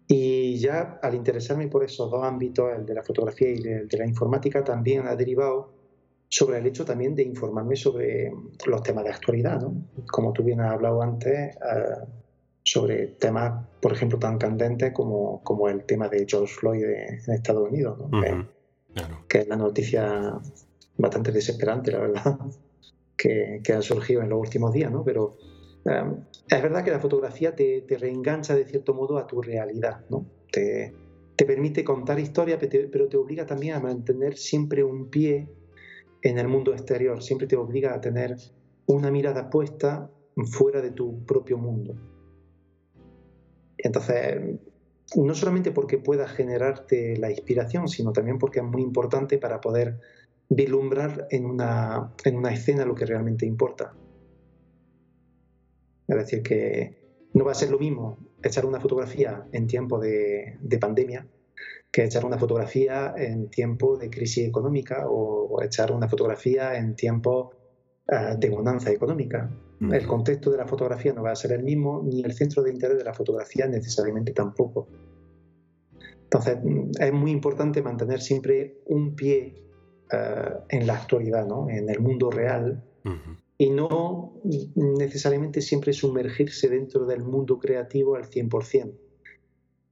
Y 0.06 0.58
ya 0.58 0.98
al 1.02 1.14
interesarme 1.14 1.68
por 1.68 1.82
esos 1.82 2.10
dos 2.10 2.24
ámbitos, 2.24 2.70
el 2.76 2.84
de 2.84 2.94
la 2.96 3.02
fotografía 3.02 3.48
y 3.48 3.66
el 3.66 3.88
de 3.88 3.96
la 3.96 4.06
informática, 4.06 4.62
también 4.62 5.06
ha 5.06 5.16
derivado 5.16 5.72
sobre 6.28 6.58
el 6.58 6.66
hecho 6.66 6.84
también 6.84 7.14
de 7.14 7.22
informarme 7.22 7.74
sobre 7.74 8.30
los 8.66 8.82
temas 8.82 9.04
de 9.04 9.10
actualidad, 9.12 9.62
¿no? 9.62 9.82
Como 10.12 10.34
tú 10.34 10.44
bien 10.44 10.60
has 10.60 10.72
hablado 10.72 11.00
antes, 11.00 11.56
eh, 11.56 12.06
sobre 12.62 13.06
temas, 13.08 13.66
por 13.80 13.92
ejemplo, 13.92 14.18
tan 14.18 14.38
candentes 14.38 14.92
como, 14.92 15.42
como 15.42 15.68
el 15.68 15.84
tema 15.84 16.08
de 16.08 16.26
George 16.28 16.54
Floyd 16.54 16.84
en 16.84 17.34
Estados 17.34 17.68
Unidos, 17.68 17.98
¿no? 17.98 18.10
que, 19.28 19.38
es 19.38 19.48
la 19.48 19.56
noticia 19.56 20.38
bastante 20.96 21.32
desesperante, 21.32 21.92
la 21.92 22.00
verdad, 22.00 22.38
que, 23.16 23.60
que, 23.62 23.72
ha 23.72 23.82
surgido 23.82 24.22
en 24.22 24.28
los 24.28 24.40
últimos 24.40 24.72
días, 24.72 24.90
¿no? 24.90 25.04
Pero 25.04 25.36
eh, 25.84 26.12
es 26.48 26.62
verdad 26.62 26.84
que 26.84 26.90
la 26.90 27.00
fotografía 27.00 27.54
te, 27.54 27.82
te, 27.82 27.96
reengancha 27.96 28.54
de 28.54 28.64
cierto 28.64 28.94
modo 28.94 29.18
a 29.18 29.26
tu 29.26 29.40
realidad, 29.40 30.04
¿no? 30.10 30.26
Te, 30.50 30.92
te 31.36 31.44
permite 31.46 31.84
contar 31.84 32.18
historias, 32.18 32.58
pero 32.92 33.08
te 33.08 33.16
obliga 33.16 33.46
también 33.46 33.74
a 33.74 33.80
mantener 33.80 34.36
siempre 34.36 34.84
un 34.84 35.08
pie 35.08 35.48
en 36.22 36.38
el 36.38 36.48
mundo 36.48 36.72
exterior, 36.72 37.22
siempre 37.22 37.46
te 37.46 37.56
obliga 37.56 37.94
a 37.94 38.00
tener 38.00 38.36
una 38.84 39.10
mirada 39.10 39.48
puesta 39.48 40.10
fuera 40.50 40.82
de 40.82 40.90
tu 40.90 41.24
propio 41.24 41.56
mundo. 41.56 41.94
Entonces, 43.82 44.58
no 45.16 45.34
solamente 45.34 45.72
porque 45.72 45.98
pueda 45.98 46.28
generarte 46.28 47.16
la 47.16 47.30
inspiración, 47.30 47.88
sino 47.88 48.12
también 48.12 48.38
porque 48.38 48.60
es 48.60 48.64
muy 48.64 48.82
importante 48.82 49.38
para 49.38 49.60
poder 49.60 50.00
vislumbrar 50.48 51.26
en 51.30 51.46
una, 51.46 52.12
en 52.24 52.36
una 52.36 52.52
escena 52.52 52.84
lo 52.84 52.94
que 52.94 53.06
realmente 53.06 53.46
importa. 53.46 53.94
Es 56.08 56.16
decir, 56.16 56.42
que 56.42 57.28
no 57.34 57.44
va 57.44 57.52
a 57.52 57.54
ser 57.54 57.70
lo 57.70 57.78
mismo 57.78 58.18
echar 58.42 58.66
una 58.66 58.80
fotografía 58.80 59.46
en 59.52 59.66
tiempo 59.66 59.98
de, 59.98 60.56
de 60.60 60.78
pandemia 60.78 61.26
que 61.90 62.04
echar 62.04 62.24
una 62.24 62.38
fotografía 62.38 63.14
en 63.16 63.50
tiempo 63.50 63.96
de 63.96 64.10
crisis 64.10 64.46
económica 64.46 65.06
o, 65.08 65.60
echar 65.62 65.92
una 65.92 66.08
fotografía 66.08 66.76
en 66.76 66.94
tiempo 66.94 67.52
eh, 68.08 68.36
de 68.38 68.48
bonanza 68.48 68.90
económica. 68.90 69.50
El 69.80 70.06
contexto 70.06 70.50
de 70.50 70.58
la 70.58 70.66
fotografía 70.66 71.14
no 71.14 71.22
va 71.22 71.30
a 71.30 71.36
ser 71.36 71.52
el 71.52 71.62
mismo, 71.62 72.02
ni 72.04 72.22
el 72.22 72.34
centro 72.34 72.62
de 72.62 72.70
interés 72.70 72.98
de 72.98 73.04
la 73.04 73.14
fotografía 73.14 73.66
necesariamente 73.66 74.32
tampoco. 74.32 74.88
Entonces, 76.24 76.58
mm, 76.62 76.90
es 77.00 77.12
muy 77.12 77.30
importante 77.30 77.82
mantener 77.82 78.20
siempre 78.20 78.82
un 78.86 79.16
pie 79.16 79.54
eh, 80.12 80.50
en 80.68 80.86
la 80.86 80.94
actualidad, 80.94 81.46
¿no? 81.46 81.68
en 81.70 81.88
el 81.88 82.00
mundo 82.00 82.30
real, 82.30 82.84
y 83.56 83.70
no 83.70 84.34
necesariamente 84.74 85.60
siempre 85.60 85.92
sumergirse 85.92 86.68
dentro 86.68 87.06
del 87.06 87.22
mundo 87.22 87.58
creativo 87.58 88.16
al 88.16 88.24
100%, 88.24 88.92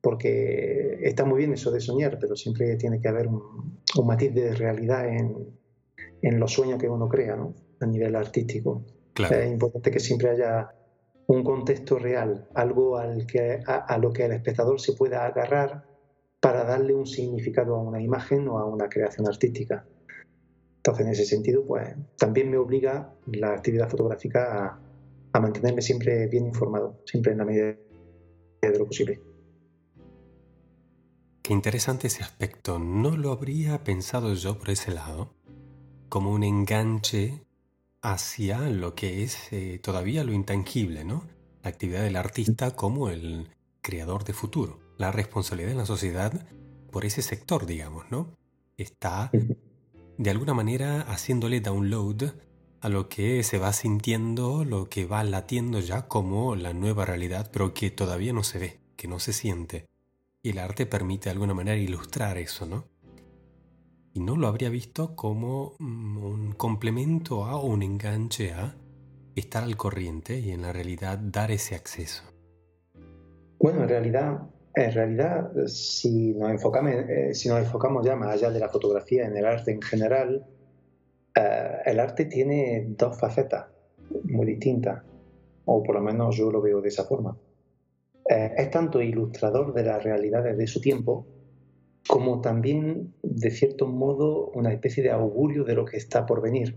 porque 0.01 0.99
está 1.03 1.25
muy 1.25 1.39
bien 1.39 1.53
eso 1.53 1.71
de 1.71 1.81
soñar, 1.81 2.19
pero 2.21 2.37
siempre 2.37 2.77
tiene 2.77 3.01
que 3.01 3.09
haber 3.09 3.29
un, 3.29 3.81
matiz 4.05 4.35
de 4.35 4.55
realidad 4.55 5.09
en, 5.09 6.41
los 6.41 6.53
sueños 6.53 6.79
que 6.79 6.89
uno 6.89 7.09
crea, 7.09 7.37
¿no? 7.37 7.55
a 7.81 7.87
nivel 7.87 8.17
artístico. 8.17 8.85
Es 9.19 9.51
importante 9.51 9.91
que 9.91 10.01
siempre 10.01 10.31
haya 10.31 10.75
un 11.27 11.45
contexto 11.45 11.99
real, 11.99 12.49
algo 12.55 12.97
al 12.97 13.27
que, 13.27 13.61
a, 13.67 13.99
lo 13.99 14.13
que 14.13 14.25
el 14.25 14.33
espectador 14.33 14.81
se 14.81 14.95
pueda 14.95 15.27
agarrar 15.27 15.85
para 16.41 16.65
darle 16.65 16.95
un 16.95 17.07
significado 17.07 17.75
a 17.75 17.83
una 17.83 18.01
imagen 18.01 18.49
o 18.49 18.59
a 18.59 18.65
una 18.65 18.89
creación 18.89 19.29
artística. 19.29 19.87
Entonces, 20.77 21.07
en 21.07 21.13
ese 21.13 21.25
sentido, 21.25 21.67
pues 21.67 21.95
también 22.17 22.51
me 22.51 22.57
obliga 22.57 23.13
la 23.27 23.53
actividad 23.53 23.91
fotográfica 23.91 24.81
a, 25.33 25.41
mantenerme 25.41 25.83
siempre 25.83 26.27
bien 26.27 26.47
informado, 26.47 27.01
siempre 27.05 27.33
en 27.33 27.39
la 27.39 27.45
medida 27.45 27.77
de 28.63 28.79
lo 28.79 28.87
posible. 28.87 29.21
Qué 31.43 31.53
interesante 31.53 32.09
ese 32.09 32.23
aspecto. 32.25 32.79
No 32.79 33.17
lo 33.17 33.31
habría 33.31 33.85
pensado 33.85 34.35
yo 34.35 34.59
por 34.59 34.71
ese 34.71 34.91
lado, 34.91 35.35
como 36.09 36.33
un 36.33 36.43
enganche 36.43 37.48
hacia 38.03 38.61
lo 38.71 38.95
que 38.95 39.23
es 39.23 39.53
eh, 39.53 39.79
todavía 39.83 40.25
lo 40.25 40.33
intangible, 40.33 41.05
¿no? 41.05 41.25
La 41.63 41.71
actividad 41.71 42.03
del 42.03 42.17
artista 42.17 42.73
como 42.73 43.09
el 43.09 43.49
creador 43.81 44.25
de 44.25 44.33
futuro. 44.33 44.81
La 44.97 45.13
responsabilidad 45.13 45.73
en 45.73 45.79
la 45.79 45.87
sociedad 45.87 46.47
por 46.91 47.05
ese 47.05 47.23
sector, 47.23 47.67
digamos, 47.67 48.11
¿no? 48.11 48.37
Está 48.77 49.31
de 50.17 50.31
alguna 50.31 50.55
manera 50.55 51.01
haciéndole 51.03 51.61
download 51.61 52.35
a 52.81 52.89
lo 52.89 53.09
que 53.09 53.43
se 53.43 53.59
va 53.59 53.73
sintiendo, 53.73 54.65
lo 54.65 54.89
que 54.89 55.05
va 55.05 55.25
latiendo 55.25 55.81
ya 55.81 56.07
como 56.07 56.55
la 56.57 56.73
nueva 56.73 57.05
realidad, 57.05 57.51
pero 57.53 57.75
que 57.75 57.91
todavía 57.91 58.33
no 58.33 58.45
se 58.45 58.59
ve, 58.59 58.81
que 58.97 59.09
no 59.09 59.19
se 59.19 59.33
siente. 59.33 59.87
Y 60.43 60.51
el 60.51 60.59
arte 60.59 60.87
permite 60.87 61.25
de 61.25 61.33
alguna 61.33 61.55
manera 61.55 61.77
ilustrar 61.77 62.39
eso, 62.39 62.67
¿no? 62.67 62.85
Y 64.19 64.21
no 64.21 64.35
lo 64.35 64.49
habría 64.49 64.69
visto 64.69 65.15
como 65.15 65.77
mm, 65.79 66.25
un 66.25 66.53
complemento 66.53 67.45
a 67.45 67.57
o 67.57 67.67
un 67.67 67.85
enganche 67.85 68.53
a 68.53 68.75
estar 69.37 69.63
al 69.63 69.77
corriente 69.77 70.41
y 70.41 70.51
en 70.51 70.63
la 70.63 70.73
realidad 70.73 71.19
dar 71.19 71.53
ese 71.53 71.77
acceso. 71.77 72.25
Bueno, 73.61 73.85
en 73.85 73.89
realidad, 73.89 74.41
en 74.75 74.93
realidad 74.93 75.53
si, 75.67 76.35
nos 76.35 76.51
enfocamos, 76.51 76.93
eh, 76.93 77.33
si 77.33 77.49
nos 77.49 77.61
enfocamos 77.61 78.05
ya 78.05 78.17
más 78.17 78.31
allá 78.35 78.51
de 78.51 78.59
la 78.59 78.69
fotografía, 78.69 79.25
en 79.25 79.37
el 79.37 79.47
arte 79.47 79.71
en 79.71 79.83
general, 79.83 80.45
eh, 81.37 81.77
el 81.87 82.01
arte 82.01 82.25
tiene 82.25 82.87
dos 82.89 83.17
facetas 83.21 83.67
muy 84.25 84.47
distintas, 84.47 85.01
o 85.65 85.81
por 85.81 85.95
lo 85.95 86.01
menos 86.01 86.37
yo 86.37 86.51
lo 86.51 86.61
veo 86.61 86.81
de 86.81 86.89
esa 86.89 87.05
forma. 87.05 87.37
Eh, 88.29 88.55
es 88.57 88.71
tanto 88.73 89.01
ilustrador 89.01 89.73
de 89.75 89.85
las 89.85 90.03
realidades 90.03 90.59
de 90.59 90.67
su 90.67 90.81
tiempo, 90.81 91.25
como 92.09 92.41
también, 92.41 93.13
de 93.23 93.51
cierto 93.51 93.87
modo, 93.87 94.51
una 94.55 94.73
especie 94.73 95.03
de 95.03 95.11
augurio 95.11 95.63
de 95.65 95.75
lo 95.75 95.85
que 95.85 95.99
está 95.99 96.25
por 96.25 96.41
venir. 96.41 96.75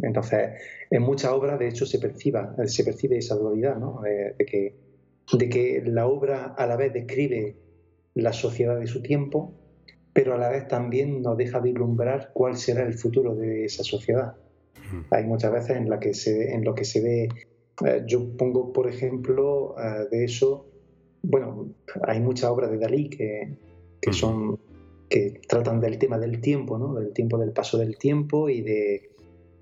Entonces, 0.00 0.60
en 0.90 1.02
muchas 1.02 1.32
obras, 1.32 1.58
de 1.58 1.68
hecho, 1.68 1.86
se, 1.86 1.98
perciba, 1.98 2.54
se 2.66 2.84
percibe 2.84 3.18
esa 3.18 3.34
dualidad, 3.34 3.76
¿no? 3.76 4.00
de, 4.02 4.36
que, 4.46 4.76
de 5.32 5.48
que 5.48 5.82
la 5.84 6.06
obra 6.06 6.54
a 6.56 6.66
la 6.66 6.76
vez 6.76 6.92
describe 6.92 7.56
la 8.14 8.32
sociedad 8.32 8.78
de 8.78 8.86
su 8.86 9.02
tiempo, 9.02 9.54
pero 10.12 10.34
a 10.34 10.38
la 10.38 10.50
vez 10.50 10.68
también 10.68 11.20
nos 11.20 11.36
deja 11.36 11.58
vislumbrar 11.58 12.30
cuál 12.32 12.56
será 12.56 12.84
el 12.84 12.94
futuro 12.94 13.34
de 13.34 13.64
esa 13.64 13.82
sociedad. 13.82 14.36
Hay 15.10 15.24
muchas 15.24 15.52
veces 15.52 15.78
en, 15.78 15.90
la 15.90 15.98
que 15.98 16.14
se, 16.14 16.54
en 16.54 16.64
lo 16.64 16.76
que 16.76 16.84
se 16.84 17.00
ve, 17.00 17.28
eh, 17.86 18.04
yo 18.06 18.36
pongo 18.36 18.72
por 18.72 18.88
ejemplo 18.88 19.74
eh, 19.78 20.06
de 20.10 20.24
eso, 20.24 20.66
bueno, 21.22 21.74
hay 22.02 22.20
muchas 22.20 22.50
obras 22.50 22.70
de 22.70 22.78
Dalí 22.78 23.08
que, 23.08 23.56
que 24.02 24.12
son 24.12 24.58
que 25.08 25.40
tratan 25.46 25.80
del 25.80 25.98
tema 25.98 26.18
del 26.18 26.40
tiempo, 26.40 26.78
¿no? 26.78 26.94
del 26.94 27.12
tiempo 27.12 27.38
del 27.38 27.52
paso 27.52 27.76
del 27.76 27.98
tiempo 27.98 28.48
y 28.48 28.62
de, 28.62 29.10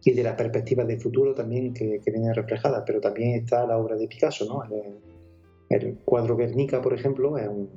y 0.04 0.12
de 0.12 0.22
la 0.22 0.36
perspectiva 0.36 0.84
de 0.84 0.96
futuro 0.96 1.34
también 1.34 1.74
que, 1.74 2.00
que 2.04 2.10
viene 2.12 2.32
reflejada. 2.32 2.84
Pero 2.84 3.00
también 3.00 3.34
está 3.34 3.66
la 3.66 3.76
obra 3.76 3.96
de 3.96 4.06
Picasso, 4.06 4.46
¿no? 4.46 4.62
el, 5.68 5.98
cuadro 6.04 6.36
Guernica, 6.36 6.80
por 6.80 6.94
ejemplo, 6.94 7.36
es 7.36 7.48
un, 7.48 7.68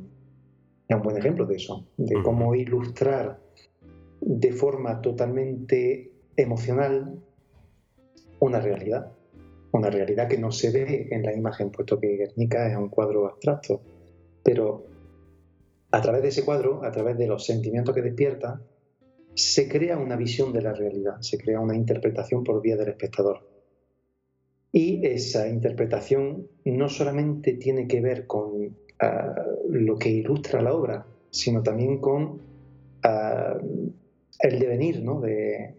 es 0.88 0.96
un, 0.96 1.02
buen 1.02 1.18
ejemplo 1.18 1.46
de 1.46 1.56
eso, 1.56 1.86
de 1.98 2.22
cómo 2.22 2.54
ilustrar 2.54 3.40
de 4.22 4.52
forma 4.52 5.02
totalmente 5.02 6.12
emocional 6.38 7.20
una 8.40 8.60
realidad, 8.60 9.12
una 9.72 9.90
realidad 9.90 10.28
que 10.28 10.38
no 10.38 10.52
se 10.52 10.72
ve 10.72 11.08
en 11.10 11.24
la 11.24 11.34
imagen, 11.34 11.72
puesto 11.72 12.00
que 12.00 12.18
Guernica 12.18 12.70
es 12.70 12.78
un 12.78 12.90
cuadro 12.90 13.28
abstracto, 13.28 13.82
pero 14.44 14.93
a 15.94 16.02
través 16.02 16.24
de 16.24 16.30
ese 16.30 16.44
cuadro, 16.44 16.84
a 16.84 16.92
través 16.92 17.20
de 17.20 17.28
los 17.28 17.46
sentimientos 17.46 17.94
que 17.94 18.02
despierta, 18.02 18.60
se 19.36 19.70
crea 19.70 19.96
una 20.00 20.16
visión 20.16 20.52
de 20.52 20.64
la 20.64 20.74
realidad, 20.74 21.22
se 21.22 21.38
crea 21.38 21.60
una 21.60 21.76
interpretación 21.76 22.44
por 22.44 22.64
vía 22.64 22.76
del 22.76 22.90
espectador. 22.90 23.48
Y 24.72 25.06
esa 25.06 25.48
interpretación 25.48 26.48
no 26.66 26.90
solamente 26.90 27.54
tiene 27.54 27.88
que 27.88 28.02
ver 28.02 28.26
con 28.26 28.76
ah, 29.02 29.36
lo 29.70 30.00
que 30.00 30.10
ilustra 30.10 30.64
la 30.64 30.74
obra, 30.74 31.06
sino 31.30 31.62
también 31.62 32.00
con 32.00 32.42
ah, 33.04 33.60
el 34.40 34.60
devenir 34.60 35.04
de, 35.04 35.76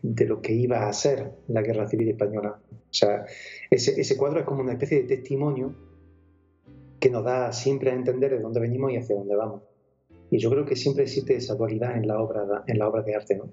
de, 0.00 0.26
lo 0.26 0.40
que 0.40 0.52
iba 0.52 0.88
a 0.88 0.92
ser 0.92 1.32
la 1.48 1.62
Guerra 1.62 1.88
Civil 1.88 2.10
Española. 2.10 2.60
O 2.72 2.94
sea, 2.94 3.26
ese 3.68 4.16
cuadro 4.16 4.38
es 4.38 4.46
como 4.46 4.62
una 4.62 4.74
especie 4.74 5.02
de 5.02 5.08
testimonio 5.08 5.87
que 7.00 7.10
nos 7.10 7.24
da 7.24 7.52
siempre 7.52 7.90
a 7.90 7.94
entender 7.94 8.30
de 8.32 8.40
dónde 8.40 8.60
venimos 8.60 8.92
y 8.92 8.96
hacia 8.96 9.16
dónde 9.16 9.36
vamos. 9.36 9.62
Y 10.30 10.38
yo 10.38 10.50
creo 10.50 10.64
que 10.64 10.76
siempre 10.76 11.04
existe 11.04 11.36
esa 11.36 11.54
dualidad 11.54 11.96
en 11.96 12.06
la 12.06 12.20
obra, 12.20 12.64
en 12.66 12.78
la 12.78 12.88
obra 12.88 13.02
de 13.02 13.14
arte, 13.14 13.36
¿no? 13.36 13.48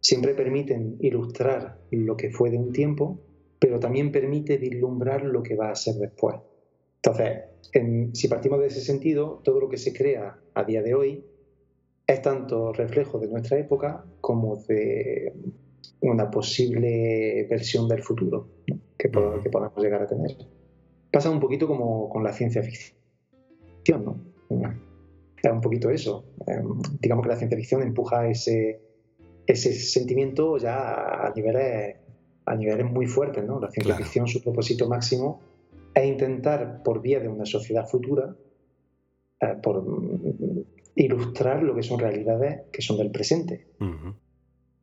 Siempre 0.00 0.34
permiten 0.34 0.96
ilustrar 1.00 1.78
lo 1.90 2.16
que 2.16 2.30
fue 2.30 2.50
de 2.50 2.58
un 2.58 2.72
tiempo, 2.72 3.20
pero 3.58 3.78
también 3.78 4.12
permite 4.12 4.56
vislumbrar 4.56 5.24
lo 5.24 5.42
que 5.42 5.56
va 5.56 5.70
a 5.70 5.74
ser 5.74 5.94
después. 5.96 6.36
Entonces, 6.96 7.44
si 8.14 8.28
partimos 8.28 8.60
de 8.60 8.66
ese 8.66 8.80
sentido, 8.80 9.40
todo 9.44 9.60
lo 9.60 9.68
que 9.68 9.76
se 9.76 9.92
crea 9.92 10.38
a 10.54 10.64
día 10.64 10.82
de 10.82 10.94
hoy 10.94 11.24
es 12.06 12.22
tanto 12.22 12.72
reflejo 12.72 13.18
de 13.18 13.28
nuestra 13.28 13.58
época 13.58 14.04
como 14.20 14.56
de 14.56 15.32
una 16.00 16.30
posible 16.30 17.46
versión 17.48 17.86
del 17.88 18.02
futuro 18.02 18.48
que, 18.96 19.10
que 19.10 19.50
podamos 19.50 19.82
llegar 19.82 20.02
a 20.02 20.06
tener 20.06 20.36
pasa 21.10 21.30
un 21.30 21.40
poquito 21.40 21.66
como 21.66 22.08
con 22.08 22.22
la 22.22 22.32
ciencia 22.32 22.62
ficción, 22.62 24.04
¿no? 24.04 24.20
Es 25.42 25.50
un 25.50 25.60
poquito 25.60 25.90
eso. 25.90 26.24
Em, 26.46 26.80
digamos 27.00 27.24
que 27.24 27.28
la 27.30 27.36
ciencia 27.36 27.56
ficción 27.56 27.82
empuja 27.82 28.28
ese, 28.28 28.80
ese 29.46 29.72
sentimiento 29.72 30.58
ya 30.58 31.26
a 31.26 31.32
niveles, 31.34 31.96
a 32.44 32.54
niveles 32.54 32.90
muy 32.90 33.06
fuertes, 33.06 33.44
¿no? 33.44 33.60
La 33.60 33.70
ciencia 33.70 33.96
ficción, 33.96 34.26
su 34.26 34.42
propósito 34.42 34.88
máximo 34.88 35.40
es 35.94 36.06
intentar, 36.06 36.82
por 36.82 37.00
vía 37.00 37.20
de 37.20 37.28
una 37.28 37.46
sociedad 37.46 37.86
futura, 37.86 38.36
eh, 39.40 39.56
por 39.62 39.84
ilustrar 40.94 41.62
lo 41.62 41.74
que 41.74 41.82
son 41.82 41.98
realidades 41.98 42.62
que 42.72 42.82
son 42.82 42.98
del 42.98 43.10
presente. 43.10 43.66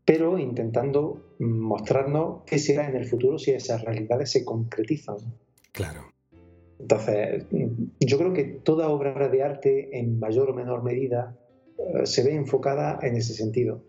Pero 0.03 0.39
intentando 0.39 1.35
mostrarnos 1.39 2.43
qué 2.45 2.57
será 2.57 2.89
en 2.89 2.95
el 2.95 3.05
futuro 3.05 3.37
si 3.37 3.51
esas 3.51 3.83
realidades 3.83 4.31
se 4.31 4.43
concretizan. 4.43 5.17
Claro. 5.71 6.16
Entonces, 6.79 7.45
yo 7.99 8.17
creo 8.17 8.33
que 8.33 8.43
toda 8.43 8.89
obra 8.89 9.29
de 9.29 9.43
arte, 9.43 9.97
en 9.99 10.19
mayor 10.19 10.51
o 10.51 10.53
menor 10.53 10.83
medida, 10.83 11.35
eh, 11.77 12.05
se 12.05 12.23
ve 12.23 12.35
enfocada 12.35 12.99
en 13.01 13.15
ese 13.15 13.33
sentido, 13.33 13.83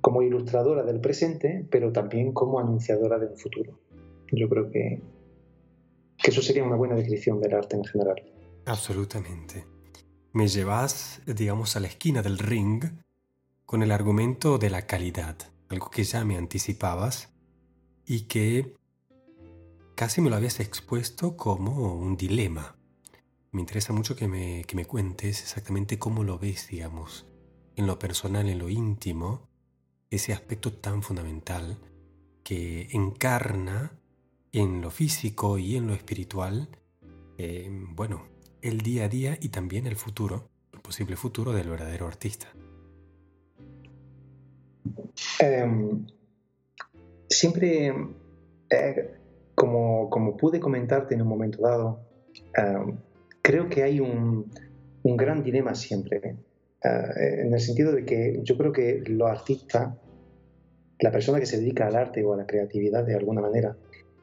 como 0.00 0.22
ilustradora 0.22 0.84
del 0.84 1.00
presente, 1.00 1.66
pero 1.70 1.92
también 1.92 2.32
como 2.32 2.60
anunciadora 2.60 3.18
de 3.18 3.26
un 3.26 3.36
futuro. 3.36 3.78
Yo 4.30 4.48
creo 4.48 4.70
que, 4.70 5.02
que 6.16 6.30
eso 6.30 6.42
sería 6.42 6.64
una 6.64 6.76
buena 6.76 6.94
descripción 6.94 7.40
del 7.40 7.54
arte 7.54 7.76
en 7.76 7.84
general. 7.84 8.22
Absolutamente. 8.66 9.64
Me 10.32 10.46
llevas, 10.46 11.22
digamos, 11.26 11.76
a 11.76 11.80
la 11.80 11.88
esquina 11.88 12.22
del 12.22 12.38
ring 12.38 12.84
con 13.64 13.82
el 13.82 13.90
argumento 13.90 14.58
de 14.58 14.70
la 14.70 14.86
calidad, 14.86 15.36
algo 15.68 15.90
que 15.90 16.04
ya 16.04 16.24
me 16.24 16.36
anticipabas 16.36 17.30
y 18.06 18.22
que 18.22 18.77
casi 19.98 20.20
me 20.20 20.30
lo 20.30 20.36
habías 20.36 20.60
expuesto 20.60 21.36
como 21.36 21.92
un 21.96 22.16
dilema. 22.16 22.76
Me 23.50 23.60
interesa 23.60 23.92
mucho 23.92 24.14
que 24.14 24.28
me, 24.28 24.62
que 24.64 24.76
me 24.76 24.84
cuentes 24.84 25.42
exactamente 25.42 25.98
cómo 25.98 26.22
lo 26.22 26.38
ves, 26.38 26.68
digamos, 26.68 27.26
en 27.74 27.88
lo 27.88 27.98
personal, 27.98 28.48
en 28.48 28.60
lo 28.60 28.68
íntimo, 28.68 29.48
ese 30.08 30.32
aspecto 30.32 30.72
tan 30.72 31.02
fundamental 31.02 31.78
que 32.44 32.90
encarna 32.92 33.98
en 34.52 34.82
lo 34.82 34.92
físico 34.92 35.58
y 35.58 35.74
en 35.74 35.88
lo 35.88 35.94
espiritual, 35.94 36.68
eh, 37.36 37.68
bueno, 37.68 38.28
el 38.62 38.82
día 38.82 39.06
a 39.06 39.08
día 39.08 39.36
y 39.40 39.48
también 39.48 39.88
el 39.88 39.96
futuro, 39.96 40.48
el 40.72 40.80
posible 40.80 41.16
futuro 41.16 41.52
del 41.52 41.70
verdadero 41.70 42.06
artista. 42.06 42.46
Em, 45.40 46.06
siempre 47.28 47.92
eh, 48.70 49.18
como, 49.58 50.08
como, 50.08 50.36
pude 50.36 50.60
comentarte 50.60 51.14
en 51.14 51.22
un 51.22 51.28
momento 51.28 51.62
dado, 51.62 52.00
eh, 52.56 52.96
creo 53.42 53.68
que 53.68 53.82
hay 53.82 54.00
un, 54.00 54.50
un 55.02 55.16
gran 55.16 55.42
dilema 55.42 55.74
siempre, 55.74 56.36
en 56.80 57.52
el 57.52 57.60
sentido 57.60 57.90
de 57.90 58.04
que 58.04 58.38
yo 58.44 58.56
creo 58.56 58.72
que 58.72 59.02
los 59.06 59.28
artistas, 59.28 59.94
la 61.00 61.10
persona 61.10 61.40
que 61.40 61.46
se 61.46 61.58
dedica 61.58 61.88
al 61.88 61.96
arte 61.96 62.24
o 62.24 62.34
a 62.34 62.36
la 62.36 62.46
creatividad 62.46 63.04
de 63.04 63.16
alguna 63.16 63.40
manera, 63.40 63.76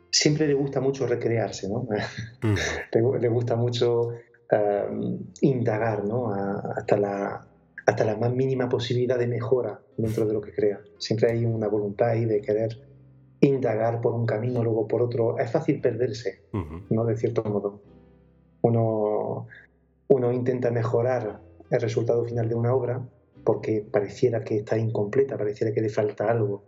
siempre 0.09 0.47
le 0.47 0.53
gusta 0.53 0.79
mucho 0.79 1.05
recrearse, 1.05 1.67
¿no? 1.67 1.87
Mm. 2.41 3.21
le, 3.21 3.27
gusta 3.27 3.55
mucho 3.55 4.09
indagar, 5.41 6.05
¿no? 6.05 6.31
hasta 6.31 6.97
la 6.97 7.47
hasta 7.85 8.03
la 8.03 8.15
más 8.15 8.33
mínima 8.33 8.67
posibilidad 8.67 9.17
de 9.17 9.27
mejora 9.27 9.79
dentro 9.97 10.25
de 10.25 10.33
lo 10.33 10.41
que 10.41 10.51
crea. 10.51 10.81
Siempre 10.97 11.31
hay 11.31 11.45
una 11.45 11.67
voluntad 11.67 12.09
ahí 12.09 12.25
de 12.25 12.41
querer 12.41 12.77
indagar 13.41 14.01
por 14.01 14.13
un 14.13 14.25
camino, 14.25 14.63
luego 14.63 14.87
por 14.87 15.01
otro. 15.01 15.37
Es 15.37 15.51
fácil 15.51 15.81
perderse, 15.81 16.43
¿no? 16.89 17.05
De 17.05 17.17
cierto 17.17 17.43
modo. 17.43 17.81
Uno, 18.61 19.47
uno 20.07 20.31
intenta 20.31 20.71
mejorar 20.71 21.41
el 21.69 21.81
resultado 21.81 22.23
final 22.25 22.49
de 22.49 22.55
una 22.55 22.73
obra 22.73 23.07
porque 23.43 23.85
pareciera 23.89 24.43
que 24.43 24.57
está 24.57 24.77
incompleta, 24.77 25.37
pareciera 25.37 25.73
que 25.73 25.81
le 25.81 25.89
falta 25.89 26.29
algo. 26.29 26.63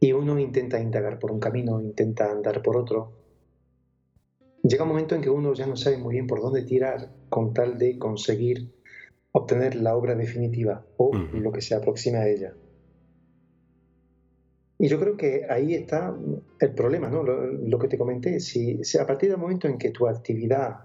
Y 0.00 0.12
uno 0.12 0.38
intenta 0.38 0.80
indagar 0.80 1.18
por 1.18 1.30
un 1.30 1.40
camino, 1.40 1.80
intenta 1.80 2.30
andar 2.30 2.60
por 2.62 2.76
otro. 2.76 3.12
Llega 4.62 4.82
un 4.82 4.88
momento 4.88 5.14
en 5.14 5.20
que 5.20 5.30
uno 5.30 5.54
ya 5.54 5.66
no 5.66 5.76
sabe 5.76 5.98
muy 5.98 6.14
bien 6.14 6.26
por 6.26 6.40
dónde 6.40 6.62
tirar 6.62 7.10
con 7.28 7.54
tal 7.54 7.78
de 7.78 7.98
conseguir 7.98 8.70
obtener 9.32 9.76
la 9.76 9.96
obra 9.96 10.14
definitiva 10.14 10.84
o 10.96 11.14
lo 11.14 11.52
que 11.52 11.60
se 11.60 11.74
aproxima 11.74 12.18
a 12.18 12.28
ella. 12.28 12.54
Y 14.78 14.88
yo 14.88 14.98
creo 14.98 15.16
que 15.16 15.46
ahí 15.48 15.74
está 15.74 16.14
el 16.60 16.74
problema, 16.74 17.08
¿no? 17.08 17.22
Lo, 17.22 17.78
que 17.78 17.88
te 17.88 17.96
comenté, 17.96 18.40
si, 18.40 18.80
a 18.98 19.06
partir 19.06 19.30
del 19.30 19.38
momento 19.38 19.68
en 19.68 19.78
que 19.78 19.90
tu 19.90 20.08
actividad 20.08 20.80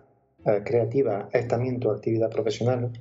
eh, 0.46 0.62
creativa 0.64 1.30
es 1.34 1.48
también 1.48 1.80
tu 1.80 1.90
actividad 1.90 2.30
profesional, 2.30 2.92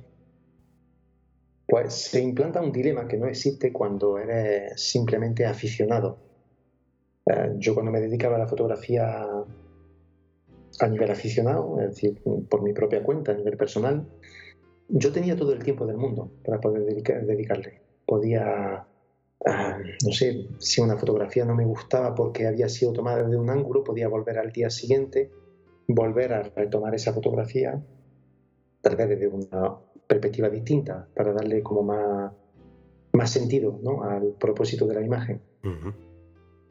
pues 1.67 1.93
se 1.93 2.21
implanta 2.21 2.61
un 2.61 2.71
dilema 2.71 3.07
que 3.07 3.17
no 3.17 3.27
existe 3.27 3.71
cuando 3.71 4.17
eres 4.17 4.81
simplemente 4.81 5.45
aficionado. 5.45 6.17
Eh, 7.27 7.53
yo 7.57 7.75
cuando 7.75 7.91
me 7.91 8.01
dedicaba 8.01 8.37
a 8.37 8.39
la 8.39 8.47
fotografía 8.47 9.27
a 10.79 10.87
nivel 10.87 11.11
aficionado, 11.11 11.79
es 11.81 11.89
decir, 11.89 12.19
por 12.49 12.63
mi 12.63 12.73
propia 12.73 13.03
cuenta, 13.03 13.31
a 13.31 13.35
nivel 13.35 13.57
personal, 13.57 14.07
yo 14.87 15.11
tenía 15.11 15.35
todo 15.35 15.53
el 15.53 15.63
tiempo 15.63 15.85
del 15.85 15.97
mundo 15.97 16.31
para 16.43 16.59
poder 16.59 16.83
dedicarle. 16.83 17.81
Podía, 18.05 18.87
ah, 19.45 19.79
no 20.05 20.11
sé, 20.11 20.47
si 20.59 20.81
una 20.81 20.97
fotografía 20.97 21.45
no 21.45 21.55
me 21.55 21.65
gustaba 21.65 22.15
porque 22.15 22.47
había 22.47 22.69
sido 22.69 22.93
tomada 22.93 23.23
de 23.23 23.37
un 23.37 23.49
ángulo, 23.49 23.83
podía 23.83 24.07
volver 24.07 24.37
al 24.37 24.51
día 24.51 24.69
siguiente, 24.69 25.31
volver 25.87 26.33
a 26.33 26.43
retomar 26.43 26.95
esa 26.95 27.13
fotografía, 27.13 27.81
tal 28.81 28.95
vez 28.95 29.09
desde 29.09 29.27
una 29.27 29.77
perspectiva 30.07 30.49
distinta, 30.49 31.07
para 31.15 31.33
darle 31.33 31.61
como 31.61 31.83
más, 31.83 32.31
más 33.13 33.29
sentido 33.29 33.79
¿no? 33.83 34.03
al 34.03 34.33
propósito 34.39 34.85
de 34.85 34.95
la 34.95 35.01
imagen. 35.01 35.41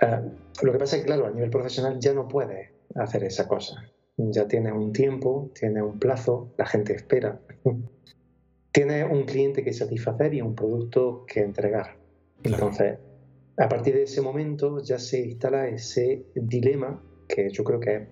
Ah, 0.00 0.22
lo 0.62 0.72
que 0.72 0.78
pasa 0.78 0.96
es 0.96 1.02
que, 1.02 1.06
claro, 1.06 1.26
a 1.26 1.30
nivel 1.30 1.50
profesional 1.50 1.98
ya 1.98 2.14
no 2.14 2.28
puedes 2.28 2.70
hacer 2.94 3.24
esa 3.24 3.46
cosa. 3.48 3.82
Ya 4.16 4.48
tiene 4.48 4.72
un 4.72 4.92
tiempo, 4.92 5.50
tiene 5.54 5.82
un 5.82 5.98
plazo, 5.98 6.52
la 6.56 6.66
gente 6.66 6.94
espera. 6.94 7.40
tiene 8.72 9.04
un 9.04 9.24
cliente 9.24 9.64
que 9.64 9.72
satisfacer 9.72 10.34
y 10.34 10.40
un 10.40 10.54
producto 10.54 11.24
que 11.26 11.40
entregar. 11.40 11.96
Entonces, 12.42 12.98
a 13.56 13.68
partir 13.68 13.94
de 13.94 14.04
ese 14.04 14.20
momento 14.20 14.80
ya 14.82 14.98
se 14.98 15.20
instala 15.20 15.68
ese 15.68 16.26
dilema 16.34 17.02
que 17.26 17.50
yo 17.50 17.64
creo 17.64 17.80
que 17.80 17.96
es 17.96 18.02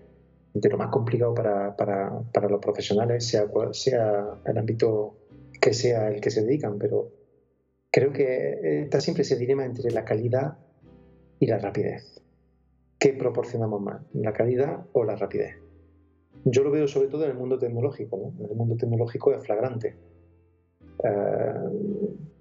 de 0.54 0.68
lo 0.68 0.78
más 0.78 0.88
complicado 0.88 1.34
para, 1.34 1.76
para, 1.76 2.20
para 2.32 2.48
los 2.48 2.60
profesionales, 2.60 3.26
sea, 3.26 3.46
sea 3.72 4.40
el 4.44 4.58
ámbito 4.58 5.16
que 5.60 5.72
sea 5.72 6.08
el 6.08 6.20
que 6.20 6.30
se 6.30 6.42
dedican, 6.42 6.78
pero 6.78 7.12
creo 7.90 8.12
que 8.12 8.82
está 8.82 9.00
siempre 9.00 9.22
ese 9.22 9.36
dilema 9.36 9.64
entre 9.64 9.90
la 9.90 10.04
calidad 10.04 10.58
y 11.38 11.46
la 11.46 11.58
rapidez. 11.58 12.22
¿Qué 12.98 13.12
proporcionamos 13.12 13.80
más, 13.80 14.02
la 14.14 14.32
calidad 14.32 14.86
o 14.92 15.04
la 15.04 15.16
rapidez? 15.16 15.56
Yo 16.44 16.62
lo 16.62 16.70
veo 16.70 16.88
sobre 16.88 17.08
todo 17.08 17.24
en 17.24 17.30
el 17.30 17.36
mundo 17.36 17.58
tecnológico. 17.58 18.32
En 18.38 18.46
el 18.50 18.56
mundo 18.56 18.76
tecnológico 18.76 19.34
es 19.34 19.44
flagrante. 19.44 19.96
Eh, 21.02 21.54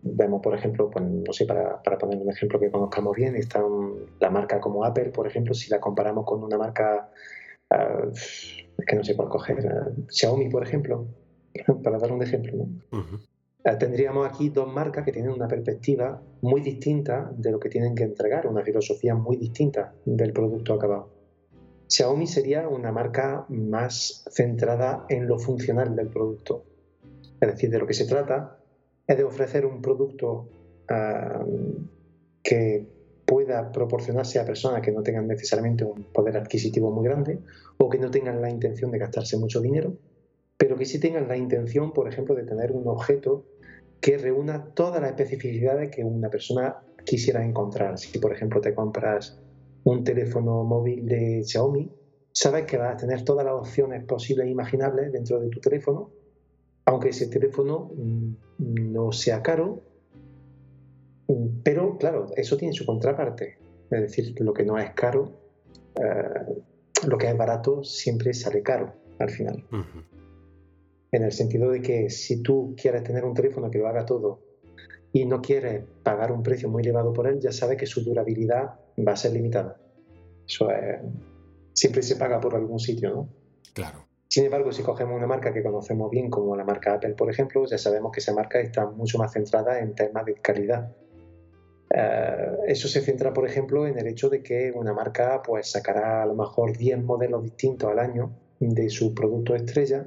vemos, 0.01 0.41
por 0.41 0.55
ejemplo, 0.55 0.89
pues, 0.89 1.03
no 1.03 1.33
sé, 1.33 1.45
para, 1.45 1.81
poner 1.81 2.17
un 2.17 2.29
ejemplo 2.29 2.59
que 2.59 2.71
conozcamos 2.71 3.15
bien, 3.15 3.35
está 3.35 3.61
la 4.19 4.29
marca 4.29 4.59
como 4.59 4.85
Apple, 4.85 5.09
por 5.09 5.27
ejemplo, 5.27 5.53
si 5.53 5.69
la 5.69 5.79
comparamos 5.79 6.25
con 6.25 6.43
una 6.43 6.57
marca, 6.57 7.09
uh, 7.71 8.11
que 8.85 8.95
no 8.95 9.03
sé 9.03 9.15
cuál 9.15 9.29
coger, 9.29 9.59
eh, 9.59 10.03
Xiaomi, 10.07 10.49
por 10.49 10.63
ejemplo, 10.63 11.07
para 11.83 11.97
dar 11.97 12.11
un 12.11 12.21
ejemplo. 12.21 12.67
tendríamos 13.79 14.27
aquí 14.27 14.49
dos 14.49 14.71
marcas 14.71 15.03
que 15.03 15.11
tienen 15.11 15.31
una 15.31 15.47
perspectiva 15.47 16.21
muy 16.41 16.61
distinta 16.61 17.31
de 17.35 17.51
lo 17.51 17.59
que 17.59 17.69
tienen 17.69 17.95
que 17.95 18.03
entregar, 18.03 18.45
una 18.45 18.63
filosofía 18.63 19.15
muy 19.15 19.37
distinta 19.37 19.95
del 20.05 20.33
producto 20.33 20.75
acabado. 20.75 21.09
Xiaomi 21.87 22.27
sería 22.27 22.67
una 22.67 22.91
marca 22.91 23.45
más 23.49 24.23
centrada 24.31 25.05
en 25.09 25.27
lo 25.27 25.39
funcional 25.39 25.95
del 25.95 26.09
producto 26.09 26.63
es 27.39 27.47
decir, 27.47 27.69
de 27.69 27.79
lo 27.79 27.87
que 27.87 27.93
se 27.93 28.05
trata 28.05 28.57
es 29.07 29.17
de 29.17 29.23
ofrecer 29.23 29.65
un 29.65 29.81
producto 29.81 30.47
ah, 30.89 31.45
que 32.43 32.85
pueda 33.25 33.71
proporcionarse 33.71 34.39
a 34.39 34.45
personas 34.45 34.81
que 34.81 34.91
no 34.91 35.01
tengan 35.01 35.27
necesariamente 35.27 35.83
un 35.83 36.03
poder 36.13 36.37
adquisitivo 36.37 36.91
muy 36.91 37.05
grande 37.05 37.39
o 37.77 37.89
que 37.89 37.97
no 37.97 38.11
tengan 38.11 38.41
la 38.41 38.49
intención 38.49 38.91
de 38.91 38.99
gastarse 38.99 39.37
mucho 39.37 39.61
dinero, 39.61 39.97
pero 40.57 40.75
que 40.75 40.85
sí 40.85 40.99
tengan 40.99 41.27
la 41.27 41.35
intención, 41.35 41.91
por 41.91 42.07
ejemplo, 42.07 42.35
de 42.35 42.43
tener 42.43 42.71
un 42.71 42.87
objeto 42.87 43.45
que 43.99 44.17
reúna 44.17 44.71
todas 44.73 45.01
las 45.01 45.11
especificidades 45.11 45.89
que 45.89 46.03
una 46.03 46.29
persona 46.29 46.75
quisiera 47.03 47.43
encontrar. 47.43 47.97
Si, 47.97 48.19
por 48.19 48.31
ejemplo, 48.31 48.61
te 48.61 48.73
compras 48.75 49.39
un 49.83 50.03
teléfono 50.03 50.63
móvil 50.63 51.05
de 51.05 51.43
Xiaomi, 51.43 51.91
sabes 52.31 52.65
que 52.65 52.77
vas 52.77 52.93
a 52.93 52.97
tener 52.97 53.23
todas 53.23 53.45
las 53.45 53.55
opciones 53.55 54.03
posibles 54.03 54.47
e 54.47 54.51
imaginables 54.51 55.11
dentro 55.11 55.39
de 55.39 55.49
tu 55.49 55.59
teléfono 55.59 56.11
aunque 56.85 57.09
ese 57.09 57.27
teléfono 57.27 57.91
mm, 57.95 58.33
no 58.91 59.11
sea 59.11 59.41
caro, 59.41 59.81
mm, 61.27 61.61
pero 61.63 61.97
claro, 61.97 62.27
eso 62.35 62.57
tiene 62.57 62.73
su 62.73 62.85
contraparte. 62.85 63.57
Es 63.89 64.01
decir, 64.01 64.39
lo 64.41 64.53
que 64.53 64.63
no 64.63 64.77
es 64.77 64.91
caro, 64.91 65.31
eh, 65.95 66.61
lo 67.07 67.17
que 67.17 67.27
es 67.27 67.37
barato 67.37 67.83
siempre 67.83 68.33
sale 68.33 68.61
caro 68.61 68.93
al 69.19 69.29
final. 69.29 69.63
En 71.11 71.23
el 71.23 71.31
sentido 71.31 71.71
de 71.71 71.81
que 71.81 72.09
si 72.09 72.41
tú 72.41 72.75
quieres 72.75 73.03
tener 73.03 73.23
un 73.23 73.33
teléfono 73.33 73.69
que 73.69 73.77
lo 73.77 73.87
haga 73.87 74.05
todo 74.05 74.41
y 75.13 75.25
no 75.25 75.41
quieres 75.41 75.85
pagar 76.03 76.31
un 76.31 76.43
precio 76.43 76.67
muy 76.67 76.83
elevado 76.83 77.13
por 77.13 77.27
él, 77.27 77.39
ya 77.39 77.51
sabes 77.51 77.77
que 77.77 77.85
su 77.85 78.03
durabilidad 78.03 78.79
va 79.07 79.13
a 79.13 79.15
ser 79.15 79.31
limitada. 79.31 79.79
Eso 80.45 80.67
siempre 81.73 82.01
se 82.01 82.17
paga 82.17 82.39
por 82.39 82.55
algún 82.55 82.79
sitio, 82.79 83.09
¿no? 83.09 83.29
Claro. 83.73 84.05
Sin 84.35 84.43
embargo, 84.43 84.73
si 84.73 84.83
cogemos 84.83 85.15
una 85.15 85.27
marca 85.27 85.53
que 85.53 85.63
conocemos 85.63 86.11
bien, 86.11 86.29
como 86.29 86.57
la 86.57 86.65
marca 86.65 86.95
Apple, 86.95 87.13
por 87.13 87.31
ejemplo, 87.31 87.65
ya 87.67 87.77
sabemos 87.77 88.11
que 88.11 88.19
esa 88.19 88.33
marca 88.33 88.59
está 88.59 88.85
mucho 88.85 89.17
más 89.17 89.31
centrada 89.31 89.79
en 89.79 89.95
temas 89.95 90.25
de 90.25 90.33
calidad. 90.33 90.93
Eh, 91.89 92.57
eso 92.67 92.89
se 92.89 92.99
centra, 92.99 93.31
por 93.31 93.47
ejemplo, 93.47 93.87
en 93.87 93.97
el 93.97 94.07
hecho 94.07 94.27
de 94.27 94.43
que 94.43 94.73
una 94.75 94.91
marca 94.91 95.41
pues, 95.41 95.71
sacará 95.71 96.21
a 96.21 96.25
lo 96.25 96.35
mejor 96.35 96.75
10 96.75 97.01
modelos 97.01 97.43
distintos 97.43 97.89
al 97.89 97.97
año 97.97 98.35
de 98.59 98.89
su 98.89 99.13
producto 99.15 99.55
estrella, 99.55 100.05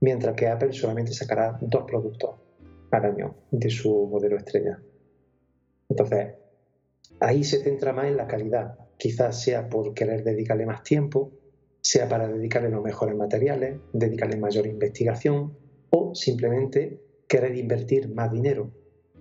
mientras 0.00 0.36
que 0.36 0.48
Apple 0.48 0.74
solamente 0.74 1.14
sacará 1.14 1.56
dos 1.62 1.84
productos 1.84 2.34
al 2.90 3.06
año 3.06 3.36
de 3.50 3.70
su 3.70 4.06
modelo 4.06 4.36
estrella. 4.36 4.82
Entonces, 5.88 6.34
ahí 7.20 7.42
se 7.42 7.62
centra 7.62 7.94
más 7.94 8.04
en 8.04 8.18
la 8.18 8.26
calidad. 8.26 8.76
Quizás 8.98 9.40
sea 9.42 9.70
por 9.70 9.94
querer 9.94 10.24
dedicarle 10.24 10.66
más 10.66 10.82
tiempo, 10.82 11.32
sea 11.82 12.08
para 12.08 12.28
dedicarle 12.28 12.70
los 12.70 12.82
mejores 12.82 13.16
materiales, 13.16 13.80
dedicarle 13.92 14.36
mayor 14.36 14.66
investigación 14.66 15.58
o 15.90 16.14
simplemente 16.14 17.02
querer 17.28 17.56
invertir 17.56 18.08
más 18.08 18.32
dinero 18.32 18.70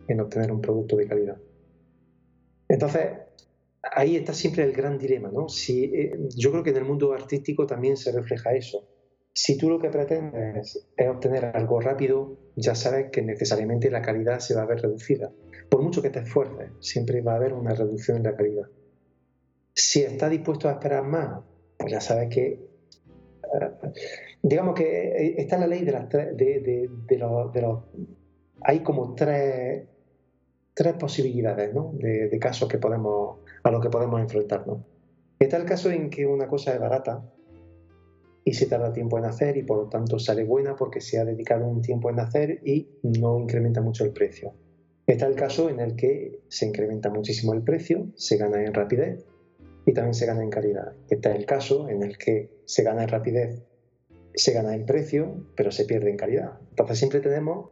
en 0.07 0.21
obtener 0.21 0.51
un 0.51 0.61
producto 0.61 0.95
de 0.95 1.07
calidad. 1.07 1.37
Entonces, 2.69 3.07
ahí 3.81 4.15
está 4.15 4.33
siempre 4.33 4.63
el 4.63 4.73
gran 4.73 4.97
dilema, 4.97 5.31
¿no? 5.31 5.47
Eh, 5.69 6.11
yo 6.35 6.51
creo 6.51 6.63
que 6.63 6.69
en 6.69 6.77
el 6.77 6.85
mundo 6.85 7.13
artístico 7.13 7.65
también 7.65 7.97
se 7.97 8.11
refleja 8.11 8.53
eso. 8.53 8.87
Si 9.33 9.57
tú 9.57 9.69
lo 9.69 9.79
que 9.79 9.89
pretendes 9.89 10.87
es 10.95 11.09
obtener 11.09 11.45
algo 11.45 11.79
rápido, 11.79 12.37
ya 12.55 12.75
sabes 12.75 13.09
que 13.11 13.21
necesariamente 13.21 13.89
la 13.89 14.01
calidad 14.01 14.39
se 14.39 14.55
va 14.55 14.63
a 14.63 14.65
ver 14.65 14.81
reducida. 14.81 15.31
Por 15.69 15.81
mucho 15.81 16.01
que 16.01 16.09
te 16.09 16.19
esfuerces, 16.19 16.71
siempre 16.79 17.21
va 17.21 17.33
a 17.33 17.37
haber 17.37 17.53
una 17.53 17.73
reducción 17.73 18.17
en 18.17 18.23
la 18.23 18.35
calidad. 18.35 18.67
Si 19.73 20.03
estás 20.03 20.29
dispuesto 20.29 20.67
a 20.67 20.73
esperar 20.73 21.03
más, 21.03 21.43
pues 21.81 21.91
ya 21.91 22.01
sabes 22.01 22.29
que, 22.29 22.47
eh, 22.47 23.71
digamos 24.41 24.75
que 24.75 24.83
eh, 24.83 25.35
está 25.37 25.57
la 25.57 25.67
ley 25.67 25.83
de, 25.83 25.91
las 25.91 26.09
de, 26.09 26.87
de, 27.07 27.17
los, 27.17 27.83
Hay 28.61 28.81
como 28.81 29.15
tres, 29.15 29.83
tres 30.73 30.93
posibilidades 30.93 31.73
¿no? 31.73 31.91
de, 31.93 32.37
casos 32.39 32.69
que 32.69 32.77
podemos, 32.77 33.39
a 33.63 33.71
los 33.71 33.81
que 33.81 33.89
podemos 33.89 34.21
enfrentarnos. 34.21 34.79
Está 35.39 35.57
el 35.57 35.65
caso 35.65 35.89
en 35.89 36.09
que 36.09 36.25
una 36.25 36.47
cosa 36.47 36.73
es 36.73 36.79
barata 36.79 37.23
y 38.43 38.53
se 38.53 38.67
tarda 38.67 38.93
tiempo 38.93 39.17
en 39.17 39.25
hacer 39.25 39.57
y 39.57 39.63
por 39.63 39.77
lo 39.77 39.89
tanto 39.89 40.19
sale 40.19 40.43
buena 40.43 40.75
porque 40.75 41.01
se 41.01 41.19
ha 41.19 41.25
dedicado 41.25 41.67
un 41.67 41.81
tiempo 41.81 42.09
en 42.09 42.19
hacer 42.19 42.61
y 42.63 42.87
no 43.03 43.39
incrementa 43.39 43.81
mucho 43.81 44.03
el 44.03 44.11
precio. 44.11 44.53
Está 45.07 45.25
el 45.25 45.35
caso 45.35 45.69
en 45.69 45.79
el 45.79 45.95
que 45.95 46.39
se 46.47 46.67
incrementa 46.67 47.09
muchísimo 47.09 47.53
el 47.53 47.63
precio, 47.63 48.07
se 48.15 48.37
gana 48.37 48.63
en 48.63 48.73
rapidez 48.73 49.25
y 49.85 49.93
también 49.93 50.13
se 50.13 50.25
gana 50.25 50.43
en 50.43 50.49
calidad. 50.49 50.93
Está 51.09 51.31
el 51.35 51.45
caso 51.45 51.89
en 51.89 52.03
el 52.03 52.17
que 52.17 52.61
se 52.65 52.83
gana 52.83 53.03
en 53.03 53.09
rapidez, 53.09 53.63
se 54.33 54.53
gana 54.53 54.75
en 54.75 54.85
precio, 54.85 55.47
pero 55.55 55.71
se 55.71 55.85
pierde 55.85 56.09
en 56.09 56.17
calidad. 56.17 56.59
Entonces 56.69 56.99
siempre 56.99 57.19
tenemos 57.19 57.69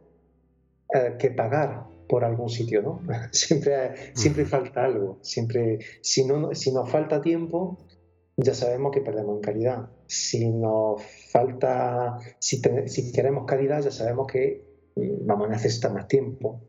eh, 0.94 1.16
que 1.18 1.30
pagar 1.30 1.86
por 2.08 2.24
algún 2.24 2.48
sitio, 2.48 2.82
¿no? 2.82 3.00
siempre, 3.32 4.14
siempre 4.14 4.44
falta 4.44 4.84
algo. 4.84 5.18
Siempre, 5.22 5.78
si, 6.02 6.24
no, 6.24 6.54
si 6.54 6.72
nos 6.72 6.90
falta 6.90 7.20
tiempo, 7.20 7.78
ya 8.36 8.54
sabemos 8.54 8.92
que 8.92 9.00
perdemos 9.00 9.36
en 9.36 9.42
calidad. 9.42 9.90
Si 10.06 10.50
nos 10.50 11.02
falta, 11.30 12.18
si, 12.38 12.60
si 12.86 13.12
queremos 13.12 13.44
calidad, 13.46 13.82
ya 13.82 13.90
sabemos 13.90 14.26
que 14.26 14.64
mm, 14.96 15.26
vamos 15.26 15.48
a 15.48 15.52
necesitar 15.52 15.92
más 15.92 16.08
tiempo 16.08 16.60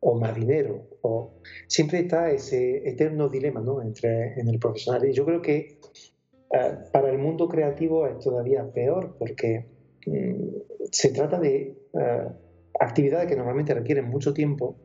o 0.00 0.18
más 0.18 0.34
dinero. 0.34 0.88
O... 1.02 1.34
Siempre 1.66 2.00
está 2.00 2.30
ese 2.30 2.88
eterno 2.88 3.28
dilema 3.28 3.60
¿no? 3.60 3.82
entre 3.82 4.40
en 4.40 4.48
el 4.48 4.58
profesional. 4.58 5.08
Y 5.08 5.12
yo 5.12 5.24
creo 5.24 5.42
que 5.42 5.78
eh, 6.52 6.76
para 6.92 7.10
el 7.10 7.18
mundo 7.18 7.48
creativo 7.48 8.06
es 8.06 8.18
todavía 8.18 8.70
peor 8.72 9.16
porque 9.18 9.66
mm, 10.06 10.88
se 10.90 11.10
trata 11.10 11.38
de 11.38 11.76
eh, 11.92 12.28
actividades 12.80 13.28
que 13.28 13.36
normalmente 13.36 13.74
requieren 13.74 14.08
mucho 14.08 14.32
tiempo 14.32 14.76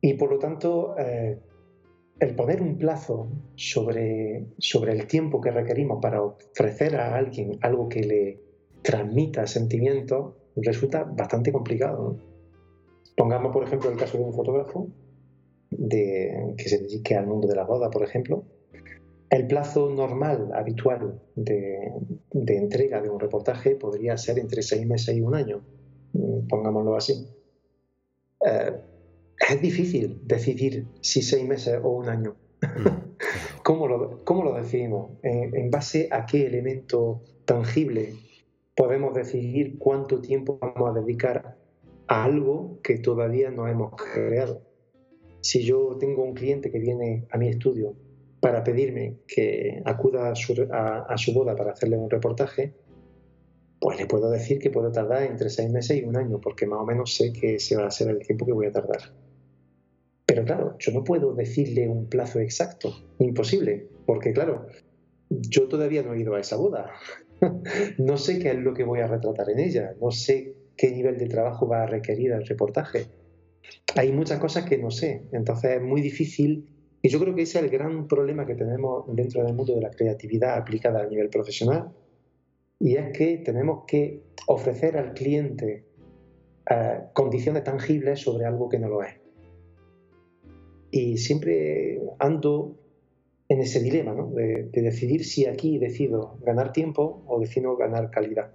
y 0.00 0.14
por 0.14 0.30
lo 0.30 0.38
tanto 0.38 0.96
eh, 0.98 1.38
el 2.20 2.34
poner 2.34 2.60
un 2.60 2.76
plazo 2.76 3.28
sobre, 3.54 4.46
sobre 4.58 4.92
el 4.92 5.06
tiempo 5.06 5.40
que 5.40 5.50
requerimos 5.50 5.98
para 6.00 6.22
ofrecer 6.22 6.96
a 6.96 7.16
alguien 7.16 7.58
algo 7.62 7.88
que 7.88 8.00
le 8.00 8.40
transmita 8.82 9.46
sentimientos 9.46 10.34
resulta 10.56 11.04
bastante 11.04 11.52
complicado. 11.52 12.16
Pongamos, 13.16 13.52
por 13.52 13.64
ejemplo, 13.64 13.90
el 13.90 13.96
caso 13.96 14.18
de 14.18 14.24
un 14.24 14.32
fotógrafo 14.32 14.88
de, 15.70 16.54
que 16.56 16.68
se 16.68 16.78
dedique 16.78 17.14
al 17.14 17.26
mundo 17.26 17.46
de 17.48 17.56
la 17.56 17.64
boda, 17.64 17.90
por 17.90 18.02
ejemplo. 18.02 18.44
El 19.30 19.46
plazo 19.46 19.90
normal, 19.90 20.50
habitual 20.54 21.20
de, 21.34 21.92
entrega 22.30 23.00
de 23.00 23.10
un 23.10 23.18
reportaje 23.18 23.74
podría 23.74 24.16
ser 24.16 24.38
entre 24.38 24.62
seis 24.62 24.86
meses 24.86 25.16
y 25.16 25.20
un 25.20 25.34
año, 25.34 25.62
pongámoslo 26.48 26.96
así. 26.96 27.26
Eh, 28.46 28.80
es 29.50 29.60
difícil 29.60 30.20
decidir 30.24 30.86
si 31.00 31.22
seis 31.22 31.46
meses 31.46 31.80
o 31.82 31.90
un 31.90 32.08
año. 32.08 32.36
Mm, 32.62 32.88
¿Cómo, 33.62 33.88
lo, 33.88 34.24
¿Cómo, 34.24 34.44
lo, 34.44 34.54
decidimos? 34.54 35.12
¿En, 35.22 35.70
base 35.70 36.08
a 36.10 36.26
qué 36.26 36.46
elemento 36.46 37.22
tangible 37.44 38.14
podemos 38.76 39.14
decidir 39.14 39.78
cuánto 39.78 40.20
tiempo 40.20 40.58
vamos 40.60 40.90
a 40.90 41.00
dedicar 41.00 41.56
a 42.06 42.24
algo 42.24 42.80
que 42.82 42.98
todavía 42.98 43.50
no 43.50 43.68
hemos 43.68 43.92
creado. 43.94 44.62
Si 45.40 45.62
yo 45.62 45.96
tengo 45.98 46.24
un 46.24 46.34
cliente 46.34 46.70
que 46.70 46.78
viene 46.78 47.26
a 47.30 47.38
mi 47.38 47.48
estudio 47.48 47.94
para 48.40 48.62
pedirme 48.62 49.20
que 49.26 49.82
acuda 49.84 50.30
a 50.30 50.34
su, 50.34 51.32
boda 51.34 51.56
para 51.56 51.72
hacerle 51.72 51.96
un 51.96 52.10
reportaje, 52.10 52.74
pues 53.78 53.98
le 53.98 54.06
puedo 54.06 54.30
decir 54.30 54.58
que 54.58 54.70
puedo 54.70 54.90
tardar 54.90 55.22
entre 55.22 55.50
seis 55.50 55.70
meses 55.70 55.98
y 55.98 56.04
un 56.04 56.16
año, 56.16 56.40
porque 56.40 56.66
más 56.66 56.80
o 56.80 56.86
menos 56.86 57.14
sé 57.14 57.32
que 57.32 57.56
ese 57.56 57.76
va 57.76 57.86
a 57.86 57.90
ser 57.90 58.08
el 58.08 58.18
tiempo 58.18 58.46
que 58.46 58.52
voy 58.52 58.66
a 58.66 58.72
tardar. 58.72 59.00
Pero 60.26 60.44
claro, 60.44 60.76
yo 60.78 60.92
no 60.92 61.04
puedo 61.04 61.34
decirle 61.34 61.88
un 61.88 62.08
plazo 62.08 62.40
exacto, 62.40 62.94
imposible, 63.18 63.88
porque 64.06 64.32
claro, 64.32 64.66
yo 65.28 65.68
todavía 65.68 66.02
no 66.02 66.14
he 66.14 66.20
ido 66.20 66.34
a 66.34 66.40
esa 66.40 66.56
boda. 66.56 66.90
no 67.98 68.16
sé 68.16 68.38
qué 68.38 68.50
es 68.50 68.58
lo 68.58 68.74
que 68.74 68.84
voy 68.84 69.00
a 69.00 69.06
retratar 69.06 69.50
en 69.50 69.58
ella, 69.58 69.94
no 70.00 70.10
sé 70.10 70.53
qué 70.76 70.90
nivel 70.90 71.18
de 71.18 71.26
trabajo 71.26 71.66
va 71.68 71.82
a 71.82 71.86
requerir 71.86 72.32
el 72.32 72.46
reportaje. 72.46 73.06
Hay 73.96 74.12
muchas 74.12 74.38
cosas 74.38 74.64
que 74.64 74.78
no 74.78 74.90
sé, 74.90 75.22
entonces 75.32 75.76
es 75.76 75.82
muy 75.82 76.00
difícil 76.00 76.68
y 77.00 77.08
yo 77.08 77.20
creo 77.20 77.34
que 77.34 77.42
ese 77.42 77.58
es 77.58 77.64
el 77.64 77.70
gran 77.70 78.08
problema 78.08 78.46
que 78.46 78.54
tenemos 78.54 79.04
dentro 79.14 79.44
del 79.44 79.54
mundo 79.54 79.74
de 79.74 79.82
la 79.82 79.90
creatividad 79.90 80.56
aplicada 80.56 81.02
a 81.02 81.06
nivel 81.06 81.28
profesional 81.28 81.92
y 82.80 82.96
es 82.96 83.16
que 83.16 83.38
tenemos 83.38 83.84
que 83.86 84.22
ofrecer 84.46 84.96
al 84.96 85.14
cliente 85.14 85.84
eh, 86.68 87.00
condiciones 87.12 87.64
tangibles 87.64 88.20
sobre 88.20 88.46
algo 88.46 88.68
que 88.68 88.78
no 88.78 88.88
lo 88.88 89.02
es. 89.02 89.14
Y 90.90 91.18
siempre 91.18 92.00
ando 92.18 92.76
en 93.48 93.60
ese 93.60 93.80
dilema, 93.80 94.14
¿no? 94.14 94.30
de, 94.30 94.70
decidir 94.72 95.24
si 95.24 95.46
aquí 95.46 95.78
decido 95.78 96.38
ganar 96.42 96.72
tiempo 96.72 97.22
o 97.26 97.40
decido 97.40 97.76
ganar 97.76 98.10
calidad 98.10 98.52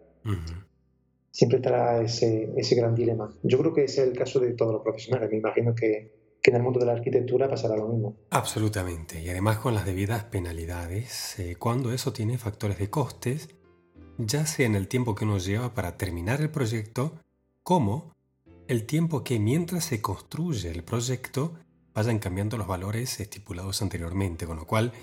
siempre 1.31 1.57
estará 1.57 2.01
ese, 2.01 2.51
ese 2.57 2.75
gran 2.75 2.95
dilema. 2.95 3.33
Yo 3.43 3.57
creo 3.59 3.73
que 3.73 3.83
ese 3.83 4.01
es 4.01 4.07
el 4.09 4.17
caso 4.17 4.39
de 4.39 4.53
todos 4.53 4.73
los 4.73 4.81
profesionales. 4.81 5.29
Me 5.31 5.37
imagino 5.37 5.75
que, 5.75 6.11
que 6.41 6.51
en 6.51 6.57
el 6.57 6.63
mundo 6.63 6.79
de 6.79 6.85
la 6.85 6.93
arquitectura 6.93 7.49
pasará 7.49 7.75
lo 7.75 7.87
mismo. 7.87 8.15
Absolutamente. 8.29 9.21
Y 9.21 9.29
además 9.29 9.57
con 9.59 9.73
las 9.73 9.85
debidas 9.85 10.23
penalidades, 10.25 11.39
eh, 11.39 11.55
cuando 11.57 11.91
eso 11.91 12.13
tiene 12.13 12.37
factores 12.37 12.79
de 12.79 12.89
costes, 12.89 13.49
ya 14.17 14.45
sea 14.45 14.65
en 14.65 14.75
el 14.75 14.87
tiempo 14.87 15.15
que 15.15 15.25
uno 15.25 15.37
lleva 15.37 15.73
para 15.73 15.97
terminar 15.97 16.41
el 16.41 16.49
proyecto, 16.49 17.13
como 17.63 18.15
el 18.67 18.85
tiempo 18.85 19.23
que 19.23 19.39
mientras 19.39 19.85
se 19.85 20.01
construye 20.01 20.69
el 20.69 20.83
proyecto 20.83 21.53
vayan 21.93 22.19
cambiando 22.19 22.57
los 22.57 22.67
valores 22.67 23.19
estipulados 23.19 23.81
anteriormente, 23.81 24.45
con 24.45 24.57
lo 24.57 24.65
cual 24.65 24.93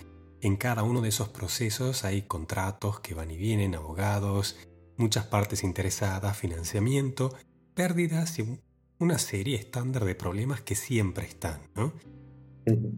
en 0.41 0.57
cada 0.57 0.83
uno 0.83 1.01
de 1.01 1.09
esos 1.09 1.29
procesos 1.29 2.05
hay 2.05 2.23
contratos 2.23 3.01
que 3.01 3.15
van 3.15 3.31
y 3.31 3.37
vienen, 3.37 3.75
abogados, 3.75 4.57
muchas 4.97 5.27
partes 5.27 5.63
interesadas, 5.63 6.37
financiamiento, 6.37 7.35
pérdidas 7.75 8.39
y 8.39 8.61
una 8.99 9.19
serie 9.19 9.57
estándar 9.57 10.05
de 10.05 10.15
problemas 10.15 10.61
que 10.61 10.75
siempre 10.75 11.27
están, 11.27 11.61
¿no? 11.75 11.93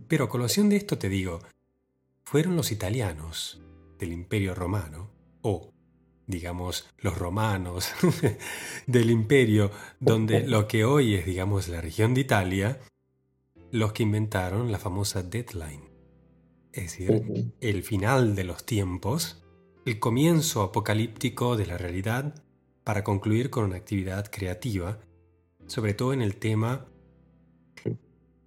Pero 0.06 0.24
a 0.24 0.28
colación 0.28 0.68
de 0.68 0.76
esto 0.76 0.98
te 0.98 1.08
digo, 1.08 1.40
fueron 2.24 2.56
los 2.56 2.72
italianos 2.72 3.60
del 3.98 4.12
Imperio 4.12 4.54
Romano, 4.54 5.10
o 5.42 5.72
digamos 6.26 6.88
los 6.98 7.18
romanos 7.18 7.90
del 8.86 9.10
imperio, 9.10 9.70
donde 9.98 10.46
lo 10.46 10.68
que 10.68 10.84
hoy 10.84 11.14
es, 11.14 11.26
digamos, 11.26 11.68
la 11.68 11.80
región 11.80 12.14
de 12.14 12.20
Italia, 12.20 12.80
los 13.72 13.92
que 13.92 14.04
inventaron 14.04 14.70
la 14.70 14.78
famosa 14.78 15.22
deadline. 15.22 15.88
Es 16.72 16.98
decir, 16.98 17.52
el 17.60 17.82
final 17.82 18.36
de 18.36 18.44
los 18.44 18.64
tiempos 18.64 19.42
el 19.88 20.00
comienzo 20.00 20.60
apocalíptico 20.60 21.56
de 21.56 21.64
la 21.64 21.78
realidad 21.78 22.34
para 22.84 23.02
concluir 23.02 23.48
con 23.48 23.64
una 23.64 23.76
actividad 23.76 24.30
creativa, 24.30 24.98
sobre 25.66 25.94
todo 25.94 26.12
en 26.12 26.20
el 26.20 26.36
tema 26.36 26.84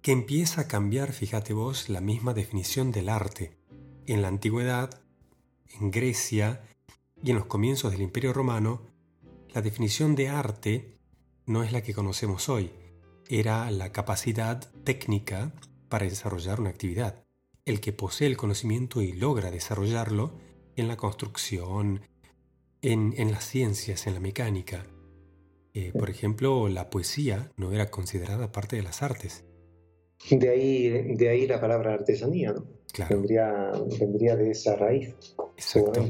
que 0.02 0.12
empieza 0.12 0.60
a 0.60 0.68
cambiar, 0.68 1.10
fíjate 1.10 1.52
vos, 1.52 1.88
la 1.88 2.00
misma 2.00 2.32
definición 2.32 2.92
del 2.92 3.08
arte. 3.08 3.56
En 4.06 4.22
la 4.22 4.28
antigüedad, 4.28 5.02
en 5.80 5.90
Grecia 5.90 6.62
y 7.20 7.30
en 7.30 7.36
los 7.38 7.46
comienzos 7.46 7.90
del 7.90 8.02
Imperio 8.02 8.32
Romano, 8.32 8.82
la 9.52 9.62
definición 9.62 10.14
de 10.14 10.28
arte 10.28 10.96
no 11.44 11.64
es 11.64 11.72
la 11.72 11.82
que 11.82 11.92
conocemos 11.92 12.48
hoy, 12.48 12.70
era 13.28 13.68
la 13.72 13.90
capacidad 13.90 14.70
técnica 14.84 15.52
para 15.88 16.04
desarrollar 16.04 16.60
una 16.60 16.70
actividad. 16.70 17.24
El 17.64 17.80
que 17.80 17.92
posee 17.92 18.28
el 18.28 18.36
conocimiento 18.36 19.02
y 19.02 19.12
logra 19.12 19.50
desarrollarlo 19.50 20.51
en 20.76 20.88
la 20.88 20.96
construcción, 20.96 22.02
en, 22.82 23.30
las 23.30 23.44
ciencias, 23.44 24.06
en 24.06 24.14
la 24.14 24.20
mecánica. 24.20 24.84
Eh, 25.74 25.92
por 25.92 26.10
ejemplo, 26.10 26.68
la 26.68 26.90
poesía 26.90 27.50
no 27.56 27.72
era 27.72 27.90
considerada 27.90 28.52
parte 28.52 28.76
de 28.76 28.82
las 28.82 29.02
artes. 29.02 29.44
De 30.30 30.48
ahí, 30.48 31.14
de 31.16 31.28
ahí 31.28 31.46
la 31.46 31.60
palabra 31.60 31.94
artesanía, 31.94 32.52
¿no? 32.52 32.66
Claro. 32.92 33.16
Vendría, 33.20 34.36
de 34.36 34.50
esa 34.50 34.76
raíz. 34.76 35.14
Exacto. 35.56 36.06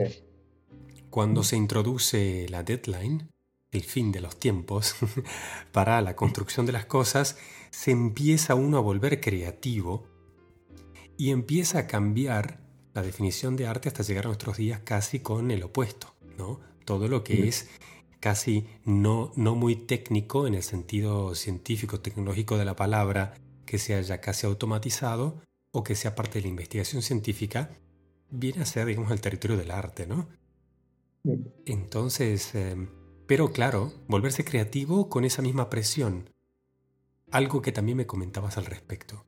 Cuando 1.11 1.45
se 1.45 1.57
introduce 1.57 2.47
la 2.49 2.63
deadline, 2.63 3.29
el 3.71 3.83
fin 3.83 4.13
de 4.13 4.21
los 4.21 4.39
tiempos, 4.39 4.97
para 5.73 6.01
la 6.01 6.17
construcción 6.17 6.67
de 6.67 6.73
las 6.73 6.87
cosas, 6.87 7.37
se 7.71 7.91
empieza 7.91 8.55
uno 8.55 8.79
a 8.79 8.81
volver 8.81 9.21
creativo 9.21 10.05
y 11.17 11.31
empieza 11.31 11.81
a 11.81 11.87
cambiar 11.87 12.62
la 12.95 13.03
definición 13.03 13.57
de 13.57 13.67
arte 13.67 13.89
hasta 13.89 14.03
llegar 14.03 14.25
a 14.25 14.29
nuestros 14.29 14.57
días 14.57 14.81
casi 14.85 15.21
con 15.21 15.51
el 15.51 15.63
opuesto, 15.63 16.15
¿no? 16.37 16.61
Todo 16.85 17.09
lo 17.09 17.25
que 17.25 17.49
es 17.49 17.69
casi 18.21 18.67
no, 18.85 19.33
no 19.37 19.55
muy 19.55 19.77
técnico 19.77 20.47
en 20.47 20.55
el 20.55 20.63
sentido 20.63 21.35
científico, 21.35 22.01
tecnológico 22.01 22.59
de 22.59 22.65
la 22.65 22.77
palabra, 22.77 23.35
que 23.67 23.79
se 23.79 23.95
haya 23.95 24.21
casi 24.21 24.47
automatizado 24.47 25.41
o 25.73 25.83
que 25.83 25.95
sea 25.95 26.15
parte 26.15 26.39
de 26.39 26.43
la 26.43 26.49
investigación 26.49 27.03
científica, 27.03 27.71
viene 28.31 28.63
a 28.63 28.67
ser, 28.67 28.87
digamos, 28.87 29.11
el 29.11 29.21
territorio 29.21 29.57
del 29.57 29.71
arte, 29.71 30.07
¿no? 30.07 30.29
Entonces, 31.65 32.55
em, 32.55 32.89
pero 33.27 33.53
claro, 33.53 33.93
volverse 34.09 34.45
creativo 34.45 35.09
con 35.09 35.25
esa 35.25 35.43
misma 35.43 35.71
presión. 35.71 36.31
Algo 37.31 37.63
que 37.63 37.73
también 37.73 37.97
me 37.97 38.07
comentabas 38.07 38.59
al 38.59 38.67
respecto. 38.67 39.25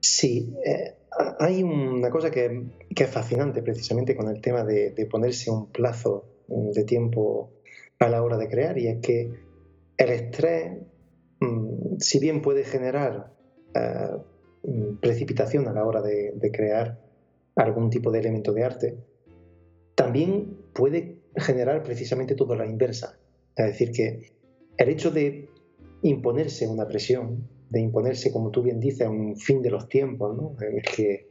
Sí, 0.00 0.52
eh, 0.66 0.98
hay 1.38 1.62
una 1.62 2.10
cosa 2.10 2.30
que, 2.30 2.70
es 2.90 3.10
fascinante 3.10 3.62
precisamente 3.62 4.16
con 4.16 4.28
el 4.28 4.40
tema 4.40 4.64
de, 4.64 4.92
ponerse 5.10 5.50
un 5.50 5.70
plazo 5.70 6.26
de 6.48 6.84
tiempo 6.84 7.50
a 7.98 8.08
la 8.08 8.22
hora 8.22 8.36
de 8.36 8.48
crear 8.48 8.76
y 8.78 8.88
es 8.88 8.98
que 9.00 9.30
el 9.96 10.10
estrés, 10.10 10.78
mm, 11.40 11.96
si 11.98 12.18
bien 12.18 12.42
puede 12.42 12.64
generar 12.64 13.32
eh, 13.74 14.10
mm, 14.64 14.96
precipitación 14.96 15.68
a 15.68 15.72
la 15.72 15.84
hora 15.84 16.02
de, 16.02 16.32
de 16.34 16.50
crear 16.50 17.00
algún 17.56 17.90
tipo 17.90 18.10
de 18.10 18.18
elemento 18.18 18.52
de 18.52 18.64
arte, 18.64 18.98
también 19.94 20.58
puede 20.74 21.22
generar 21.36 21.82
precisamente 21.82 22.34
todo 22.34 22.56
la 22.56 22.66
inversa. 22.66 23.18
Es 23.56 23.66
decir, 23.66 23.92
que 23.92 24.32
el 24.76 24.88
hecho 24.88 25.10
de 25.10 25.48
imponerse 26.02 26.66
una 26.66 26.86
presión, 26.86 27.48
de 27.74 27.80
imponerse, 27.80 28.32
como 28.32 28.50
tú 28.50 28.62
bien 28.62 28.78
dices, 28.78 29.08
un 29.08 29.36
fin 29.36 29.60
de 29.60 29.70
los 29.70 29.88
tiempos, 29.88 30.38
en, 30.62 30.76
el 30.76 30.82
que, 30.82 31.26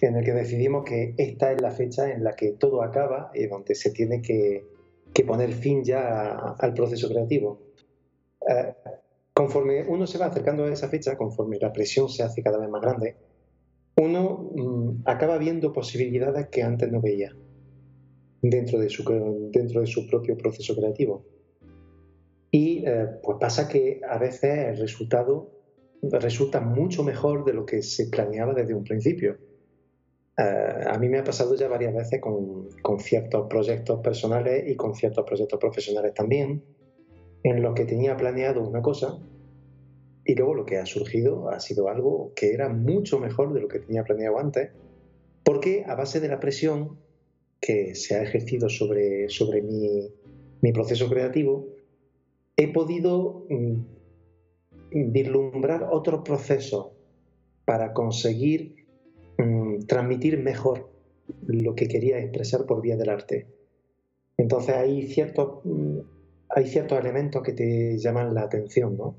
en 0.00 0.16
el 0.16 0.24
que 0.24 0.32
decidimos 0.32 0.84
que 0.84 1.14
esta 1.18 1.52
es 1.52 1.60
la 1.60 1.72
fecha 1.72 2.10
en 2.10 2.22
la 2.22 2.36
que 2.36 2.52
todo 2.52 2.82
acaba 2.82 3.32
y 3.34 3.46
donde 3.46 3.74
se 3.74 3.90
tiene 3.90 4.22
que, 4.22 4.64
poner 5.26 5.52
fin 5.52 5.82
ya 5.82 6.54
al 6.60 6.72
proceso 6.72 7.08
creativo. 7.08 7.58
Eh, 8.48 8.72
conforme 9.34 9.84
uno 9.88 10.06
se 10.06 10.16
va 10.16 10.26
acercando 10.26 10.64
a 10.64 10.72
esa 10.72 10.88
fecha, 10.88 11.16
conforme 11.16 11.58
la 11.58 11.72
presión 11.72 12.08
se 12.08 12.22
hace 12.22 12.40
cada 12.40 12.58
vez 12.58 12.70
más 12.70 12.80
grande, 12.80 13.16
uno 13.96 14.52
mm, 14.54 15.02
acaba 15.04 15.36
viendo 15.38 15.72
posibilidades 15.72 16.46
que 16.46 16.62
antes 16.62 16.92
no 16.92 17.00
veía 17.00 17.34
dentro 18.40 18.78
de 18.78 18.88
su, 18.88 19.02
dentro 19.50 19.80
de 19.80 19.88
su 19.88 20.06
propio 20.06 20.36
proceso 20.36 20.76
creativo. 20.76 21.24
Y 22.52 22.84
eh, 22.86 23.08
pues 23.20 23.38
pasa 23.40 23.68
que 23.68 24.00
a 24.08 24.18
veces 24.18 24.68
el 24.68 24.78
resultado 24.78 25.57
resulta 26.02 26.60
mucho 26.60 27.02
mejor 27.02 27.44
de 27.44 27.52
lo 27.54 27.66
que 27.66 27.82
se 27.82 28.06
planeaba 28.06 28.54
desde 28.54 28.74
un 28.74 28.84
principio. 28.84 29.36
Eh, 30.36 30.84
a 30.86 30.96
mí 30.98 31.08
me 31.08 31.18
ha 31.18 31.24
pasado 31.24 31.54
ya 31.54 31.68
varias 31.68 31.94
veces 31.94 32.20
con, 32.20 32.68
con, 32.82 33.00
ciertos 33.00 33.48
proyectos 33.48 34.00
personales 34.00 34.68
y 34.68 34.76
con 34.76 34.94
ciertos 34.94 35.24
proyectos 35.24 35.58
profesionales 35.58 36.14
también, 36.14 36.62
en 37.42 37.62
los 37.62 37.74
que 37.74 37.84
tenía 37.84 38.16
planeado 38.16 38.62
una 38.62 38.82
cosa 38.82 39.18
y 40.28 40.34
luego 40.34 40.54
lo 40.54 40.66
que 40.66 40.76
ha 40.76 40.84
surgido 40.84 41.48
ha 41.48 41.58
sido 41.58 41.88
algo 41.88 42.32
que 42.36 42.52
era 42.52 42.68
mucho 42.68 43.18
mejor 43.18 43.54
de 43.54 43.60
lo 43.60 43.68
que 43.68 43.78
tenía 43.78 44.04
planeado 44.04 44.38
antes, 44.38 44.70
porque 45.42 45.84
a 45.86 45.94
base 45.94 46.20
de 46.20 46.28
la 46.28 46.38
presión 46.38 46.98
que 47.60 47.94
se 47.94 48.14
ha 48.14 48.22
ejercido 48.22 48.68
sobre, 48.68 49.30
sobre 49.30 49.62
mi, 49.62 50.12
mi 50.60 50.72
proceso 50.72 51.08
creativo, 51.08 51.66
he 52.58 52.68
podido 52.68 53.46
mm, 53.48 53.80
vislumbrar 54.90 55.88
otro 55.90 56.24
proceso 56.24 56.94
para 57.64 57.92
conseguir 57.92 58.86
mm, 59.38 59.80
transmitir 59.86 60.38
mejor 60.38 60.90
lo 61.46 61.74
que 61.74 61.88
quería 61.88 62.18
expresar 62.18 62.64
por 62.66 62.80
vía 62.80 62.96
del 62.96 63.10
arte. 63.10 63.46
Entonces 64.36 64.74
hay 64.74 65.06
ciertos, 65.08 65.60
mm, 65.64 65.98
hay 66.50 66.66
ciertos 66.66 66.98
elementos 66.98 67.42
que 67.42 67.52
te 67.52 67.98
llaman 67.98 68.34
la 68.34 68.42
atención, 68.42 68.96
¿no? 68.96 69.16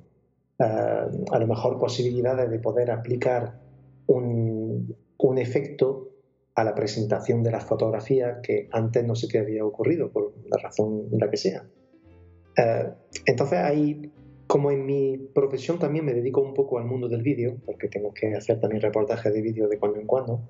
Ah, 0.59 1.07
a 1.31 1.39
lo 1.39 1.47
mejor 1.47 1.79
posibilidades 1.79 2.49
de 2.49 2.59
poder 2.59 2.91
aplicar 2.91 3.59
un, 4.07 4.95
un 5.17 5.37
efecto 5.37 6.09
a 6.55 6.63
la 6.63 6.75
presentación 6.75 7.43
de 7.43 7.51
las 7.51 7.63
fotografías 7.63 8.39
que 8.43 8.67
antes 8.71 9.05
no 9.05 9.15
sé 9.15 9.27
qué 9.27 9.39
había 9.39 9.63
ocurrido, 9.63 10.11
por 10.11 10.33
la 10.49 10.57
razón 10.61 11.07
la 11.11 11.29
que 11.29 11.37
sea. 11.37 11.65
Eh, 12.57 12.89
entonces 13.25 13.59
ahí, 13.59 14.11
como 14.49 14.71
en 14.71 14.83
mi 14.83 15.15
profesión 15.15 15.77
también 15.77 16.03
me 16.03 16.11
dedico 16.11 16.41
un 16.41 16.55
poco 16.55 16.79
al 16.79 16.85
mundo 16.85 17.07
del 17.07 17.21
vídeo, 17.21 17.57
porque 17.67 17.87
tengo 17.87 18.11
que 18.11 18.33
hacer 18.33 18.59
también 18.59 18.81
reportajes 18.81 19.31
de 19.31 19.43
vídeo 19.43 19.67
de 19.67 19.77
cuando 19.77 19.99
en 19.99 20.07
cuando, 20.07 20.41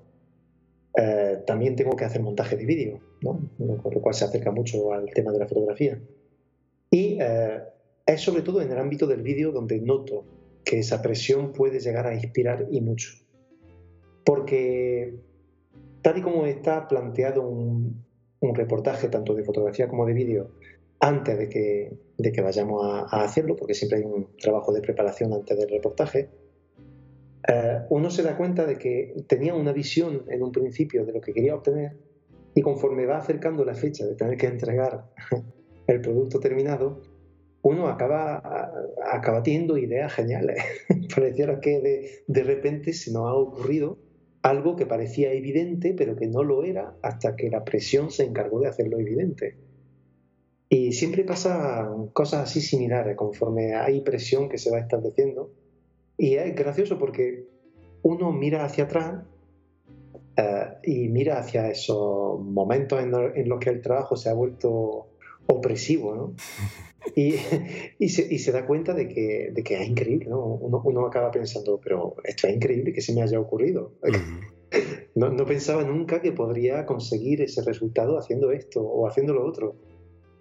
eh, 0.96 1.42
también 1.46 1.76
tengo 1.76 1.94
que 1.94 2.06
hacer 2.06 2.22
montaje 2.22 2.56
de 2.56 2.64
vídeo, 2.64 3.00
¿no? 3.20 3.38
con 3.82 3.92
lo 3.92 4.00
cual 4.00 4.14
se 4.14 4.24
acerca 4.24 4.52
mucho 4.52 4.94
al 4.94 5.10
tema 5.10 5.32
de 5.32 5.40
la 5.40 5.46
fotografía. 5.46 6.00
Y 6.90 7.18
eh, 7.20 7.60
es 8.06 8.22
sobre 8.22 8.40
todo 8.40 8.62
en 8.62 8.72
el 8.72 8.78
ámbito 8.78 9.06
del 9.06 9.20
vídeo 9.20 9.52
donde 9.52 9.78
noto 9.82 10.24
que 10.64 10.78
esa 10.78 11.02
presión 11.02 11.52
puede 11.52 11.78
llegar 11.78 12.06
a 12.06 12.14
inspirar 12.14 12.68
y 12.70 12.80
mucho. 12.80 13.10
Porque 14.24 15.14
tal 16.00 16.16
y 16.16 16.22
como 16.22 16.46
está 16.46 16.88
planteado 16.88 17.46
un, 17.46 18.02
reportaje 18.54 19.08
tanto 19.08 19.34
de 19.34 19.44
fotografía 19.44 19.88
como 19.88 20.06
de 20.06 20.14
vídeo 20.14 20.52
antes 21.00 21.36
de 21.38 21.50
que, 21.50 21.92
de 22.20 22.32
que 22.32 22.40
vayamos 22.40 22.84
a, 22.84 23.22
hacerlo, 23.22 23.56
porque 23.56 23.74
siempre 23.74 23.98
hay 23.98 24.04
un 24.04 24.36
trabajo 24.36 24.72
de 24.72 24.80
preparación 24.80 25.32
antes 25.32 25.58
del 25.58 25.68
reportaje, 25.68 26.28
eh, 27.48 27.80
uno 27.88 28.10
se 28.10 28.22
da 28.22 28.36
cuenta 28.36 28.66
de 28.66 28.76
que 28.76 29.14
tenía 29.26 29.54
una 29.54 29.72
visión 29.72 30.24
en 30.28 30.42
un 30.42 30.52
principio 30.52 31.06
de 31.06 31.12
lo 31.12 31.20
que 31.20 31.32
quería 31.32 31.54
obtener 31.54 31.96
y 32.54 32.60
conforme 32.62 33.06
va 33.06 33.18
acercando 33.18 33.64
la 33.64 33.74
fecha 33.74 34.04
de 34.04 34.14
tener 34.14 34.36
que 34.36 34.46
entregar 34.46 35.10
el 35.86 36.00
producto 36.00 36.40
terminado, 36.40 37.00
uno 37.62 37.88
acaba, 37.88 38.72
acaba 39.10 39.42
teniendo 39.42 39.76
ideas 39.76 40.12
geniales. 40.12 40.62
Pareciera 41.14 41.60
que 41.60 41.80
de, 41.80 42.10
de 42.26 42.42
repente 42.42 42.92
se 42.92 43.12
nos 43.12 43.28
ha 43.28 43.34
ocurrido 43.34 43.98
algo 44.42 44.76
que 44.76 44.86
parecía 44.86 45.32
evidente, 45.32 45.94
pero 45.96 46.16
que 46.16 46.26
no 46.26 46.42
lo 46.42 46.64
era 46.64 46.94
hasta 47.02 47.36
que 47.36 47.50
la 47.50 47.64
presión 47.64 48.10
se 48.10 48.24
encargó 48.24 48.60
de 48.60 48.68
hacerlo 48.68 48.98
evidente. 48.98 49.56
Y 50.72 50.92
siempre 50.92 51.24
pasa 51.24 51.90
cosas 52.12 52.48
así 52.48 52.60
similares 52.60 53.16
conforme 53.16 53.74
hay 53.74 54.02
presión 54.02 54.48
que 54.48 54.56
se 54.56 54.70
va 54.70 54.78
estableciendo. 54.78 55.50
Y 56.16 56.36
es 56.36 56.54
gracioso 56.54 56.96
porque 56.96 57.44
uno 58.02 58.30
mira 58.30 58.64
hacia 58.64 58.84
atrás 58.84 59.24
eh, 60.36 60.66
y 60.84 61.08
mira 61.08 61.40
hacia 61.40 61.68
esos 61.68 62.40
momentos 62.40 63.02
en, 63.02 63.48
los 63.48 63.58
que 63.58 63.70
el 63.70 63.82
trabajo 63.82 64.14
se 64.16 64.30
ha 64.30 64.32
vuelto 64.32 65.08
opresivo, 65.46 66.14
¿no? 66.14 66.34
Y, 67.16 67.34
y, 67.98 68.08
se, 68.10 68.52
da 68.52 68.66
cuenta 68.66 68.92
de 68.92 69.08
que, 69.08 69.50
de 69.54 69.62
que 69.62 69.80
es 69.80 69.88
increíble, 69.88 70.26
¿no? 70.28 70.44
Uno, 70.44 71.06
acaba 71.06 71.30
pensando, 71.30 71.80
pero 71.82 72.14
esto 72.24 72.46
es 72.46 72.54
increíble 72.54 72.92
que 72.92 73.00
se 73.00 73.14
me 73.14 73.22
haya 73.22 73.40
ocurrido. 73.40 73.94
No, 75.16 75.28
no, 75.28 75.44
pensaba 75.44 75.82
nunca 75.82 76.22
que 76.22 76.30
podría 76.30 76.86
conseguir 76.86 77.42
ese 77.42 77.62
resultado 77.62 78.16
haciendo 78.16 78.52
esto 78.52 78.80
o 78.80 79.08
haciendo 79.08 79.34
lo 79.34 79.44
otro. 79.44 79.74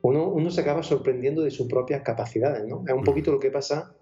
Uno, 0.01 0.29
uno 0.29 0.49
se 0.49 0.61
acaba 0.61 0.83
sorprendiendo 0.83 1.41
de 1.41 1.51
sus 1.51 1.67
propias 1.67 2.01
capacidades, 2.01 2.65
¿no? 2.67 2.83
Es 2.87 2.93
un 2.93 3.03
poquito 3.03 3.31
lo 3.31 3.39
que 3.39 3.51
pasa 3.51 3.93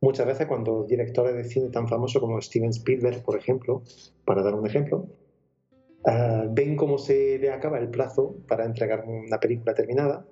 muchas 0.00 0.26
veces 0.26 0.46
cuando 0.46 0.84
directores 0.84 1.34
de 1.34 1.44
cine 1.44 1.70
tan 1.70 1.88
famosos 1.88 2.20
como 2.20 2.40
Steven 2.40 2.70
Spielberg, 2.70 3.22
por 3.22 3.38
ejemplo, 3.38 3.82
para 4.24 4.42
dar 4.42 4.54
un 4.54 4.66
ejemplo, 4.66 5.06
ah, 6.06 6.44
ven 6.50 6.76
cómo 6.76 6.98
se 6.98 7.38
le 7.38 7.50
acaba 7.50 7.78
el 7.78 7.88
plazo 7.88 8.36
para 8.48 8.64
entregar 8.64 9.04
una 9.06 9.38
película 9.38 9.74
terminada 9.74 10.26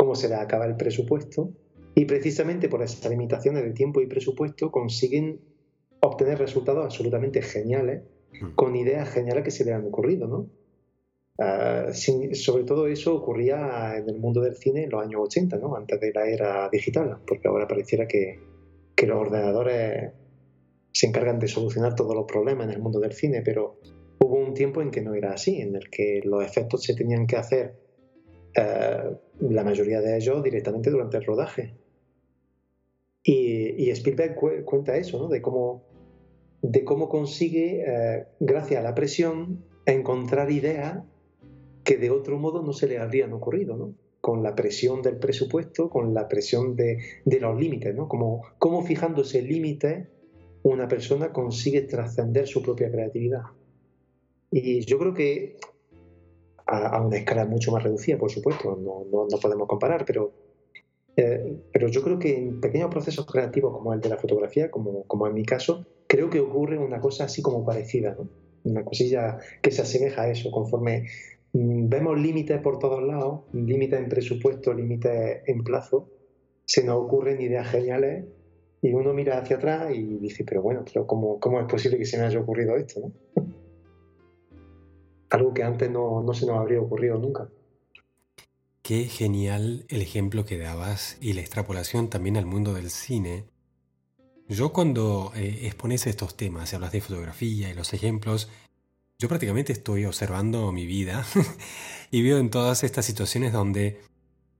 cómo 0.00 0.14
se 0.14 0.30
les 0.30 0.38
acaba 0.38 0.64
el 0.64 0.76
presupuesto 0.76 1.52
y 1.94 2.06
precisamente 2.06 2.70
por 2.70 2.82
esas 2.82 3.10
limitaciones 3.10 3.62
de 3.64 3.72
tiempo 3.72 4.00
y 4.00 4.06
presupuesto 4.06 4.70
consiguen 4.70 5.40
obtener 6.00 6.38
resultados 6.38 6.82
absolutamente 6.82 7.42
geniales 7.42 8.02
mm. 8.40 8.54
con 8.54 8.76
ideas 8.76 9.10
geniales 9.10 9.44
que 9.44 9.50
se 9.50 9.66
les 9.66 9.74
han 9.74 9.84
ocurrido, 9.84 10.26
¿no? 10.26 10.46
Ah, 11.42 11.86
sobre 11.94 12.64
todo 12.64 12.86
eso 12.86 13.14
ocurría 13.14 13.96
en 13.96 14.06
el 14.10 14.18
mundo 14.18 14.42
del 14.42 14.56
cine 14.56 14.84
en 14.84 14.90
los 14.90 15.02
años 15.02 15.22
80, 15.24 15.56
¿no? 15.56 15.74
antes 15.74 15.98
de 15.98 16.12
la 16.12 16.26
era 16.28 16.68
digital, 16.70 17.16
porque 17.26 17.48
ahora 17.48 17.66
pareciera 17.66 18.06
que, 18.06 18.38
los 19.06 19.16
ordenadores 19.16 20.12
se 20.92 21.06
encargan 21.06 21.38
de 21.38 21.48
solucionar 21.48 21.94
todos 21.94 22.14
los 22.14 22.26
problemas 22.26 22.66
en 22.66 22.74
el 22.74 22.82
mundo 22.82 23.00
del 23.00 23.14
cine, 23.14 23.40
pero 23.42 23.80
hubo 24.18 24.36
un 24.36 24.52
tiempo 24.52 24.82
en 24.82 24.90
que 24.90 25.00
no 25.00 25.14
era 25.14 25.32
así, 25.32 25.62
en 25.62 25.74
el 25.74 25.88
que 25.88 26.20
los 26.22 26.44
efectos 26.44 26.84
se 26.84 26.94
tenían 26.94 27.26
que 27.26 27.36
hacer 27.36 27.76
eh, 28.54 29.16
la 29.40 29.64
mayoría 29.64 30.02
de 30.02 30.18
ellos 30.18 30.42
directamente 30.42 30.90
durante 30.90 31.16
el 31.16 31.24
rodaje. 31.24 31.74
Y, 33.22 33.88
Spielberg 33.88 34.36
cuenta 34.66 34.98
eso, 34.98 35.18
¿no? 35.18 35.28
de, 35.28 35.40
cómo, 35.40 35.82
de 36.60 36.84
cómo 36.84 37.08
consigue, 37.08 37.82
eh, 37.86 38.26
gracias 38.38 38.80
a 38.80 38.82
la 38.82 38.94
presión, 38.94 39.64
encontrar 39.86 40.50
ideas 40.50 41.02
que 41.90 41.96
de 41.96 42.08
otro 42.08 42.38
modo 42.38 42.62
no 42.62 42.72
se 42.72 42.86
le 42.86 42.98
habrían 42.98 43.32
ocurrido, 43.32 43.76
¿no? 43.76 43.94
con 44.20 44.44
la 44.44 44.54
presión 44.54 45.02
del 45.02 45.16
presupuesto, 45.16 45.90
con 45.90 46.14
la 46.14 46.28
presión 46.28 46.76
de, 46.76 46.98
de 47.24 47.40
los 47.40 47.58
límites, 47.58 47.92
¿no? 47.96 48.06
como, 48.06 48.42
como 48.60 48.84
fijándose 48.84 49.42
límites 49.42 50.06
una 50.62 50.86
persona 50.86 51.32
consigue 51.32 51.80
trascender 51.80 52.46
su 52.46 52.62
propia 52.62 52.92
creatividad. 52.92 53.42
Y 54.52 54.84
yo 54.84 55.00
creo 55.00 55.14
que 55.14 55.56
a, 56.64 57.00
una 57.04 57.16
escala 57.16 57.44
mucho 57.44 57.72
más 57.72 57.82
reducida, 57.82 58.16
por 58.18 58.30
supuesto, 58.30 58.78
no, 58.80 59.04
no, 59.10 59.38
podemos 59.40 59.66
comparar, 59.66 60.04
pero, 60.04 60.32
eh, 61.16 61.56
pero 61.72 61.88
yo 61.88 62.04
creo 62.04 62.20
que 62.20 62.38
en 62.38 62.60
pequeños 62.60 62.88
procesos 62.88 63.26
creativos 63.26 63.72
como 63.72 63.92
el 63.94 64.00
de 64.00 64.10
la 64.10 64.16
fotografía, 64.16 64.70
como, 64.70 65.02
como 65.08 65.26
en 65.26 65.34
mi 65.34 65.44
caso, 65.44 65.84
creo 66.06 66.30
que 66.30 66.38
ocurre 66.38 66.78
una 66.78 67.00
cosa 67.00 67.24
así 67.24 67.42
como 67.42 67.64
parecida, 67.64 68.14
¿no? 68.16 68.28
una 68.62 68.84
cosilla 68.84 69.38
que 69.60 69.72
se 69.72 69.82
asemeja 69.82 70.22
a 70.22 70.30
eso, 70.30 70.52
conforme 70.52 71.06
vemos 71.52 72.20
límites 72.20 72.60
por 72.60 72.78
todos 72.78 73.02
lados, 73.02 73.42
límites 73.52 73.98
en 73.98 74.08
presupuesto, 74.08 74.72
límites 74.72 75.42
en 75.46 75.62
plazo, 75.64 76.08
se 76.64 76.84
nos 76.84 76.96
ocurren 76.96 77.40
ideas 77.40 77.68
geniales 77.68 78.26
y 78.82 78.92
uno 78.92 79.12
mira 79.12 79.38
hacia 79.38 79.56
atrás 79.56 79.94
y 79.94 80.18
dice, 80.18 80.44
pero 80.44 80.62
bueno, 80.62 80.84
pero 80.84 81.06
¿cómo, 81.06 81.40
cómo 81.40 81.60
es 81.60 81.66
posible 81.66 81.98
que 81.98 82.06
se 82.06 82.18
me 82.18 82.24
haya 82.24 82.40
ocurrido 82.40 82.76
esto? 82.76 83.00
¿no? 83.00 83.44
algo 85.30 85.54
que 85.54 85.62
antes 85.62 85.90
no, 85.90 86.24
se 86.34 86.46
nos 86.46 86.58
habría 86.58 86.80
ocurrido 86.80 87.18
nunca. 87.18 87.48
Qué 88.82 89.04
genial 89.04 89.84
el 89.88 90.02
ejemplo 90.02 90.44
que 90.44 90.58
dabas 90.58 91.16
y 91.20 91.32
la 91.32 91.40
extrapolación 91.40 92.10
también 92.10 92.36
al 92.36 92.46
mundo 92.46 92.74
del 92.74 92.90
cine. 92.90 93.44
Yo 94.48 94.72
cuando 94.72 95.32
eh, 95.36 95.60
expones 95.62 96.06
estos 96.06 96.36
temas 96.36 96.74
hablas 96.74 96.90
de 96.92 97.00
fotografía 97.00 97.70
y 97.70 97.74
los 97.74 97.94
ejemplos, 97.94 98.50
yo 99.20 99.28
prácticamente 99.28 99.74
estoy 99.74 100.06
observando 100.06 100.72
mi 100.72 100.86
vida 100.86 101.26
y 102.10 102.22
veo 102.22 102.38
en 102.38 102.48
todas 102.48 102.82
estas 102.84 103.04
situaciones 103.04 103.52
donde, 103.52 104.00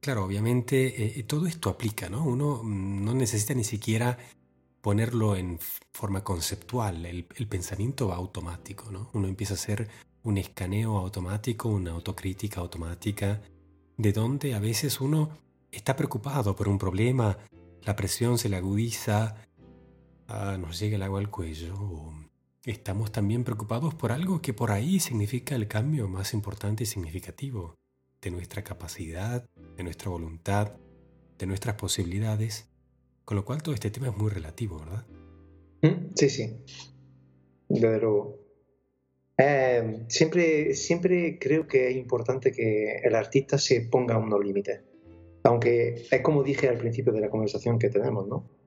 claro, 0.00 0.22
obviamente 0.22 1.18
eh, 1.18 1.22
todo 1.22 1.46
esto 1.46 1.70
aplica, 1.70 2.10
¿no? 2.10 2.22
Uno 2.24 2.60
mm, 2.62 3.02
no 3.02 3.14
necesita 3.14 3.54
ni 3.54 3.64
siquiera 3.64 4.18
ponerlo 4.82 5.34
en 5.34 5.58
forma 5.92 6.22
conceptual, 6.22 7.06
el, 7.06 7.26
el 7.36 7.48
pensamiento 7.48 8.08
va 8.08 8.16
automático, 8.16 8.90
¿no? 8.90 9.10
Uno 9.14 9.28
empieza 9.28 9.54
a 9.54 9.56
hacer 9.56 9.88
un 10.24 10.36
escaneo 10.36 10.98
automático, 10.98 11.70
una 11.70 11.92
autocrítica 11.92 12.60
automática, 12.60 13.40
de 13.96 14.12
donde 14.12 14.54
a 14.54 14.58
veces 14.58 15.00
uno 15.00 15.30
está 15.72 15.96
preocupado 15.96 16.54
por 16.54 16.68
un 16.68 16.76
problema, 16.76 17.38
la 17.82 17.96
presión 17.96 18.36
se 18.36 18.50
le 18.50 18.56
agudiza, 18.56 19.36
ah, 20.28 20.58
nos 20.60 20.78
llega 20.78 20.96
el 20.96 21.02
agua 21.02 21.20
al 21.20 21.30
cuello, 21.30 22.12
estamos 22.64 23.10
también 23.10 23.44
preocupados 23.44 23.94
por 23.94 24.12
algo 24.12 24.42
que 24.42 24.52
por 24.52 24.70
ahí 24.70 25.00
significa 25.00 25.54
el 25.54 25.68
cambio 25.68 26.08
más 26.08 26.34
importante 26.34 26.84
y 26.84 26.86
significativo 26.86 27.76
de 28.20 28.30
nuestra 28.30 28.62
capacidad, 28.62 29.48
de 29.76 29.82
nuestra 29.82 30.10
voluntad, 30.10 30.72
de 31.38 31.46
nuestras 31.46 31.76
posibilidades, 31.76 32.68
con 33.24 33.36
lo 33.36 33.44
cual 33.44 33.62
todo 33.62 33.74
este 33.74 33.90
tema 33.90 34.08
es 34.08 34.16
muy 34.16 34.30
relativo, 34.30 34.78
¿verdad? 34.78 35.06
Mm, 35.82 36.12
sí, 36.14 36.28
sí, 36.28 36.56
desde 37.68 37.98
luego. 37.98 38.38
Eh, 39.38 40.04
siempre, 40.08 40.74
siempre 40.74 41.38
creo 41.38 41.66
que 41.66 41.88
es 41.88 41.96
importante 41.96 42.52
que 42.52 42.96
el 43.02 43.14
artista 43.14 43.56
se 43.56 43.80
ponga 43.80 44.18
unos 44.18 44.44
límites. 44.44 44.82
Aunque 45.44 46.06
es 46.10 46.20
como 46.20 46.42
dije 46.42 46.68
al 46.68 46.76
principio 46.76 47.14
de 47.14 47.22
la 47.22 47.30
conversación 47.30 47.78
que 47.78 47.88
tenemos, 47.88 48.28
¿no? 48.28 48.59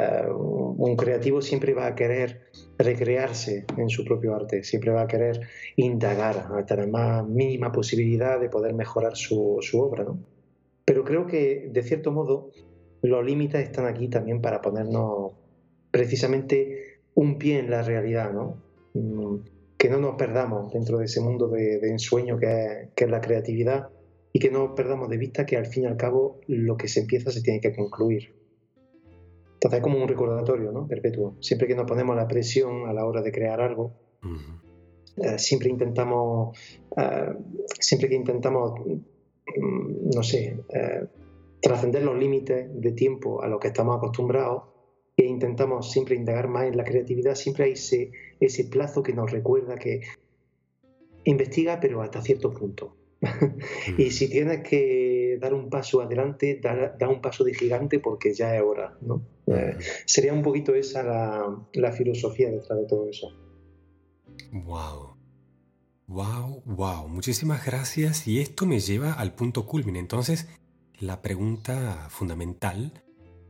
Eh, 0.00 0.30
un 0.30 0.96
creativo 0.96 1.42
siempre 1.42 1.74
va 1.74 1.86
a 1.86 1.94
querer 1.94 2.50
recrearse 2.78 3.66
en 3.76 3.90
su 3.90 4.04
propio 4.04 4.34
arte, 4.34 4.64
siempre 4.64 4.92
va 4.92 5.02
a 5.02 5.06
querer 5.06 5.40
indagar 5.76 6.46
hasta 6.56 6.76
la 6.76 6.86
más 6.86 7.28
mínima 7.28 7.70
posibilidad 7.70 8.40
de 8.40 8.48
poder 8.48 8.72
mejorar 8.74 9.14
su, 9.14 9.60
obra, 9.74 10.04
¿no? 10.04 10.18
Pero 10.86 11.04
creo 11.04 11.26
que, 11.26 11.68
de 11.70 11.82
cierto 11.82 12.12
modo, 12.12 12.50
los 13.02 13.24
límites 13.24 13.62
están 13.62 13.86
aquí 13.86 14.08
también 14.08 14.40
para 14.40 14.62
ponernos 14.62 15.32
precisamente 15.90 17.00
un 17.14 17.38
pie 17.38 17.58
en 17.58 17.70
la 17.70 17.82
realidad, 17.82 18.32
¿no? 18.32 18.56
Mm, 18.94 19.36
que 19.76 19.90
no 19.90 19.98
nos 19.98 20.16
perdamos 20.16 20.72
dentro 20.72 20.98
de 20.98 21.04
ese 21.04 21.20
mundo 21.20 21.48
de, 21.48 21.78
ensueño 21.90 22.38
que 22.38 22.88
es, 22.96 23.10
la 23.10 23.20
creatividad 23.20 23.88
y 24.32 24.38
que 24.38 24.50
no 24.50 24.74
perdamos 24.74 25.08
de 25.10 25.18
vista 25.18 25.44
que 25.44 25.56
al 25.56 25.66
fin 25.66 25.84
y 25.84 25.86
al 25.86 25.96
cabo 25.96 26.40
lo 26.46 26.76
que 26.76 26.88
se 26.88 27.00
empieza 27.00 27.30
se 27.30 27.42
tiene 27.42 27.60
que 27.60 27.74
concluir. 27.74 28.39
Entonces 29.60 29.80
es 29.80 29.82
como 29.82 30.02
un 30.02 30.08
recordatorio 30.08 30.72
¿no? 30.72 30.88
perpetuo. 30.88 31.36
Siempre 31.40 31.68
que 31.68 31.74
nos 31.74 31.84
ponemos 31.84 32.16
la 32.16 32.26
presión 32.26 32.88
a 32.88 32.94
la 32.94 33.04
hora 33.04 33.20
de 33.20 33.30
crear 33.30 33.60
algo, 33.60 33.92
eh, 35.18 35.38
siempre 35.38 35.68
intentamos, 35.68 36.58
eh, 36.96 37.34
siempre 37.78 38.08
que 38.08 38.14
intentamos, 38.14 38.80
mm, 38.80 40.14
no 40.14 40.22
sé, 40.22 40.64
eh, 40.70 41.06
trascender 41.60 42.02
los 42.02 42.18
límites 42.18 42.70
de 42.72 42.92
tiempo 42.92 43.42
a 43.42 43.48
los 43.48 43.60
que 43.60 43.68
estamos 43.68 43.98
acostumbrados, 43.98 44.62
e 45.14 45.26
intentamos 45.26 45.92
siempre 45.92 46.16
indagar 46.16 46.48
más 46.48 46.64
en 46.64 46.78
la 46.78 46.84
creatividad, 46.84 47.34
siempre 47.34 47.64
hay 47.66 47.72
ese, 47.72 48.12
ese 48.40 48.64
plazo 48.64 49.02
que 49.02 49.12
nos 49.12 49.30
recuerda 49.30 49.76
que 49.76 50.00
investiga, 51.24 51.80
pero 51.80 52.00
hasta 52.00 52.22
cierto 52.22 52.50
punto. 52.50 52.96
Y 53.98 54.06
mm. 54.06 54.10
si 54.10 54.28
tienes 54.28 54.66
que 54.68 55.38
dar 55.40 55.52
un 55.52 55.68
paso 55.68 56.00
adelante, 56.00 56.60
da, 56.62 57.08
un 57.08 57.20
paso 57.20 57.44
de 57.44 57.54
gigante 57.54 57.98
porque 57.98 58.32
ya 58.32 58.56
es 58.56 58.62
hora. 58.62 58.96
¿no? 59.00 59.22
Eh, 59.46 59.76
sería 60.06 60.32
un 60.32 60.42
poquito 60.42 60.74
esa 60.74 61.02
la, 61.72 61.92
filosofía 61.92 62.50
detrás 62.50 62.78
de 62.78 62.86
todo 62.86 63.08
eso. 63.08 63.32
Wow. 64.52 65.16
Wow, 66.06 66.62
wow. 66.64 67.08
Muchísimas 67.08 67.64
gracias. 67.64 68.26
Y 68.26 68.40
esto 68.40 68.66
me 68.66 68.80
lleva 68.80 69.12
al 69.12 69.34
punto 69.34 69.66
culmine. 69.66 69.98
Entonces, 69.98 70.48
la 70.98 71.22
pregunta 71.22 72.08
fundamental 72.10 73.04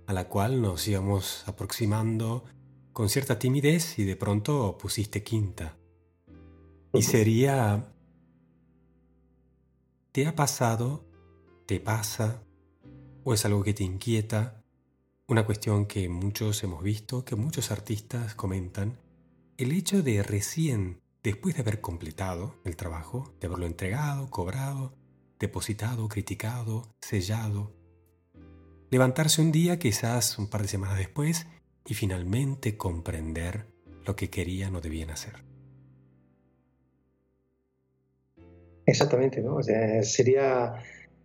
a 0.07 0.13
la 0.13 0.29
cual 0.29 0.61
nos 0.61 0.87
íbamos 0.89 1.45
aproximando 1.47 2.45
con 2.93 3.09
cierta 3.09 3.39
timidez 3.39 3.99
y 3.99 4.05
de 4.05 4.17
pronto 4.17 4.77
pusiste 4.77 5.23
quinta. 5.23 5.77
Y 6.93 7.03
sería, 7.03 7.93
¿te 10.13 10.27
ha 10.27 10.35
pasado? 10.35 11.05
¿Te 11.67 11.79
pasa? 11.79 12.43
¿O 13.23 13.35
es 13.35 13.45
algo 13.45 13.63
que 13.63 13.75
te 13.75 13.85
inquieta? 13.85 14.65
Una 15.29 15.47
cuestión 15.47 15.87
que 15.87 16.09
muchos 16.09 16.63
hemos 16.65 16.83
visto, 16.83 17.25
que 17.25 17.37
muchos 17.37 17.71
artistas 17.71 18.35
comentan, 18.35 18.99
el 19.57 19.71
hecho 19.73 20.03
de 20.03 20.23
recién, 20.23 21.01
después 21.23 21.55
de 21.55 21.61
haber 21.63 21.81
completado 21.81 22.57
el 22.65 22.77
trabajo, 22.77 23.35
de 23.41 23.47
haberlo 23.47 23.67
entregado, 23.67 24.31
cobrado, 24.31 24.97
depositado, 25.39 26.09
criticado, 26.09 26.95
sellado, 27.01 27.73
levantarse 28.91 29.41
un 29.41 29.53
día, 29.53 29.79
quizás 29.79 30.39
un 30.39 30.49
par 30.49 30.63
de 30.63 30.69
semanas 30.69 30.99
después, 30.99 31.47
y 31.87 31.95
finalmente 31.95 32.77
comprender 32.77 33.73
lo 34.05 34.17
que 34.17 34.29
querían 34.29 34.75
o 34.75 34.81
debían 34.81 35.11
hacer. 35.11 35.50
Exactamente, 38.87 39.41
¿no? 39.43 39.59
sería, 40.03 40.75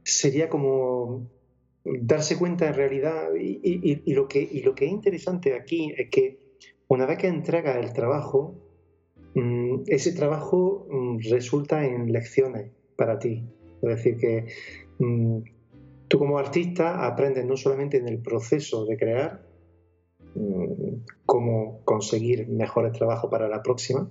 sería 0.03 0.49
como 0.49 1.29
darse 1.83 2.37
cuenta 2.37 2.67
en 2.67 2.73
realidad, 2.73 3.29
y, 3.39 4.13
lo 4.13 4.27
que, 4.27 4.41
y 4.41 4.61
lo 4.61 4.75
que 4.75 4.85
es 4.85 4.91
interesante 4.91 5.53
aquí 5.53 5.93
es 5.97 6.09
que 6.09 6.39
una 6.87 7.05
vez 7.05 7.17
que 7.17 7.27
entrega 7.27 7.79
el 7.79 7.93
trabajo, 7.93 8.55
mm, 9.33 9.83
ese 9.87 10.11
trabajo 10.13 10.87
mm, 10.89 11.19
resulta 11.29 11.85
en 11.85 12.11
lecciones 12.11 12.71
para 12.95 13.17
ti. 13.19 13.43
Es 13.81 13.89
decir, 13.89 14.17
que 14.17 14.45
mm, 14.99 15.41
Tú 16.07 16.19
como 16.19 16.37
artista 16.37 17.05
aprendes 17.07 17.45
no 17.45 17.57
solamente 17.57 17.97
en 17.97 18.07
el 18.07 18.19
proceso 18.19 18.85
de 18.85 18.97
crear, 18.97 19.41
cómo 21.25 21.81
conseguir 21.85 22.47
mejores 22.49 22.91
trabajos 22.91 23.31
para 23.31 23.47
la 23.47 23.63
próxima, 23.63 24.09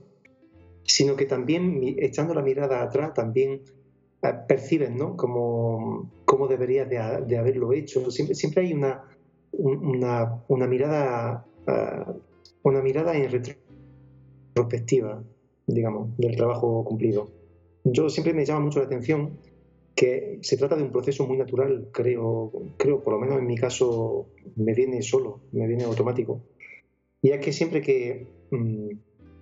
sino 0.85 1.17
que 1.17 1.27
también 1.27 1.81
echando 1.99 2.35
la 2.35 2.43
mirada 2.43 2.83
atrás 2.83 3.15
también 3.15 3.63
eh, 4.23 4.33
percibes 4.47 4.91
¿no? 4.91 5.17
cómo, 5.17 6.11
cómo 6.25 6.49
deberías 6.49 6.89
de, 6.89 6.99
haberlo 7.37 7.73
hecho. 7.73 8.11
Siempre, 8.11 8.35
siempre 8.35 8.63
hay 8.63 8.73
una, 8.73 9.05
una, 9.53 10.67
mirada 10.67 11.47
eh, 11.67 12.05
una 12.63 12.81
mirada 12.81 13.17
en 13.17 13.31
retrospectiva, 13.31 15.23
digamos, 15.67 16.17
del 16.17 16.37
trabajo 16.37 16.85
cumplido. 16.85 17.31
Yo 17.85 18.09
siempre 18.09 18.33
me 18.33 18.45
llama 18.45 18.61
mucho 18.61 18.79
la 18.81 18.87
atención 18.87 19.39
que 19.95 20.39
se 20.43 20.57
trata 20.57 20.77
de 20.77 20.83
un 20.83 20.91
proceso 20.91 21.27
muy 21.27 21.37
natural, 21.37 21.89
creo, 21.93 22.51
creo, 22.77 23.03
por 23.03 23.13
lo 23.15 23.21
menos 23.21 23.39
en 23.39 23.47
mi 23.47 23.57
caso 23.57 24.27
me 24.57 24.75
viene 24.75 25.03
solo, 25.03 25.41
me 25.53 25.67
viene 25.67 25.85
automático. 25.85 26.41
Y 27.23 27.31
es 27.31 27.41
que 27.41 27.53
siempre 27.53 27.81
que 27.81 28.27
mm, 28.51 28.89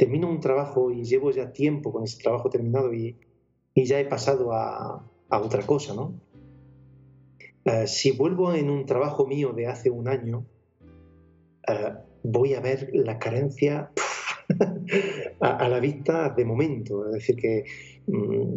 termino 0.02 0.28
un 0.28 0.40
trabajo 0.40 0.90
y 0.90 1.04
llevo 1.04 1.30
ya 1.30 1.52
tiempo 1.52 1.92
con 1.92 2.02
ese 2.02 2.20
trabajo 2.20 2.50
terminado 2.50 2.92
y, 2.92 3.16
ya 3.76 4.00
he 4.00 4.04
pasado 4.04 4.52
a, 4.52 5.08
otra 5.30 5.64
cosa, 5.64 5.94
¿no? 5.94 6.20
Eh, 7.64 7.86
si 7.86 8.10
vuelvo 8.10 8.52
en 8.52 8.68
un 8.68 8.84
trabajo 8.84 9.28
mío 9.28 9.52
de 9.52 9.68
hace 9.68 9.90
un 9.90 10.08
año, 10.08 10.44
eh, 11.68 11.92
voy 12.24 12.54
a 12.54 12.60
ver 12.60 12.90
la 12.92 13.20
carencia 13.20 13.92
a, 15.40 15.68
la 15.68 15.78
vista 15.78 16.30
de 16.30 16.44
momento. 16.46 17.06
Es 17.06 17.12
decir, 17.12 17.36
que 17.36 17.64
mm, 18.08 18.56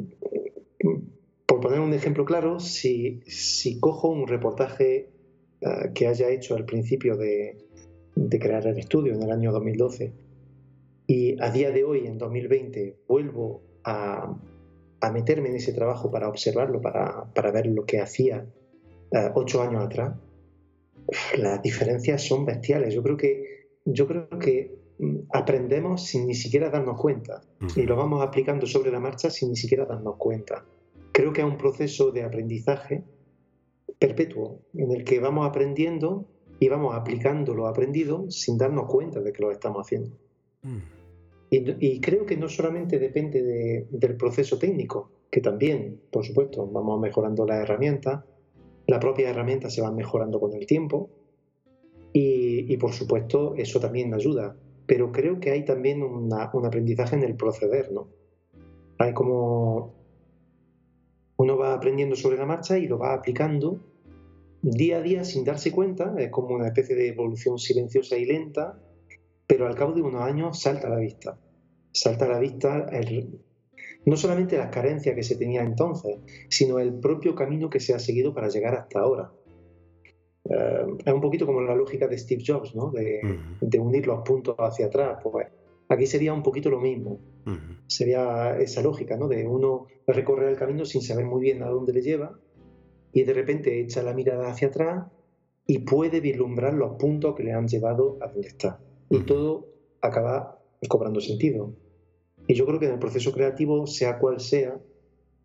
por 1.45 1.59
poner 1.59 1.79
un 1.79 1.93
ejemplo 1.93 2.25
claro, 2.25 2.59
si, 2.59 3.21
cojo 3.79 4.09
un 4.09 4.27
reportaje 4.27 5.11
eh, 5.61 5.91
que 5.93 6.07
haya 6.07 6.27
hecho 6.31 6.55
al 6.55 6.65
principio 6.65 7.15
de, 7.15 7.59
crear 8.39 8.65
el 8.65 8.79
estudio 8.79 9.13
en 9.13 9.21
el 9.21 9.29
año 9.29 9.51
2012 9.51 10.24
y 11.07 11.41
a 11.41 11.51
día 11.51 11.71
de 11.71 11.83
hoy, 11.83 12.07
en 12.07 12.17
2020, 12.17 12.97
vuelvo 13.07 13.61
a, 13.83 14.35
meterme 15.13 15.49
en 15.49 15.57
ese 15.57 15.71
trabajo 15.71 16.09
para 16.09 16.27
observarlo, 16.27 16.81
para, 16.81 17.51
ver 17.51 17.67
lo 17.67 17.85
que 17.85 18.01
hacía 18.01 18.43
eh, 19.11 19.31
ocho 19.35 19.61
años 19.61 19.83
atrás, 19.83 20.15
las 21.37 21.61
diferencias 21.61 22.23
son 22.23 22.43
bestiales. 22.43 22.93
Yo 22.93 23.03
creo 23.03 23.15
que, 23.15 23.67
yo 23.85 24.07
creo 24.07 24.27
que 24.39 24.75
mm, 24.97 25.17
aprendemos 25.31 26.07
sin 26.07 26.25
ni 26.25 26.33
siquiera 26.33 26.71
darnos 26.71 26.99
cuenta 26.99 27.41
y 27.75 27.83
lo 27.83 27.95
vamos 27.95 28.25
aplicando 28.25 28.65
sobre 28.65 28.89
la 28.89 28.99
marcha 28.99 29.29
sin 29.29 29.49
ni 29.49 29.55
siquiera 29.55 29.85
darnos 29.85 30.15
cuenta 30.17 30.65
creo 31.15 31.31
que 31.31 31.39
es 31.39 31.47
un 31.47 31.57
proceso 31.57 32.11
de 32.11 32.23
aprendizaje 32.23 33.05
perpetuo, 33.97 34.59
en 34.73 34.91
el 34.91 35.05
que 35.05 35.21
vamos 35.21 35.47
aprendiendo 35.47 36.25
y 36.59 36.67
vamos 36.67 36.93
aplicando 36.93 37.53
lo 37.53 37.67
aprendido 37.67 38.29
sin 38.29 38.57
darnos 38.57 38.87
cuenta 38.87 39.21
de 39.21 39.31
que 39.31 39.41
lo 39.41 39.49
estamos 39.49 39.87
haciendo. 39.87 40.17
Mm. 40.65 40.95
Y, 41.51 42.01
creo 42.01 42.25
que 42.25 42.35
no 42.35 42.49
solamente 42.49 42.99
depende 42.99 43.87
del 43.89 44.17
proceso 44.17 44.57
técnico, 44.57 45.11
que 45.31 45.39
también, 45.39 46.01
por 46.11 46.25
supuesto, 46.25 46.67
vamos 46.67 46.99
mejorando 46.99 47.45
las 47.45 47.61
herramientas, 47.61 48.25
la 48.87 48.99
propia 48.99 49.29
herramienta 49.29 49.69
se 49.69 49.81
va 49.81 49.91
mejorando 49.91 50.39
con 50.39 50.53
el 50.53 50.65
tiempo 50.65 51.09
y, 52.11 52.75
por 52.77 52.93
supuesto 52.93 53.55
eso 53.55 53.79
también 53.79 54.13
ayuda, 54.13 54.57
pero 54.85 55.11
creo 55.11 55.39
que 55.39 55.51
hay 55.51 55.63
también 55.63 56.03
un 56.03 56.33
aprendizaje 56.33 57.15
en 57.15 57.23
el 57.23 57.35
proceder, 57.35 57.91
¿no? 57.91 58.07
Hay 58.97 59.13
como 59.13 59.93
uno 61.37 61.57
va 61.57 61.73
aprendiendo 61.73 62.15
sobre 62.15 62.37
la 62.37 62.45
marcha 62.45 62.77
y 62.77 62.87
lo 62.87 62.97
va 62.97 63.13
aplicando 63.13 63.79
día 64.61 64.97
a 64.97 65.01
día 65.01 65.23
sin 65.23 65.43
darse 65.43 65.71
cuenta, 65.71 66.15
es 66.17 66.31
como 66.31 66.55
una 66.55 66.67
especie 66.67 66.95
de 66.95 67.09
evolución 67.09 67.59
silenciosa 67.59 68.17
y 68.17 68.25
lenta, 68.25 68.79
pero 69.47 69.67
al 69.67 69.75
cabo 69.75 69.93
de 69.93 70.01
unos 70.01 70.21
años 70.21 70.59
salta 70.59 70.87
a 70.87 70.91
la 70.91 70.97
vista. 70.97 71.37
Salta 71.91 72.25
a 72.25 72.29
la 72.29 72.39
vista 72.39 72.87
no 74.05 74.17
solamente 74.17 74.57
las 74.57 74.69
carencias 74.69 75.15
que 75.15 75.23
se 75.23 75.35
tenía 75.35 75.63
entonces, 75.63 76.17
sino 76.49 76.79
el 76.79 76.93
propio 76.99 77.35
camino 77.35 77.69
que 77.69 77.79
se 77.79 77.93
ha 77.93 77.99
seguido 77.99 78.33
para 78.33 78.49
llegar 78.49 78.75
hasta 78.75 78.99
ahora. 78.99 79.31
Eh, 80.49 80.85
es 81.05 81.13
un 81.13 81.21
poquito 81.21 81.45
como 81.45 81.61
la 81.61 81.75
lógica 81.75 82.07
de 82.07 82.17
Steve 82.17 82.43
Jobs, 82.45 82.75
¿no? 82.75 82.91
de, 82.91 83.21
de 83.61 83.79
unir 83.79 84.05
los 84.05 84.21
puntos 84.21 84.55
hacia 84.59 84.87
atrás. 84.87 85.19
Pues 85.23 85.47
aquí 85.89 86.05
sería 86.05 86.33
un 86.33 86.43
poquito 86.43 86.69
lo 86.69 86.79
mismo. 86.79 87.19
Sería 87.87 88.57
esa 88.57 88.81
lógica, 88.81 89.17
¿no? 89.17 89.27
De 89.27 89.45
uno 89.47 89.85
recorrer 90.07 90.49
el 90.49 90.57
camino 90.57 90.83
sin 90.83 91.01
saber 91.01 91.25
muy 91.25 91.41
bien 91.41 91.61
a 91.61 91.67
dónde 91.67 91.93
le 91.93 92.01
lleva 92.01 92.39
y 93.13 93.23
de 93.23 93.33
repente 93.33 93.79
echa 93.79 94.01
la 94.01 94.13
mirada 94.13 94.49
hacia 94.49 94.69
atrás 94.69 95.05
y 95.67 95.79
puede 95.79 96.21
vislumbrar 96.21 96.73
los 96.73 96.95
puntos 96.97 97.35
que 97.35 97.43
le 97.43 97.53
han 97.53 97.67
llevado 97.67 98.17
a 98.21 98.27
donde 98.27 98.47
está. 98.47 98.79
Y 99.09 99.19
todo 99.19 99.67
acaba 100.01 100.59
cobrando 100.87 101.19
sentido. 101.21 101.73
Y 102.47 102.53
yo 102.53 102.65
creo 102.65 102.79
que 102.79 102.85
en 102.85 102.93
el 102.93 102.99
proceso 102.99 103.31
creativo, 103.31 103.87
sea 103.87 104.19
cual 104.19 104.39
sea, 104.39 104.79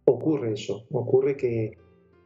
ocurre 0.04 0.52
eso. 0.52 0.86
Ocurre 0.90 1.36
que 1.36 1.72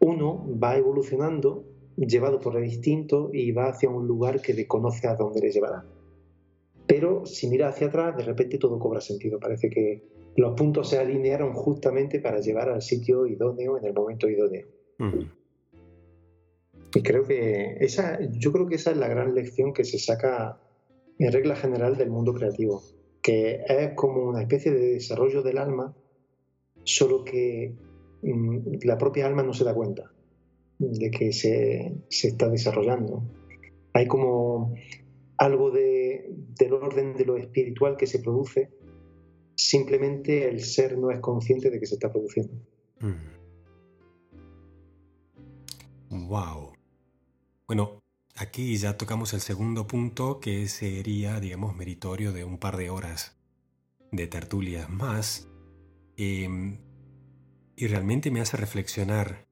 uno 0.00 0.46
va 0.62 0.76
evolucionando, 0.76 1.64
llevado 1.96 2.40
por 2.40 2.56
el 2.56 2.64
instinto, 2.64 3.30
y 3.32 3.52
va 3.52 3.68
hacia 3.68 3.88
un 3.88 4.06
lugar 4.06 4.40
que 4.40 4.54
desconoce 4.54 5.06
a 5.06 5.14
dónde 5.14 5.40
le 5.40 5.50
llevará. 5.50 5.84
Pero 6.86 7.24
si 7.24 7.48
mira 7.48 7.68
hacia 7.68 7.86
atrás, 7.86 8.16
de 8.16 8.24
repente 8.24 8.58
todo 8.58 8.78
cobra 8.78 9.00
sentido. 9.00 9.38
Parece 9.38 9.70
que 9.70 10.02
los 10.36 10.54
puntos 10.54 10.90
se 10.90 10.98
alinearon 10.98 11.52
justamente 11.52 12.20
para 12.20 12.40
llevar 12.40 12.68
al 12.68 12.82
sitio 12.82 13.26
idóneo 13.26 13.78
en 13.78 13.84
el 13.84 13.94
momento 13.94 14.28
idóneo. 14.28 14.66
Y 16.94 17.02
creo 17.02 17.24
que 17.24 17.76
esa, 17.80 18.18
yo 18.20 18.52
creo 18.52 18.66
que 18.66 18.76
esa 18.76 18.90
es 18.90 18.96
la 18.96 19.08
gran 19.08 19.34
lección 19.34 19.72
que 19.72 19.84
se 19.84 19.98
saca 19.98 20.60
en 21.18 21.32
regla 21.32 21.56
general 21.56 21.96
del 21.96 22.10
mundo 22.10 22.34
creativo, 22.34 22.82
que 23.22 23.64
es 23.66 23.94
como 23.94 24.28
una 24.28 24.42
especie 24.42 24.72
de 24.72 24.94
desarrollo 24.94 25.42
del 25.42 25.58
alma, 25.58 25.94
solo 26.84 27.24
que 27.24 27.74
mm, 28.22 28.84
la 28.84 28.98
propia 28.98 29.26
alma 29.26 29.42
no 29.42 29.52
se 29.52 29.64
da 29.64 29.74
cuenta 29.74 30.12
de 30.78 31.10
que 31.10 31.32
se, 31.32 31.94
se 32.08 32.28
está 32.28 32.48
desarrollando. 32.48 33.22
Hay 33.92 34.06
como 34.06 34.74
algo 35.36 35.70
de, 35.70 36.30
del 36.58 36.72
orden 36.72 37.16
de 37.16 37.24
lo 37.24 37.36
espiritual 37.36 37.96
que 37.96 38.06
se 38.06 38.18
produce, 38.18 38.70
simplemente 39.54 40.48
el 40.48 40.60
ser 40.60 40.98
no 40.98 41.10
es 41.10 41.20
consciente 41.20 41.70
de 41.70 41.80
que 41.80 41.86
se 41.86 41.94
está 41.94 42.10
produciendo. 42.10 42.54
Wow. 46.10 46.72
Bueno, 47.66 48.03
aquí 48.34 48.76
ya 48.76 48.96
tocamos 48.96 49.32
el 49.34 49.40
segundo 49.40 49.86
punto 49.86 50.40
que 50.40 50.68
sería, 50.68 51.40
digamos, 51.40 51.76
meritorio 51.76 52.32
de 52.32 52.44
un 52.44 52.58
par 52.58 52.76
de 52.76 52.90
horas 52.90 53.36
de 54.10 54.26
tertulias 54.26 54.88
más. 54.90 55.48
Em, 56.16 56.78
y 57.76 57.86
realmente 57.86 58.30
me 58.30 58.40
hace 58.40 58.56
reflexionar 58.56 59.46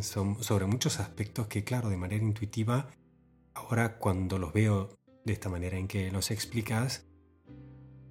sobre 0.00 0.66
muchos 0.66 1.00
aspectos 1.00 1.46
que, 1.46 1.64
claro, 1.64 1.88
de 1.88 1.96
manera 1.96 2.22
intuitiva, 2.22 2.90
ahora 3.54 3.98
cuando 3.98 4.38
los 4.38 4.52
veo 4.52 4.98
de 5.24 5.32
esta 5.32 5.48
manera 5.48 5.78
en 5.78 5.88
que 5.88 6.10
los 6.10 6.30
explicas, 6.30 7.06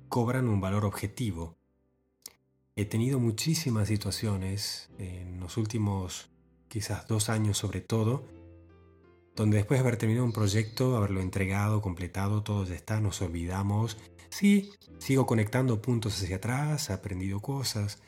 cobran 0.10 0.48
un 0.48 0.62
valor 0.62 0.86
objetivo. 0.86 1.58
He 2.76 2.86
tenido 2.86 3.20
muchísimas 3.20 3.88
situaciones 3.88 4.90
en 5.00 5.40
los 5.40 5.58
últimos 5.58 6.30
quizás 6.68 7.08
dos 7.08 7.30
años 7.30 7.58
sobre 7.58 7.82
todo, 7.82 8.26
donde 9.38 9.58
después 9.58 9.80
de 9.80 9.82
haber 9.88 9.98
terminado 9.98 10.26
un 10.26 10.34
proyecto, 10.34 10.98
haberlo 10.98 11.22
entregado, 11.22 11.80
completado, 11.80 12.42
todo 12.42 12.66
ya 12.66 12.74
está, 12.74 13.00
nos 13.00 13.22
olvidamos. 13.22 13.98
Sí, 14.30 14.72
sigo 14.98 15.28
conectando 15.28 15.80
puntos 15.80 16.22
hacia 16.22 16.38
atrás, 16.38 16.90
he 16.90 16.94
aprendido 16.94 17.40
cosas, 17.40 18.02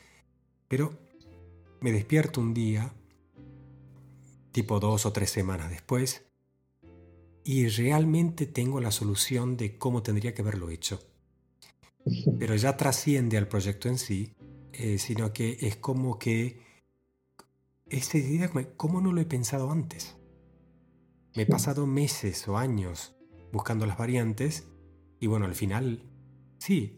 pero 0.66 0.98
me 1.80 1.92
despierto 1.92 2.40
un 2.40 2.52
día, 2.52 2.92
tipo 4.50 4.80
dos 4.80 5.06
o 5.06 5.12
tres 5.12 5.30
semanas 5.30 5.70
después, 5.70 6.24
y 7.44 7.68
realmente 7.68 8.46
tengo 8.46 8.80
la 8.80 8.90
solución 8.90 9.56
de 9.56 9.78
cómo 9.78 10.02
tendría 10.02 10.34
que 10.34 10.42
haberlo 10.42 10.68
hecho. 10.68 11.00
Pero 12.40 12.56
ya 12.56 12.76
trasciende 12.76 13.38
al 13.38 13.46
proyecto 13.46 13.88
en 13.88 13.98
sí, 13.98 14.34
eh, 14.72 14.98
sino 14.98 15.32
que 15.32 15.58
es 15.60 15.76
como 15.76 16.18
que 16.18 16.60
esta 17.88 18.18
idea, 18.18 18.50
¿cómo 18.76 19.00
no 19.00 19.12
lo 19.12 19.20
he 19.20 19.26
pensado 19.26 19.70
antes? 19.70 20.16
Me 21.34 21.42
he 21.42 21.46
pasado 21.46 21.86
meses 21.86 22.46
o 22.48 22.58
años 22.58 23.14
buscando 23.52 23.86
las 23.86 23.98
variantes 23.98 24.66
y 25.20 25.26
bueno, 25.26 25.46
al 25.46 25.54
final, 25.54 26.02
sí, 26.58 26.96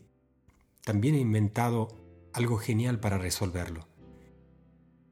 también 0.84 1.14
he 1.14 1.20
inventado 1.20 1.88
algo 2.32 2.56
genial 2.56 3.00
para 3.00 3.18
resolverlo. 3.18 3.88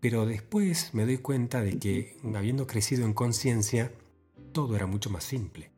Pero 0.01 0.27
después 0.27 0.95
me 0.95 1.05
doy 1.05 1.19
cuenta 1.19 1.61
de 1.61 1.79
que, 1.79 2.17
habiendo 2.35 2.67
crecido 2.67 3.05
en 3.05 3.13
conciencia, 3.13 3.93
todo 4.53 4.75
era 4.75 4.87
mucho 4.87 5.11
más 5.11 5.25
simple, 5.25 5.71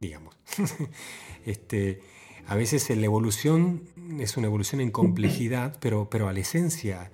digamos. 0.00 0.36
este, 1.44 2.00
a 2.46 2.56
veces 2.56 2.88
la 2.90 3.04
evolución 3.04 3.82
es 4.18 4.36
una 4.36 4.46
evolución 4.46 4.80
en 4.80 4.90
complejidad, 4.90 5.78
pero, 5.80 6.08
pero 6.08 6.28
a 6.28 6.32
la 6.32 6.40
esencia 6.40 7.10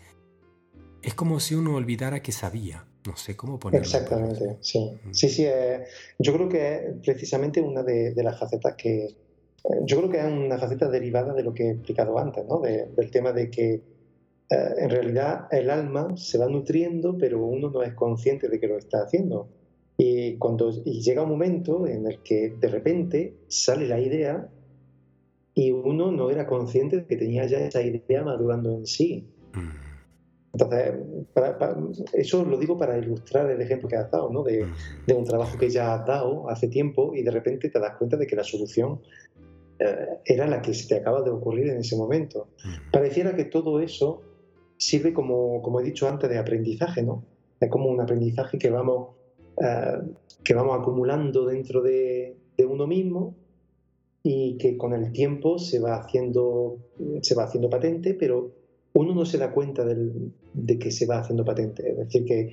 es 1.02 1.14
como 1.14 1.40
si 1.40 1.54
uno 1.54 1.74
olvidara 1.74 2.22
que 2.22 2.32
sabía. 2.32 2.87
No 3.08 3.16
sé 3.16 3.34
cómo 3.34 3.58
ponerlo. 3.58 3.82
Exactamente, 3.82 4.58
sí. 4.60 5.00
Sí, 5.12 5.30
sí. 5.30 5.44
Eh, 5.46 5.82
yo 6.18 6.34
creo 6.34 6.46
que 6.46 6.74
es 6.74 6.82
precisamente 7.02 7.58
una 7.58 7.82
de, 7.82 8.12
las 8.16 8.38
facetas 8.38 8.74
que. 8.74 9.04
Eh, 9.06 9.14
yo 9.84 9.96
creo 9.96 10.10
que 10.10 10.18
es 10.18 10.24
una 10.26 10.58
faceta 10.58 10.90
derivada 10.90 11.32
de 11.32 11.42
lo 11.42 11.54
que 11.54 11.68
he 11.68 11.70
explicado 11.70 12.18
antes, 12.18 12.44
¿no? 12.46 12.60
del 12.60 13.10
tema 13.10 13.32
de 13.32 13.50
que 13.50 13.72
eh, 14.50 14.74
en 14.76 14.90
realidad 14.90 15.48
el 15.50 15.70
alma 15.70 16.14
se 16.18 16.36
va 16.36 16.48
nutriendo, 16.48 17.16
pero 17.16 17.42
uno 17.42 17.70
no 17.70 17.82
es 17.82 17.94
consciente 17.94 18.46
de 18.46 18.60
que 18.60 18.68
lo 18.68 18.76
está 18.76 18.98
haciendo. 19.04 19.48
Y, 19.96 20.36
cuando, 20.36 20.70
y 20.84 21.00
llega 21.00 21.22
un 21.22 21.30
momento 21.30 21.86
en 21.86 22.06
el 22.06 22.22
que 22.22 22.56
de 22.60 22.68
repente 22.68 23.38
sale 23.48 23.88
la 23.88 23.98
idea 23.98 24.50
y 25.54 25.70
uno 25.70 26.12
no 26.12 26.28
era 26.28 26.46
consciente 26.46 26.98
de 26.98 27.06
que 27.06 27.16
tenía 27.16 27.46
ya 27.46 27.58
esa 27.58 27.80
idea 27.80 28.22
madurando 28.22 28.76
en 28.76 28.86
sí. 28.86 29.26
Mm. 29.54 29.87
Entonces, 30.60 32.04
eso 32.12 32.44
lo 32.44 32.58
digo 32.58 32.76
para 32.76 32.98
ilustrar 32.98 33.50
el 33.50 33.60
ejemplo 33.60 33.88
que 33.88 33.96
has 33.96 34.10
dado, 34.10 34.30
¿no? 34.30 34.42
De, 34.42 34.66
de, 35.06 35.14
un 35.14 35.24
trabajo 35.24 35.56
que 35.56 35.70
ya 35.70 35.94
has 35.94 36.06
dado 36.06 36.48
hace 36.50 36.68
tiempo 36.68 37.14
y 37.14 37.22
de 37.22 37.30
repente 37.30 37.68
te 37.68 37.78
das 37.78 37.96
cuenta 37.96 38.16
de 38.16 38.26
que 38.26 38.34
la 38.34 38.44
solución 38.44 39.00
eh, 39.78 40.18
era 40.24 40.46
la 40.46 40.60
que 40.60 40.74
se 40.74 40.88
te 40.88 40.96
acaba 40.96 41.22
de 41.22 41.30
ocurrir 41.30 41.68
en 41.68 41.78
ese 41.78 41.96
momento. 41.96 42.48
Pareciera 42.92 43.36
que 43.36 43.44
todo 43.44 43.80
eso 43.80 44.22
sirve 44.76 45.12
como, 45.12 45.62
como 45.62 45.80
he 45.80 45.84
dicho 45.84 46.08
antes, 46.08 46.28
de 46.28 46.38
aprendizaje, 46.38 47.02
¿no? 47.02 47.24
Es 47.60 47.70
como 47.70 47.88
un 47.88 48.00
aprendizaje 48.00 48.58
que 48.58 48.70
vamos 48.70 49.18
eh, 49.60 49.98
que 50.44 50.54
vamos 50.54 50.78
acumulando 50.78 51.44
dentro 51.44 51.82
de, 51.82 52.36
uno 52.66 52.86
mismo 52.86 53.36
y 54.22 54.56
que 54.56 54.76
con 54.76 54.92
el 54.92 55.12
tiempo 55.12 55.58
se 55.58 55.78
va 55.78 55.96
haciendo, 55.96 56.78
se 57.22 57.34
va 57.36 57.44
haciendo 57.44 57.70
patente, 57.70 58.14
pero 58.14 58.50
uno 58.94 59.14
no 59.14 59.24
se 59.24 59.38
da 59.38 59.52
cuenta 59.52 59.84
de 59.84 60.78
que 60.78 60.90
se 60.90 61.06
va 61.06 61.18
haciendo 61.18 61.44
patente. 61.44 61.90
Es 61.90 61.96
decir, 61.98 62.24
que 62.24 62.52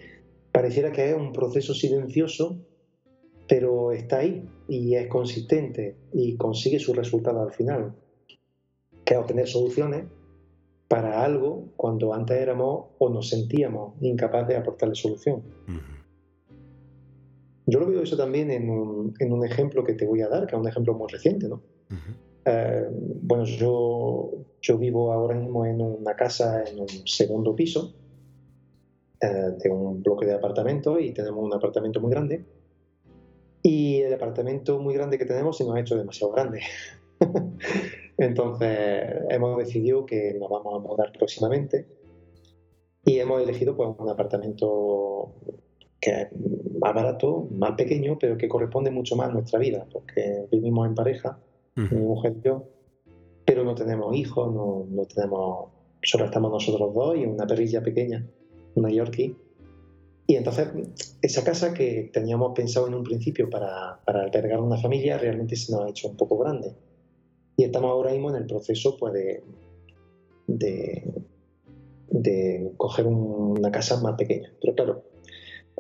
pareciera 0.52 0.92
que 0.92 1.10
es 1.10 1.16
un 1.16 1.34
proceso 1.34 1.74
silencioso, 1.74 2.60
pero 3.48 3.92
está 3.92 4.20
ahí 4.20 4.48
y 4.68 4.96
es 4.96 5.08
consistente 5.08 5.96
y 6.14 6.36
consigue 6.38 6.80
su 6.80 6.94
resultado 6.94 7.42
al 7.42 7.52
final, 7.52 7.94
que 9.04 9.14
es 9.14 9.20
obtener 9.20 9.48
soluciones 9.48 10.06
para 10.88 11.24
algo 11.24 11.70
cuando 11.76 12.14
antes 12.14 12.38
éramos 12.38 12.88
o 12.98 13.10
nos 13.10 13.30
sentíamos 13.30 13.96
incapaces 14.02 14.50
de 14.50 14.58
aportarle 14.58 14.96
solución. 14.96 15.44
Yo 17.68 17.80
lo 17.80 17.88
veo 17.88 18.02
eso 18.02 18.16
también 18.16 18.52
en 18.52 18.70
un, 18.70 19.14
en 19.20 19.34
un, 19.34 19.44
ejemplo 19.44 19.84
que 19.84 19.94
te 19.94 20.06
voy 20.06 20.22
a 20.22 20.30
dar, 20.30 20.46
que 20.46 20.56
es 20.56 20.62
un 20.62 20.68
ejemplo 20.68 20.94
muy 20.94 21.08
reciente, 21.12 21.48
¿no? 21.48 21.64
Eh, 22.46 22.88
bueno, 22.92 23.44
yo, 23.44 24.32
vivo 24.78 25.12
ahora 25.12 25.36
mismo 25.36 25.66
en 25.66 25.82
una 25.82 26.16
casa 26.16 26.64
en 26.64 26.80
un 26.80 26.88
segundo 27.08 27.56
piso 27.56 27.94
eh, 29.20 29.52
de 29.58 29.70
un 29.70 30.04
bloque 30.04 30.28
de 30.28 30.34
apartamentos 30.34 31.00
y 31.02 31.12
tenemos 31.12 31.44
un 31.44 31.54
apartamento 31.54 32.00
muy 32.00 32.12
grande. 32.12 32.46
Y 33.64 34.02
el 34.02 34.14
apartamento 34.14 34.80
muy 34.80 34.94
grande 34.94 35.18
que 35.18 35.26
tenemos 35.26 35.58
se 35.58 35.66
nos 35.66 35.76
ha 35.76 35.80
hecho 35.80 35.98
demasiado 35.98 36.34
grande. 36.34 36.62
Entonces 38.18 38.70
hemos 39.30 39.58
decidido 39.58 40.06
que 40.06 40.36
nos 40.40 40.50
vamos 40.50 40.76
a 40.76 40.80
mudar 40.80 41.12
próximamente 41.12 41.88
y 43.04 43.20
hemos 43.20 43.42
elegido 43.42 43.76
pues, 43.76 43.90
un 43.98 44.10
apartamento 44.10 45.34
que 46.00 46.12
es 46.12 46.28
más 46.80 46.94
barato, 46.94 47.48
más 47.52 47.72
pequeño, 47.72 48.18
pero 48.20 48.38
que 48.38 48.48
corresponde 48.48 48.92
mucho 48.92 49.16
más 49.16 49.30
a 49.30 49.34
nuestra 49.34 49.60
vida, 49.60 49.88
porque 49.92 50.46
vivimos 50.52 50.88
en 50.88 50.96
pareja, 50.96 51.40
mi 51.76 51.98
mujer 51.98 52.36
y 52.38 52.48
yo, 52.48 52.64
pero 53.46 53.64
no 53.64 53.76
tenemos 53.76 54.16
hijos, 54.16 54.54
no, 54.54 54.86
no 54.90 55.06
tenemos, 55.06 55.70
solo 56.02 56.26
estamos 56.26 56.52
nosotros 56.52 56.94
dos 56.94 57.18
y 57.18 57.26
una 57.26 57.46
perrilla 57.46 57.84
pequeña, 57.84 58.26
una 58.76 58.90
Yorkie. 58.90 59.36
Y 60.28 60.36
entonces, 60.36 60.70
esa 61.22 61.44
casa 61.44 61.74
que 61.74 62.10
teníamos 62.12 62.54
pensado 62.56 62.88
en 62.88 62.96
un 62.96 63.04
principio 63.04 63.50
para, 63.50 64.00
para, 64.06 64.24
albergar 64.24 64.60
una 64.60 64.78
familia 64.78 65.20
realmente 65.20 65.56
se 65.56 65.72
nos 65.72 65.86
ha 65.86 65.90
hecho 65.90 66.08
un 66.08 66.18
poco 66.18 66.38
grande. 66.40 66.74
Y 67.58 67.64
estamos 67.64 67.92
ahora 67.92 68.12
mismo 68.12 68.32
en 68.32 68.38
el 68.38 68.48
proceso 68.48 68.98
pues, 68.98 69.14
de, 69.14 69.44
de, 70.48 71.14
de 72.10 72.72
coger 72.78 73.06
una 73.06 73.72
casa 73.72 74.02
más 74.02 74.16
pequeña. 74.16 74.52
Pero 74.60 74.74
claro, 74.74 75.04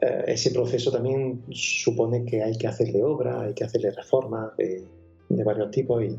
eh, 0.02 0.26
ese 0.28 0.52
proceso 0.52 0.92
también 0.92 1.44
supone 1.52 2.24
que 2.24 2.44
hay 2.44 2.56
que 2.56 2.68
hacerle 2.68 3.04
obra, 3.04 3.42
hay 3.42 3.56
que 3.56 3.64
hacerle 3.64 3.92
reformas 3.92 4.56
de, 4.58 4.86
de 5.30 5.44
varios 5.44 5.72
tipos. 5.72 6.04
Y, 6.04 6.18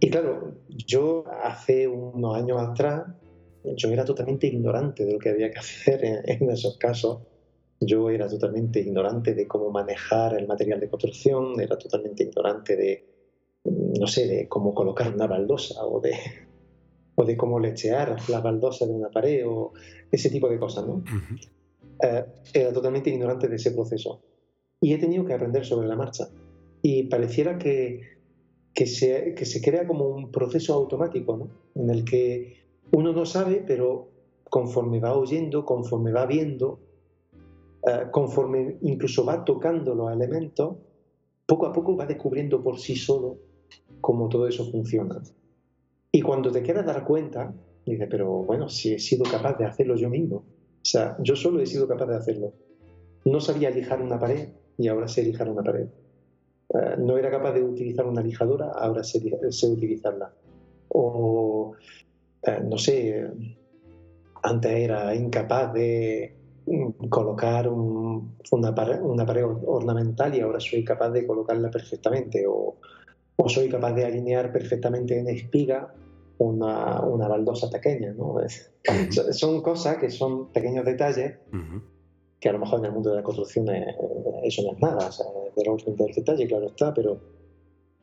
y 0.00 0.10
claro, 0.10 0.54
yo 0.68 1.24
hace 1.42 1.86
unos 1.88 2.36
años 2.36 2.60
atrás 2.60 3.04
yo 3.64 3.90
era 3.90 4.04
totalmente 4.04 4.46
ignorante 4.46 5.04
de 5.04 5.12
lo 5.12 5.18
que 5.18 5.30
había 5.30 5.50
que 5.50 5.58
hacer 5.60 6.04
en, 6.04 6.50
esos 6.50 6.76
casos. 6.78 7.22
Yo 7.80 8.10
era 8.10 8.28
totalmente 8.28 8.80
ignorante 8.80 9.34
de 9.34 9.46
cómo 9.46 9.70
manejar 9.70 10.34
el 10.38 10.46
material 10.46 10.80
de 10.80 10.90
construcción, 10.90 11.58
era 11.60 11.78
totalmente 11.78 12.24
ignorante 12.24 12.76
de, 12.76 13.06
no 13.64 14.06
sé, 14.06 14.26
de 14.26 14.48
cómo 14.48 14.74
colocar 14.74 15.14
una 15.14 15.26
baldosa 15.26 15.84
o 15.86 16.00
de, 16.00 16.12
o 17.14 17.24
de 17.24 17.36
cómo 17.36 17.58
lechear 17.58 18.16
la 18.28 18.40
baldosa 18.40 18.86
de 18.86 18.92
una 18.92 19.10
pared 19.10 19.46
o 19.46 19.72
ese 20.10 20.28
tipo 20.28 20.48
de 20.48 20.58
cosas, 20.58 20.86
¿no? 20.86 21.02
Eh, 22.02 22.24
era 22.52 22.72
totalmente 22.72 23.10
ignorante 23.10 23.48
de 23.48 23.56
ese 23.56 23.70
proceso. 23.72 24.22
Y 24.80 24.92
he 24.94 24.98
tenido 24.98 25.24
que 25.24 25.34
aprender 25.34 25.64
sobre 25.64 25.86
la 25.86 25.96
marcha. 25.96 26.28
Y 26.82 27.04
pareciera 27.04 27.58
que, 27.58 28.00
que, 28.74 28.86
se, 28.86 29.34
que 29.34 29.44
se 29.44 29.60
crea 29.60 29.86
como 29.86 30.08
un 30.08 30.30
proceso 30.30 30.74
automático, 30.74 31.36
¿no? 31.36 31.48
En 31.74 31.90
el 31.90 32.04
que 32.04 32.64
uno 32.92 33.12
no 33.12 33.26
sabe, 33.26 33.62
pero 33.66 34.08
conforme 34.48 35.00
va 35.00 35.16
oyendo, 35.16 35.64
conforme 35.64 36.12
va 36.12 36.26
viendo, 36.26 36.80
eh, 37.86 38.06
conforme 38.10 38.78
incluso 38.82 39.24
va 39.24 39.44
tocando 39.44 39.94
los 39.94 40.12
elementos, 40.12 40.76
poco 41.46 41.66
a 41.66 41.72
poco 41.72 41.96
va 41.96 42.06
descubriendo 42.06 42.62
por 42.62 42.78
sí 42.78 42.96
solo 42.96 43.38
cómo 44.00 44.28
todo 44.28 44.46
eso 44.46 44.70
funciona. 44.70 45.20
Y 46.12 46.22
cuando 46.22 46.50
te 46.50 46.62
quieras 46.62 46.86
dar 46.86 47.04
cuenta, 47.04 47.54
dices, 47.86 48.08
pero 48.10 48.44
bueno, 48.44 48.68
si 48.68 48.94
he 48.94 48.98
sido 48.98 49.24
capaz 49.24 49.56
de 49.58 49.64
hacerlo 49.64 49.96
yo 49.96 50.10
mismo. 50.10 50.36
O 50.36 50.84
sea, 50.84 51.16
yo 51.20 51.36
solo 51.36 51.60
he 51.60 51.66
sido 51.66 51.86
capaz 51.86 52.06
de 52.06 52.16
hacerlo. 52.16 52.52
No 53.24 53.40
sabía 53.40 53.70
lijar 53.70 54.02
una 54.02 54.18
pared 54.18 54.48
y 54.78 54.88
ahora 54.88 55.08
sé 55.08 55.22
lijar 55.22 55.48
una 55.48 55.62
pared. 55.62 55.88
Eh, 56.72 56.96
no 56.98 57.18
era 57.18 57.30
capaz 57.30 57.52
de 57.52 57.62
utilizar 57.62 58.06
una 58.06 58.22
lijadora, 58.22 58.70
ahora 58.70 59.02
sé, 59.02 59.20
sé 59.50 59.66
utilizarla. 59.66 60.32
O 60.88 61.72
eh, 62.42 62.60
no 62.64 62.78
sé, 62.78 63.28
antes 64.42 64.72
era 64.72 65.14
incapaz 65.14 65.72
de 65.72 66.36
mm, 66.66 67.08
colocar 67.08 67.68
una, 67.68 68.74
pared, 68.74 69.00
ornamental 69.02 70.34
y 70.34 70.40
ahora 70.40 70.60
soy 70.60 70.84
capaz 70.84 71.10
de 71.10 71.26
colocarla 71.26 71.70
perfectamente 71.70 72.46
o, 72.46 72.76
soy 73.46 73.68
capaz 73.68 73.94
de 73.94 74.04
alinear 74.04 74.52
perfectamente 74.52 75.18
en 75.18 75.28
espiga 75.28 75.94
una, 76.38 77.00
baldosa 77.00 77.70
pequeña. 77.70 78.12
¿no? 78.12 78.36
Son 79.32 79.62
cosas 79.62 79.96
que 79.96 80.10
son 80.10 80.52
pequeños 80.52 80.84
detalles 80.84 81.38
que 82.38 82.48
a 82.48 82.52
lo 82.52 82.58
mejor 82.58 82.80
en 82.80 82.86
el 82.86 82.92
mundo 82.92 83.10
de 83.10 83.16
la 83.16 83.22
construcción 83.22 83.66
eso 84.42 84.62
no 84.62 84.72
es 84.72 84.78
nada, 84.80 85.08
o 85.08 85.12
sea, 85.12 85.26
del 85.54 86.14
detalle, 86.14 86.46
claro 86.46 86.66
está, 86.66 86.92
pero 86.94 87.20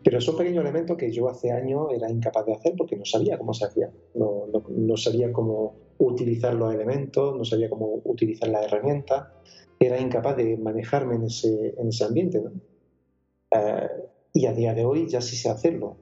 pero 0.03 0.21
son 0.21 0.37
pequeños 0.37 0.63
elementos 0.63 0.95
que 0.95 1.11
yo 1.11 1.27
hace 1.27 1.51
años 1.51 1.87
era 1.93 2.09
incapaz 2.09 2.45
de 2.45 2.53
hacer 2.53 2.73
porque 2.77 2.95
no 2.95 3.05
sabía 3.05 3.37
cómo 3.37 3.53
se 3.53 3.65
hacía. 3.65 3.91
No, 4.13 4.45
no, 4.69 4.97
sabía 4.97 5.33
cómo 5.33 5.75
utilizar 5.97 6.53
los 6.53 6.73
elementos, 6.73 7.35
no 7.35 7.43
sabía 7.43 7.69
cómo 7.69 8.01
utilizar 8.05 8.49
las 8.49 8.65
herramientas. 8.65 9.27
Era 9.79 9.99
incapaz 9.99 10.37
de 10.37 10.57
manejarme 10.57 11.15
en 11.15 11.23
ese, 11.23 11.73
en 11.77 11.87
ese 11.89 12.03
ambiente. 12.03 12.41
¿no? 12.41 12.51
Eh, 13.51 13.89
y 14.33 14.45
a 14.45 14.53
día 14.53 14.73
de 14.73 14.85
hoy 14.85 15.07
ya 15.09 15.21
sí 15.21 15.35
sé 15.35 15.49
hacerlo. 15.49 15.97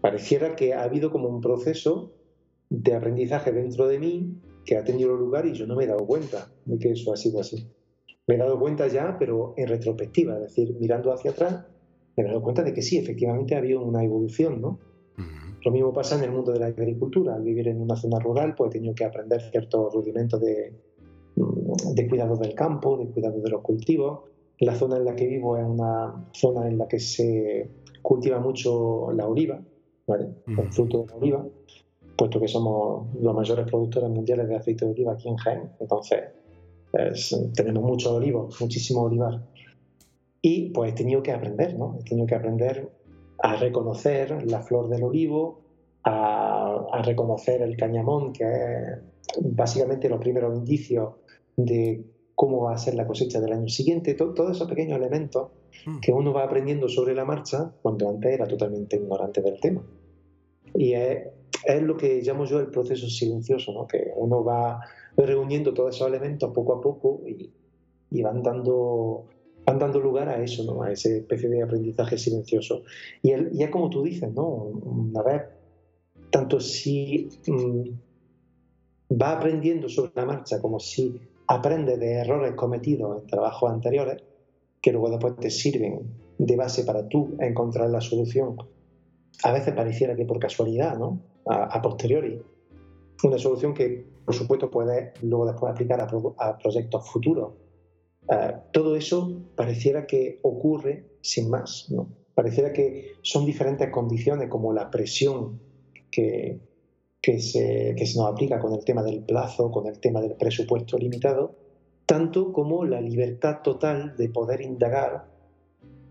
Pareciera 0.00 0.56
que 0.56 0.74
ha 0.74 0.82
habido 0.82 1.10
como 1.10 1.28
un 1.28 1.40
proceso 1.40 2.12
de 2.70 2.94
aprendizaje 2.94 3.52
dentro 3.52 3.86
de 3.86 3.98
mí 3.98 4.42
que 4.64 4.76
ha 4.76 4.84
tenido 4.84 5.16
lugar 5.16 5.46
y 5.46 5.54
yo 5.54 5.66
no 5.66 5.76
me 5.76 5.84
he 5.84 5.86
dado 5.86 6.06
cuenta 6.06 6.52
de 6.64 6.78
que 6.78 6.90
eso 6.90 7.12
ha 7.12 7.16
sido 7.16 7.40
así. 7.40 7.66
Me 8.28 8.34
he 8.34 8.38
dado 8.38 8.60
cuenta 8.60 8.86
ya, 8.86 9.16
pero 9.18 9.54
en 9.56 9.68
retrospectiva, 9.68 10.34
es 10.34 10.42
decir, 10.42 10.76
mirando 10.78 11.12
hacia 11.12 11.32
atrás 11.32 11.66
me 12.22 12.24
he 12.24 12.32
dado 12.32 12.42
cuenta 12.42 12.62
de 12.62 12.72
que 12.72 12.82
sí, 12.82 12.98
efectivamente 12.98 13.54
ha 13.54 13.58
habido 13.58 13.82
una 13.82 14.02
evolución, 14.02 14.60
¿no? 14.60 14.78
Lo 15.64 15.72
mismo 15.72 15.92
pasa 15.92 16.16
en 16.16 16.24
el 16.24 16.30
mundo 16.30 16.52
de 16.52 16.60
la 16.60 16.66
agricultura. 16.66 17.34
Al 17.34 17.42
vivir 17.42 17.68
en 17.68 17.80
una 17.80 17.96
zona 17.96 18.18
rural, 18.18 18.54
pues 18.54 18.70
he 18.70 18.72
tenido 18.74 18.94
que 18.94 19.04
aprender 19.04 19.40
ciertos 19.40 19.92
rudimentos 19.92 20.40
de, 20.40 20.72
mm, 21.36 21.94
de 21.94 22.08
cuidado 22.08 22.36
del 22.36 22.54
campo, 22.54 22.96
de 22.96 23.08
cuidado 23.08 23.40
de 23.40 23.50
los 23.50 23.62
cultivos. 23.62 24.20
La 24.60 24.74
zona 24.74 24.96
en 24.96 25.04
la 25.04 25.14
que 25.14 25.26
vivo 25.26 25.56
es 25.56 25.64
una 25.64 26.28
zona 26.32 26.68
en 26.68 26.78
la 26.78 26.86
que 26.88 26.98
se 26.98 27.70
cultiva 28.02 28.40
mucho 28.40 29.12
la 29.12 29.26
oliva, 29.26 29.60
¿vale? 30.06 30.28
el 30.46 30.72
fruto 30.72 31.02
de 31.02 31.06
la 31.06 31.14
oliva, 31.16 31.46
puesto 32.16 32.40
que 32.40 32.48
somos 32.48 33.14
los 33.20 33.34
mayores 33.34 33.66
productores 33.66 34.10
mundiales 34.10 34.48
de 34.48 34.56
aceite 34.56 34.84
de 34.84 34.92
oliva 34.92 35.12
aquí 35.12 35.28
en 35.28 35.36
Jaén. 35.36 35.70
Entonces, 35.78 36.20
tenemos 37.54 37.82
muchos 37.82 38.12
olivos, 38.12 38.60
muchísimo 38.60 39.02
olivar. 39.02 39.42
Y 40.40 40.70
pues 40.70 40.92
he 40.92 40.94
tenido 40.94 41.22
que 41.22 41.32
aprender, 41.32 41.76
¿no? 41.76 41.96
He 42.00 42.04
tenido 42.04 42.26
que 42.26 42.34
aprender 42.34 42.90
a 43.42 43.56
reconocer 43.56 44.44
la 44.50 44.62
flor 44.62 44.88
del 44.88 45.02
olivo, 45.02 45.60
a, 46.04 47.02
reconocer 47.04 47.62
el 47.62 47.76
cañamón, 47.76 48.32
que 48.32 48.44
es 48.44 48.98
básicamente 49.40 50.08
los 50.08 50.20
primeros 50.20 50.56
indicios 50.56 51.14
de 51.56 52.04
cómo 52.34 52.62
va 52.62 52.74
a 52.74 52.78
ser 52.78 52.94
la 52.94 53.06
cosecha 53.06 53.40
del 53.40 53.52
año 53.52 53.68
siguiente, 53.68 54.14
todos 54.14 54.50
esos 54.56 54.68
pequeños 54.68 54.98
elementos 54.98 55.50
mm. 55.86 56.00
que 56.00 56.12
uno 56.12 56.32
va 56.32 56.44
aprendiendo 56.44 56.88
sobre 56.88 57.14
la 57.14 57.24
marcha 57.24 57.72
cuando 57.82 58.08
antes 58.08 58.32
era 58.32 58.46
totalmente 58.46 58.96
ignorante 58.96 59.42
del 59.42 59.60
tema. 59.60 59.82
Y 60.74 60.92
es, 60.92 61.26
es 61.64 61.82
lo 61.82 61.96
que 61.96 62.20
llamo 62.22 62.44
yo 62.44 62.60
el 62.60 62.68
proceso 62.68 63.08
silencioso, 63.08 63.72
¿no? 63.72 63.86
que 63.86 64.12
uno 64.16 64.44
va 64.44 64.80
reuniendo 65.26 65.74
todos 65.74 65.96
esos 65.96 66.08
elementos 66.08 66.52
poco 66.52 66.74
a 66.74 66.80
poco 66.80 67.22
y, 67.26 67.50
y 68.10 68.22
van 68.22 68.42
dando 68.42 69.26
van 69.68 69.78
dando 69.78 70.00
lugar 70.00 70.30
a 70.30 70.42
eso, 70.42 70.64
¿no? 70.64 70.82
a 70.82 70.92
ese 70.92 71.18
especie 71.18 71.48
de 71.48 71.62
aprendizaje 71.62 72.16
silencioso. 72.16 72.84
Y 73.22 73.32
ya 73.52 73.70
como 73.70 73.90
tú 73.90 74.02
dices, 74.02 74.32
¿no? 74.32 74.46
una 74.46 75.22
vez, 75.22 75.42
tanto 76.30 76.58
si 76.58 77.28
mm, 77.46 79.14
va 79.20 79.32
aprendiendo 79.32 79.90
sobre 79.90 80.12
la 80.14 80.24
marcha 80.24 80.60
como 80.60 80.80
si 80.80 81.20
aprende 81.46 81.98
de 81.98 82.14
errores 82.14 82.54
cometidos 82.54 83.20
en 83.20 83.26
trabajos 83.26 83.70
anteriores, 83.70 84.22
que 84.80 84.92
luego 84.92 85.10
después 85.10 85.36
te 85.36 85.50
sirven 85.50 86.14
de 86.38 86.56
base 86.56 86.84
para 86.84 87.06
tú 87.06 87.36
encontrar 87.38 87.90
la 87.90 88.00
solución, 88.00 88.56
a 89.42 89.52
veces 89.52 89.74
pareciera 89.74 90.16
que 90.16 90.24
por 90.24 90.38
casualidad, 90.38 90.98
¿no? 90.98 91.20
a, 91.46 91.80
posteriori. 91.82 92.40
Una 93.22 93.38
solución 93.38 93.74
que, 93.74 94.06
por 94.28 94.34
supuesto, 94.34 94.70
puedes 94.70 95.22
luego 95.22 95.46
después 95.46 95.72
aplicar 95.72 96.02
a, 96.02 96.10
a 96.36 96.58
proyectos 96.58 97.08
futuros 97.08 97.54
eh, 98.30 98.56
todo 98.72 98.94
eso 98.94 99.40
pareciera 99.56 100.06
que 100.06 100.38
ocurre 100.42 101.06
sin 101.22 101.48
más, 101.48 101.86
¿no? 101.88 102.10
Pareciera 102.34 102.74
que 102.74 103.12
son 103.22 103.46
diferentes 103.46 103.88
condiciones 103.90 104.50
como 104.50 104.74
la 104.74 104.90
presión 104.90 105.58
que, 106.10 106.60
que, 107.22 107.40
se, 107.40 107.94
que 107.96 108.04
se 108.04 108.18
nos 108.18 108.30
aplica 108.30 108.60
con 108.60 108.74
el 108.74 108.84
tema 108.84 109.02
del 109.02 109.24
plazo, 109.24 109.70
con 109.70 109.86
el 109.86 109.98
tema 109.98 110.20
del 110.20 110.34
presupuesto 110.34 110.98
limitado, 110.98 111.56
tanto 112.04 112.52
como 112.52 112.84
la 112.84 113.00
libertad 113.00 113.62
total 113.64 114.14
de 114.18 114.28
poder 114.28 114.60
indagar 114.60 115.24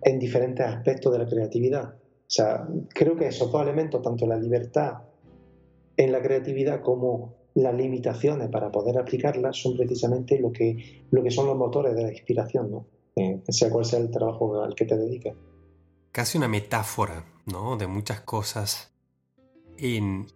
en 0.01 0.17
diferentes 0.17 0.65
aspectos 0.65 1.13
de 1.13 1.19
la 1.19 1.27
creatividad. 1.27 1.93
O 1.93 2.29
sea, 2.29 2.67
creo 2.89 3.15
que 3.15 3.27
esos 3.27 3.51
dos 3.51 3.61
elementos, 3.61 4.01
tanto 4.01 4.25
la 4.25 4.37
libertad 4.37 5.03
en 5.95 6.11
la 6.11 6.21
creatividad 6.23 6.81
como 6.81 7.35
las 7.57 7.73
limitaciones 7.73 8.49
para 8.49 8.71
poder 8.71 8.99
aplicarlas 8.99 9.57
son 9.57 9.75
precisamente 9.75 10.39
lo 10.39 10.51
que, 10.51 11.05
lo 11.09 11.23
que 11.23 11.31
son 11.31 11.47
los 11.47 11.57
motores 11.57 11.95
de 11.95 12.03
la 12.03 12.11
inspiración, 12.11 12.69
¿no? 12.69 12.85
Eh, 13.15 13.41
sea 13.49 13.71
cual 13.71 13.83
sea 13.83 13.97
el 13.97 14.11
trabajo 14.11 14.61
al 14.61 14.75
que 14.75 14.85
te 14.85 14.95
dediques. 14.95 15.33
Casi 16.11 16.37
una 16.37 16.47
metáfora, 16.47 17.25
¿no? 17.47 17.75
De 17.75 17.87
muchas 17.87 18.21
cosas 18.21 18.93
en 19.77 20.27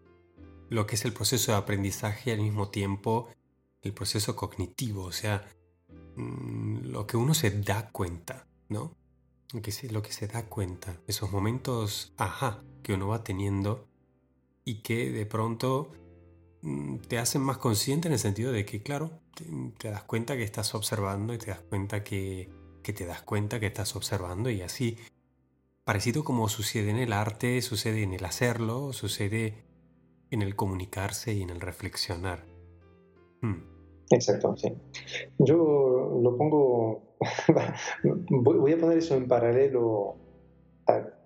lo 0.70 0.88
que 0.88 0.96
es 0.96 1.06
el 1.06 1.14
proceso 1.14 1.52
de 1.52 1.60
aprendizaje 1.60 2.32
y 2.32 2.34
al 2.34 2.42
mismo 2.42 2.70
tiempo 2.70 3.28
el 3.84 3.94
proceso 3.94 4.36
cognitivo, 4.36 5.04
o 5.04 5.12
sea, 5.12 5.48
mm, 6.16 6.88
lo 6.88 7.06
que 7.06 7.18
uno 7.18 7.36
se 7.36 7.52
da 7.52 7.92
cuenta, 7.92 8.48
¿no? 8.68 8.96
Que 9.62 9.72
se, 9.72 9.92
lo 9.92 10.02
que 10.02 10.12
se 10.12 10.28
da 10.28 10.48
cuenta, 10.48 11.00
esos 11.06 11.32
momentos, 11.32 12.14
ajá, 12.18 12.64
que 12.82 12.94
uno 12.94 13.10
va 13.10 13.24
teniendo 13.24 13.88
y 14.66 14.82
que 14.82 15.12
de 15.12 15.26
pronto 15.28 15.92
te 17.08 17.18
hacen 17.18 17.42
más 17.42 17.58
consciente 17.58 18.08
en 18.08 18.14
el 18.14 18.20
sentido 18.20 18.52
de 18.52 18.66
que, 18.66 18.82
claro, 18.82 19.12
te, 19.80 19.90
das 19.90 20.04
cuenta 20.04 20.36
que 20.36 20.44
estás 20.44 20.76
observando 20.76 21.34
y 21.34 21.38
te 21.38 21.48
das 21.48 21.62
cuenta 21.62 22.04
que, 22.04 22.50
que 22.84 22.94
te 22.94 23.06
das 23.06 23.22
cuenta 23.22 23.60
que 23.60 23.68
estás 23.68 23.96
observando 23.96 24.50
y 24.50 24.62
así, 24.62 24.98
parecido 25.84 26.24
como 26.24 26.50
sucede 26.50 26.90
en 26.90 26.98
el 26.98 27.14
arte, 27.14 27.62
sucede 27.62 28.04
en 28.04 28.14
el 28.14 28.26
hacerlo, 28.26 28.94
sucede 28.94 29.66
en 30.30 30.42
el 30.42 30.56
comunicarse 30.56 31.34
y 31.34 31.42
en 31.42 31.50
el 31.50 31.62
reflexionar. 31.62 32.46
Hmm. 33.42 33.64
Exacto, 34.12 34.56
sí. 34.58 34.74
Yo 35.40 36.20
lo 36.22 36.38
pongo, 36.38 37.16
voy 38.30 38.74
a 38.74 38.78
poner 38.78 38.98
eso 38.98 39.16
en 39.16 39.28
paralelo 39.28 40.18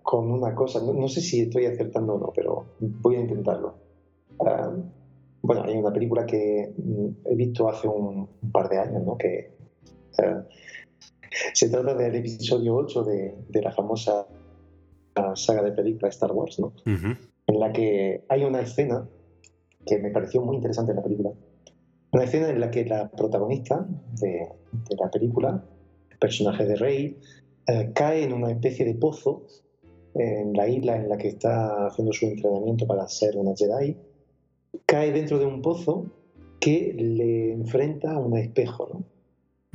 con 0.04 0.32
una 0.32 0.54
cosa, 0.54 0.80
no, 0.82 1.08
sé 1.08 1.20
si 1.22 1.42
estoy 1.42 1.66
acertando 1.66 2.14
o 2.14 2.20
no, 2.20 2.32
pero 2.34 2.66
voy 2.80 3.16
a 3.16 3.22
intentarlo. 3.22 3.76
Bueno, 5.46 5.64
hay 5.64 5.78
una 5.78 5.94
película 5.94 6.26
que 6.26 6.74
mm, 6.76 7.08
he 7.26 7.36
visto 7.36 7.70
hace 7.70 7.88
un, 7.88 8.28
par 8.52 8.68
de 8.70 8.80
años, 8.80 9.04
¿no? 9.04 9.18
Que 9.18 9.54
se 11.54 11.70
trata 11.70 11.94
del 11.94 12.16
episodio 12.16 12.76
8 12.76 13.04
de, 13.04 13.62
la 13.62 13.72
famosa 13.72 14.28
saga 15.36 15.64
de 15.64 15.72
película 15.72 16.10
Star 16.10 16.32
Wars, 16.32 16.60
¿no? 16.60 16.74
En 16.86 17.60
la 17.60 17.72
que 17.72 18.24
hay 18.28 18.44
una 18.44 18.62
escena 18.62 19.08
que 19.86 20.00
me 20.00 20.10
pareció 20.10 20.42
muy 20.42 20.56
interesante 20.56 20.92
en 20.92 20.98
la 20.98 21.04
película, 21.04 21.32
una 22.12 22.24
escena 22.24 22.50
en 22.50 22.60
la 22.60 22.72
que 22.72 22.86
la 22.86 23.10
protagonista 23.12 23.86
de, 24.20 24.50
la 25.00 25.12
película, 25.12 25.64
el 26.10 26.18
personaje 26.18 26.66
de 26.66 26.76
Rey, 26.76 27.20
eh, 27.68 27.92
cae 27.94 28.24
en 28.24 28.34
una 28.34 28.52
especie 28.52 28.86
de 28.86 28.96
pozo 28.96 29.46
en 30.16 30.54
la 30.54 30.68
isla 30.68 30.96
en 30.96 31.10
la 31.10 31.18
que 31.18 31.28
está 31.28 31.88
haciendo 31.88 32.14
su 32.14 32.26
entrenamiento 32.26 32.88
para 32.88 33.08
ser 33.08 33.38
una 33.38 33.54
Jedi, 33.56 33.98
cae 34.86 35.12
dentro 35.12 35.40
de 35.40 35.46
un 35.46 35.62
pozo 35.62 36.06
que 36.60 36.94
le 36.98 37.52
enfrenta 37.54 38.14
a 38.14 38.20
un 38.20 38.38
espejo, 38.38 38.90
¿no? 38.92 39.04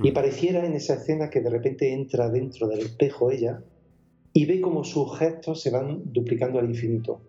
Y 0.03 0.11
mm. 0.11 0.15
pareciera 0.15 0.65
en 0.65 0.73
esa 0.75 0.95
escena 0.95 1.31
que 1.31 1.41
de 1.41 1.51
repente 1.51 1.93
entra 1.93 2.29
dentro 2.31 2.67
del 2.69 2.81
espejo 2.81 3.31
ella 3.31 3.63
y 4.33 4.47
ve 4.47 4.61
como 4.61 4.85
sus 4.85 5.19
gestos 5.19 5.61
se 5.61 5.71
van 5.71 6.03
duplicando 6.13 6.59
al 6.59 6.67
infinito, 6.67 7.21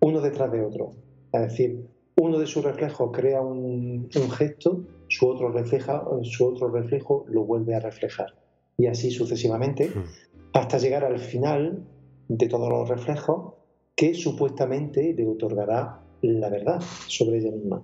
uno 0.00 0.20
detrás 0.20 0.52
de 0.52 0.62
otro. 0.62 0.92
Es 1.32 1.40
decir, 1.40 1.86
uno 2.16 2.38
de 2.38 2.46
sus 2.46 2.64
reflejos 2.64 3.10
crea 3.12 3.40
un, 3.40 4.08
gesto, 4.10 4.84
su 5.08 5.26
otro, 5.26 5.50
refleja, 5.50 6.04
su 6.22 6.46
otro 6.46 6.68
reflejo 6.68 7.24
lo 7.28 7.44
vuelve 7.44 7.74
a 7.74 7.80
reflejar. 7.80 8.34
Y 8.78 8.86
así 8.86 9.10
sucesivamente, 9.10 9.88
hmm. 9.88 10.04
hasta 10.52 10.78
llegar 10.78 11.04
al 11.04 11.18
final 11.18 11.84
de 12.28 12.48
todos 12.48 12.68
los 12.68 12.88
reflejos 12.88 13.54
que 13.94 14.14
supuestamente 14.14 15.14
le 15.14 15.26
otorgará 15.26 16.05
la 16.34 16.48
verdad 16.48 16.80
sobre 17.06 17.38
ella 17.38 17.50
misma. 17.50 17.82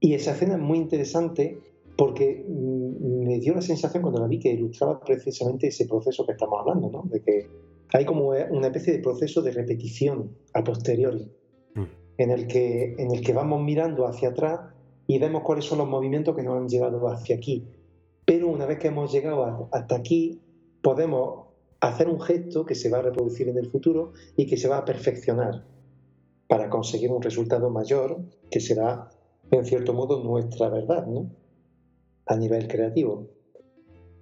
Y 0.00 0.14
esa 0.14 0.32
escena 0.32 0.54
es 0.54 0.60
muy 0.60 0.78
interesante 0.78 1.58
porque 1.96 2.44
mm, 2.46 3.26
me 3.26 3.38
dio 3.38 3.54
la 3.54 3.62
sensación 3.62 4.02
cuando 4.02 4.20
la 4.20 4.26
vi 4.26 4.38
que 4.38 4.52
ilustraba 4.52 5.00
precisamente 5.00 5.68
ese 5.68 5.86
proceso 5.86 6.26
que 6.26 6.32
estamos 6.32 6.60
hablando, 6.60 6.90
¿no? 6.90 7.02
de 7.10 7.22
que 7.22 7.46
hay 7.92 8.04
como 8.04 8.30
una 8.50 8.66
especie 8.66 8.92
de 8.92 8.98
proceso 8.98 9.40
de 9.40 9.52
repetición 9.52 10.36
a 10.52 10.64
posteriori 10.64 11.30
en 12.18 12.30
el 12.30 12.46
que, 12.46 12.94
en 12.98 13.12
el 13.12 13.20
que 13.20 13.32
vamos 13.32 13.62
mirando 13.62 14.06
hacia 14.06 14.30
atrás 14.30 14.60
y 15.06 15.18
vemos 15.18 15.42
cuáles 15.42 15.64
son 15.64 15.78
los 15.78 15.88
movimientos 15.88 16.34
que 16.34 16.42
nos 16.42 16.56
han 16.56 16.68
llevado 16.68 17.08
hacia 17.08 17.36
aquí. 17.36 17.66
Pero 18.24 18.48
una 18.48 18.66
vez 18.66 18.78
que 18.78 18.88
hemos 18.88 19.12
llegado 19.12 19.68
hasta 19.72 19.96
aquí, 19.96 20.40
podemos 20.82 21.46
hacer 21.80 22.08
un 22.08 22.20
gesto 22.20 22.64
que 22.64 22.74
se 22.74 22.88
va 22.88 22.98
a 22.98 23.02
reproducir 23.02 23.48
en 23.48 23.58
el 23.58 23.70
futuro 23.70 24.12
y 24.36 24.46
que 24.46 24.56
se 24.56 24.68
va 24.68 24.78
a 24.78 24.84
perfeccionar 24.84 25.64
para 26.48 26.68
conseguir 26.68 27.10
un 27.10 27.22
resultado 27.22 27.70
mayor 27.70 28.20
que 28.50 28.60
será, 28.60 29.10
en 29.50 29.64
cierto 29.64 29.94
modo, 29.94 30.22
nuestra 30.22 30.68
verdad, 30.68 31.06
¿no? 31.06 31.30
A 32.26 32.36
nivel 32.36 32.68
creativo. 32.68 33.28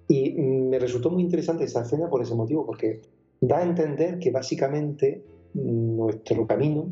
Y 0.07 0.33
me 0.33 0.79
resultó 0.79 1.09
muy 1.09 1.23
interesante 1.23 1.63
esa 1.63 1.81
escena 1.81 2.09
por 2.09 2.21
ese 2.21 2.35
motivo, 2.35 2.65
porque 2.65 3.01
da 3.41 3.59
a 3.59 3.63
entender 3.63 4.19
que 4.19 4.31
básicamente 4.31 5.23
nuestro 5.53 6.47
camino 6.47 6.91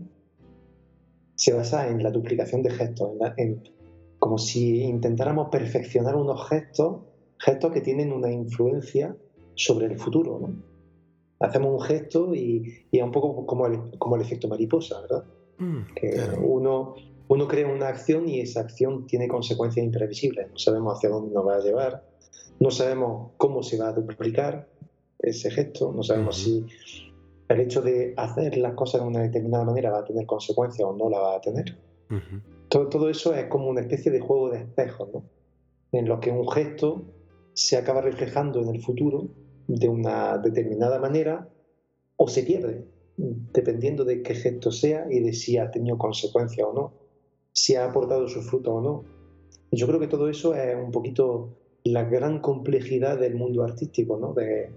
se 1.36 1.53
basa 1.53 1.88
en 1.88 2.03
la 2.03 2.11
duplicación 2.11 2.61
de 2.61 2.71
gestos, 2.71 3.11
en, 3.38 3.63
como 4.19 4.38
si 4.38 4.84
intentáramos 4.84 5.49
perfeccionar 5.49 6.15
unos 6.15 6.47
gestos, 6.47 7.01
gestos 7.38 7.71
que 7.71 7.82
tienen 7.82 8.11
una 8.11 8.32
influencia 8.32 9.15
sobre 9.55 9.88
el 9.88 9.97
futuro. 9.97 10.39
¿no? 10.39 10.70
Hacemos 11.41 11.71
un 11.73 11.81
gesto 11.81 12.33
y, 12.33 12.85
es 12.91 13.01
un 13.03 13.11
poco 13.11 13.45
como 13.45 13.67
el, 13.67 13.97
como 13.97 14.15
el 14.15 14.21
efecto 14.21 14.47
mariposa, 14.47 15.01
¿verdad? 15.01 15.23
Mm, 15.57 15.81
que 15.95 16.19
uno, 16.41 16.95
uno 17.27 17.47
crea 17.47 17.67
una 17.67 17.87
acción 17.87 18.27
y 18.27 18.39
esa 18.39 18.61
acción 18.61 19.07
tiene 19.07 19.27
consecuencias 19.27 19.85
imprevisibles. 19.85 20.49
No 20.51 20.57
sabemos 20.57 20.97
hacia 20.97 21.09
dónde 21.09 21.33
nos 21.33 21.45
va 21.45 21.55
a 21.55 21.59
llevar, 21.59 22.03
no 22.59 22.71
sabemos 22.71 23.31
cómo 23.37 23.63
se 23.63 23.77
va 23.77 23.89
a 23.89 23.93
duplicar 23.93 24.67
ese 25.19 25.51
gesto, 25.51 25.91
no 25.91 26.03
sabemos 26.03 26.37
si 26.37 26.65
el 27.47 27.59
hecho 27.59 27.81
de 27.81 28.13
hacer 28.17 28.57
las 28.57 28.73
cosas 28.73 29.01
de 29.01 29.07
una 29.07 29.21
determinada 29.21 29.65
manera 29.65 29.91
va 29.91 29.99
a 29.99 30.03
tener 30.03 30.25
consecuencias 30.25 30.87
o 30.87 30.95
no 30.95 31.09
la 31.09 31.19
va 31.19 31.35
a 31.35 31.41
tener. 31.41 31.77
todo, 32.69 32.87
todo, 32.87 33.09
eso 33.09 33.33
es 33.33 33.45
como 33.45 33.67
una 33.67 33.81
especie 33.81 34.11
de 34.11 34.19
juego 34.19 34.49
de 34.49 34.59
espejos, 34.59 35.09
¿no? 35.13 35.23
en 35.91 36.07
lo 36.07 36.19
que 36.19 36.31
un 36.31 36.47
gesto 36.49 37.03
se 37.53 37.77
acaba 37.77 38.01
reflejando 38.01 38.61
en 38.61 38.75
el 38.75 38.81
futuro 38.81 39.27
de 39.68 39.89
una 39.89 40.38
determinada 40.38 40.99
manera 40.99 41.47
o 42.18 42.28
se 42.28 42.43
pierde, 42.43 42.86
dependiendo 43.18 44.05
de 44.05 44.22
qué 44.22 44.36
gesto 44.36 44.72
sea 44.72 45.07
y 45.09 45.20
de 45.20 45.34
si 45.34 45.57
ha 45.57 45.72
tenido 45.72 45.97
consecuencias 45.97 46.68
o 46.68 46.74
no, 46.74 46.93
si 47.53 47.76
ha 47.76 47.86
aportado 47.86 48.28
su 48.28 48.41
fruto 48.41 48.76
o 48.76 48.82
no. 48.82 49.03
Yo 49.72 49.88
creo 49.88 49.99
que 49.99 50.07
todo 50.07 50.30
eso 50.30 50.55
es 50.55 50.76
un 50.76 50.91
poquito 50.91 51.49
la 51.84 52.03
gran 52.03 52.39
complejidad 52.39 53.20
del 53.20 53.36
mundo 53.36 53.64
artístico, 53.64 54.18
¿no? 54.18 54.34
De, 54.34 54.72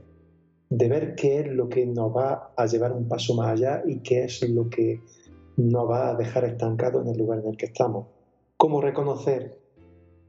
de 0.71 0.89
ver 0.89 1.15
qué 1.15 1.41
es 1.41 1.49
lo 1.49 1.69
que 1.69 1.87
nos 1.87 2.15
va 2.17 2.53
a 2.57 2.67
llevar 2.67 2.93
un 2.93 3.09
paso 3.09 3.35
más 3.35 3.49
allá 3.49 3.83
y 3.87 4.01
qué 4.01 4.25
es 4.25 4.49
lo 4.49 4.69
que 4.71 5.01
nos 5.57 5.89
va 5.89 6.11
a 6.11 6.15
dejar 6.17 6.45
estancados 6.45 7.05
en 7.05 7.13
el 7.13 7.19
lugar 7.19 7.41
en 7.41 7.49
el 7.49 7.57
que 7.57 7.67
estamos. 7.67 8.07
Cómo 8.57 8.81
reconocer 8.81 9.59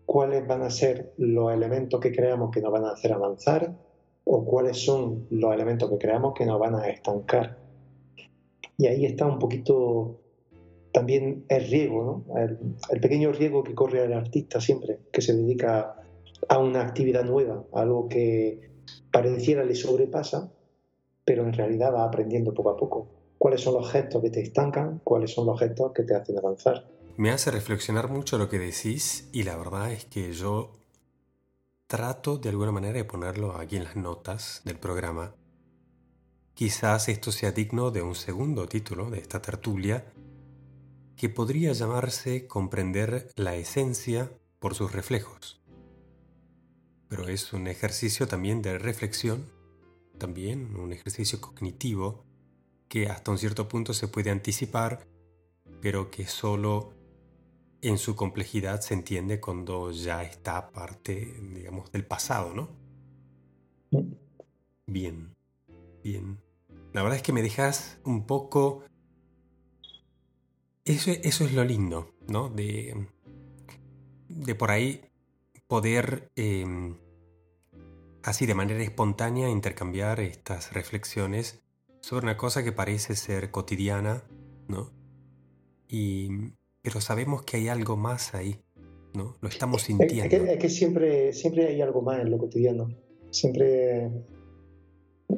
cuáles 0.06 0.46
van 0.48 0.62
a 0.62 0.70
ser 0.70 1.14
los 1.18 1.52
elementos 1.52 2.00
que 2.00 2.12
creamos 2.12 2.52
que 2.52 2.62
nos 2.62 2.72
van 2.72 2.86
a 2.86 2.92
hacer 2.92 3.14
avanzar 3.14 3.76
o 4.26 4.44
cuáles 4.44 4.84
son 4.84 5.28
los 5.30 5.54
elementos 5.54 5.90
que 5.90 5.98
creamos 5.98 6.34
que 6.34 6.46
nos 6.46 6.60
van 6.60 6.76
a 6.76 6.88
estancar. 6.88 7.58
Y 8.78 8.88
ahí 8.88 9.06
está 9.06 9.26
un 9.26 9.40
poquito 9.40 10.20
también 10.92 11.46
el 11.50 11.68
riego, 11.68 12.24
el 12.90 13.00
pequeño 13.00 13.32
riego 13.32 13.64
que 13.64 13.76
corre 13.76 14.04
el 14.04 14.14
artista 14.14 14.60
siempre, 14.60 15.00
que 15.12 15.22
se 15.22 15.34
dedica 15.34 15.96
a 16.48 16.58
una 16.58 16.82
actividad 16.82 17.24
nueva, 17.24 17.64
algo 17.74 18.08
que 18.08 18.72
pareciera 19.12 19.64
le 19.64 19.76
sobrepasa, 19.76 20.52
pero 21.24 21.44
en 21.44 21.54
realidad 21.54 21.94
va 21.94 22.04
aprendiendo 22.04 22.54
poco 22.54 22.70
a 22.72 22.78
poco. 22.78 23.08
¿Cuáles 23.38 23.62
son 23.62 23.76
los 23.76 23.92
gestos 23.92 24.22
que 24.22 24.30
te 24.30 24.42
estancan? 24.42 25.02
¿Cuáles 25.04 25.34
son 25.34 25.46
los 25.46 25.60
gestos 25.60 25.92
que 25.94 26.04
te 26.04 26.16
hacen 26.16 26.38
avanzar? 26.38 26.88
Me 27.18 27.32
hace 27.32 27.52
reflexionar 27.52 28.10
mucho 28.10 28.38
lo 28.38 28.50
que 28.50 28.60
decís 28.60 29.30
y 29.32 29.44
la 29.44 29.56
verdad 29.58 29.92
es 29.92 30.06
que 30.06 30.34
yo 30.34 30.72
trato 31.88 32.38
de 32.38 32.50
alguna 32.50 32.72
manera 32.72 32.98
de 32.98 33.06
ponerlo 33.06 33.58
aquí 33.58 33.78
en 33.78 33.84
las 33.84 33.96
notas 33.96 34.62
del 34.66 34.80
programa. 34.80 35.36
Quizás 36.54 37.10
esto 37.10 37.32
sea 37.32 37.52
digno 37.52 37.92
de 37.92 38.02
un 38.02 38.16
segundo 38.16 38.68
título 38.68 39.10
de 39.10 39.20
esta 39.20 39.42
tertulia, 39.42 40.14
que 41.16 41.30
podría 41.30 41.74
llamarse 41.74 42.48
Comprender 42.48 43.32
la 43.36 43.56
esencia 43.56 44.32
por 44.60 44.76
sus 44.76 44.92
reflejos 44.92 45.62
pero 47.08 47.28
es 47.28 47.54
un 47.54 47.68
ejercicio 47.68 48.28
también 48.28 48.62
de 48.62 48.78
reflexión, 48.78 49.46
también 50.18 50.76
un 50.76 50.94
ejercicio 50.94 51.40
cognitivo 51.40 52.26
que 52.88 53.08
hasta 53.08 53.32
un 53.32 53.38
cierto 53.38 53.68
punto 53.68 53.94
se 53.94 54.08
puede 54.08 54.32
anticipar, 54.32 55.08
pero 55.82 56.12
que 56.12 56.26
solo 56.26 56.94
en 57.88 57.98
su 57.98 58.16
complejidad 58.16 58.82
se 58.82 58.94
entiende 58.94 59.40
cuando 59.40 59.92
ya 59.92 60.24
está 60.24 60.72
parte, 60.72 61.36
digamos, 61.54 61.92
del 61.92 62.06
pasado, 62.06 62.54
¿no? 62.54 62.70
Bien, 64.88 65.36
bien. 66.04 66.40
La 66.94 67.04
verdad 67.04 67.18
es 67.18 67.24
que 67.24 67.34
me 67.34 67.42
dejas 67.42 68.00
un 68.04 68.26
poco... 68.26 68.84
Eso, 70.84 71.12
eso 71.12 71.46
es 71.46 71.54
lo 71.54 71.64
lindo, 71.64 72.14
¿no? 72.28 72.50
De, 72.50 73.08
de 74.30 74.56
por 74.56 74.72
ahí 74.72 75.02
poder 75.68 76.32
em, 76.36 76.98
así 78.24 78.46
de 78.46 78.56
manera 78.56 78.84
espontánea 78.84 79.50
intercambiar 79.50 80.20
estas 80.20 80.74
reflexiones 80.74 81.64
sobre 82.02 82.26
una 82.26 82.38
cosa 82.38 82.64
que 82.64 82.72
parece 82.72 83.16
ser 83.16 83.52
cotidiana, 83.52 84.24
¿no? 84.68 84.92
Y, 85.88 86.30
pero 86.86 87.02
sabemos 87.02 87.42
que 87.42 87.58
hay 87.58 87.68
algo 87.68 87.98
más 87.98 88.36
ahí, 88.36 88.60
¿no? 89.16 89.36
Lo 89.42 89.50
estamos 89.50 89.82
sintiendo. 89.82 90.36
Es 90.36 90.60
que, 90.60 90.70
siempre, 90.70 91.34
siempre 91.34 91.66
hay 91.66 91.82
algo 91.82 92.04
más 92.04 92.22
en 92.22 92.30
lo 92.30 92.38
cotidiano. 92.38 92.92
Siempre... 93.32 94.12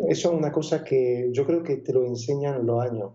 Eso 0.09 0.31
es 0.33 0.37
una 0.37 0.51
cosa 0.51 0.83
que 0.83 1.29
yo 1.31 1.45
creo 1.45 1.63
que 1.63 1.77
te 1.77 1.93
lo 1.93 2.05
enseñan 2.05 2.65
los 2.65 2.83
años. 2.83 3.13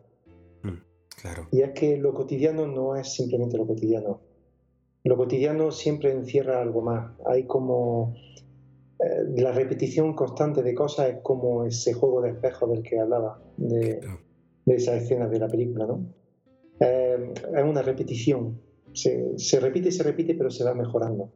Mm. 0.63 0.79
Claro. 1.21 1.47
Y 1.53 1.61
es 1.61 1.73
que 1.73 1.99
lo 1.99 2.15
cotidiano 2.15 2.67
no 2.67 2.97
es 2.97 3.13
simplemente 3.13 3.59
lo 3.59 3.67
cotidiano. 3.67 4.23
Lo 5.05 5.19
cotidiano 5.19 5.71
siempre 5.71 6.11
encierra 6.11 6.63
algo 6.63 6.81
más. 6.81 7.13
Hay 7.27 7.47
como 7.47 8.15
eh, 8.99 9.25
la 9.37 9.53
repetición 9.53 10.15
constante 10.15 10.63
de 10.63 10.75
cosas 10.75 11.11
es 11.11 11.17
como 11.23 11.67
ese 11.67 11.93
juego 11.93 12.23
de 12.23 12.31
espejo 12.31 12.67
del 12.67 12.83
que 12.83 12.99
hablaba, 12.99 13.43
de, 13.59 14.01
de 14.65 14.75
esa 14.75 14.97
escena 14.97 15.29
de 15.29 15.39
la 15.39 15.49
película, 15.49 15.87
¿no? 15.87 16.22
Eh, 16.83 17.33
es 17.57 17.65
una 17.65 17.83
repetición. 17.83 18.61
Se, 18.93 19.39
se, 19.39 19.61
repite 19.61 19.93
se 19.93 20.03
repite, 20.03 20.35
pero 20.35 20.51
se 20.51 20.65
va 20.65 20.75
mejorando. 20.75 21.33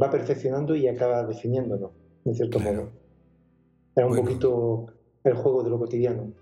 Va 0.00 0.10
perfeccionando 0.10 0.76
y 0.76 0.86
acaba 0.86 1.26
definiéndonos, 1.26 1.90
de 2.24 2.34
cierto 2.34 2.60
modo. 2.60 2.92
Es 3.96 4.04
un 4.04 4.16
poquito 4.16 4.86
el 5.24 5.34
juego 5.34 5.62
de 5.62 5.70
lo 5.70 5.78
cotidiano. 5.78 6.32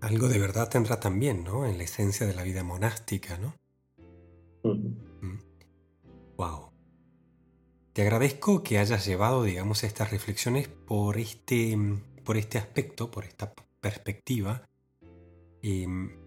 Algo 0.00 0.28
de 0.28 0.38
verdad 0.38 0.68
tendrá 0.68 0.98
también, 0.98 1.44
¿no? 1.44 1.66
En 1.66 1.78
la 1.78 1.84
esencia 1.84 2.26
de 2.26 2.34
la 2.34 2.42
vida 2.42 2.64
monástica, 2.64 3.38
¿no? 3.38 3.54
Wow. 4.62 4.74
Mm. 5.20 6.74
Te 7.92 8.02
agradezco 8.02 8.62
que 8.62 8.78
hayas 8.78 9.06
llevado, 9.06 9.44
digamos, 9.44 9.84
estas 9.84 10.10
reflexiones 10.10 10.68
por 10.68 11.16
este, 11.18 11.78
por 12.24 12.36
este 12.36 12.58
aspecto, 12.58 13.10
por 13.10 13.24
esta 13.24 13.54
perspectiva. 13.80 14.66
Em, 15.62 16.23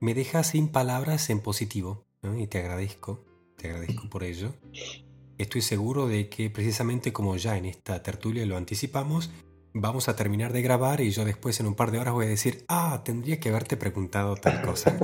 me 0.00 0.14
deja 0.14 0.42
sin 0.44 0.68
palabras 0.68 1.30
en 1.30 1.40
positivo, 1.40 2.04
y 2.36 2.46
te 2.46 2.58
agradezco, 2.58 3.24
te 3.56 3.68
agradezco 3.68 4.08
por 4.08 4.24
ello. 4.24 4.54
Estoy 5.38 5.62
seguro 5.62 6.08
de 6.08 6.28
que 6.28 6.50
precisamente 6.50 7.12
como 7.12 7.36
ya 7.36 7.56
en 7.56 7.64
esta 7.64 8.02
tertulia 8.02 8.44
lo 8.44 8.56
anticipamos, 8.56 9.30
vamos 9.72 10.08
a 10.08 10.16
terminar 10.16 10.52
de 10.52 10.62
grabar 10.62 11.00
y 11.00 11.10
yo 11.10 11.24
después 11.24 11.60
en 11.60 11.66
un 11.66 11.74
par 11.74 11.90
de 11.90 11.98
horas 11.98 12.14
voy 12.14 12.26
a 12.26 12.28
decir, 12.28 12.64
ah, 12.68 13.02
tendría 13.04 13.38
que 13.38 13.50
haberte 13.50 13.76
preguntado 13.76 14.34
tal 14.36 14.62
cosa. 14.62 14.98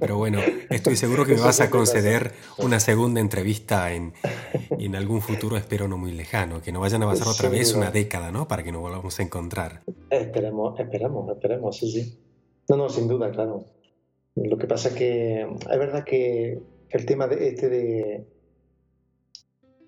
Pero 0.00 0.16
bueno, 0.16 0.40
estoy 0.70 0.96
seguro 0.96 1.26
que 1.26 1.34
me 1.34 1.40
vas 1.40 1.60
a 1.60 1.70
conceder 1.70 2.32
una 2.58 2.80
segunda 2.80 3.20
entrevista 3.20 3.92
en, 3.92 4.14
en 4.70 4.96
algún 4.96 5.20
futuro, 5.20 5.56
espero 5.56 5.88
no 5.88 5.98
muy 5.98 6.12
lejano, 6.12 6.62
que 6.62 6.72
no 6.72 6.80
vayan 6.80 7.02
a 7.02 7.06
pasar 7.06 7.28
otra 7.28 7.48
vez 7.48 7.74
una 7.74 7.90
década, 7.90 8.30
¿no? 8.30 8.48
Para 8.48 8.62
que 8.62 8.72
nos 8.72 8.80
volvamos 8.80 9.18
a 9.18 9.22
encontrar. 9.22 9.82
Esperemos, 10.10 10.78
esperemos, 10.78 11.30
esperemos, 11.30 11.76
sí, 11.76 11.90
sí. 11.90 12.18
No, 12.68 12.76
no, 12.76 12.88
sin 12.88 13.08
duda, 13.08 13.30
claro. 13.30 13.77
Lo 14.44 14.56
que 14.58 14.66
pasa 14.66 14.88
es 14.90 14.94
que 14.94 15.42
es 15.42 15.78
verdad 15.78 16.04
que 16.04 16.60
el 16.90 17.06
tema 17.06 17.26
de 17.26 17.48
este 17.48 17.68
de 17.68 18.26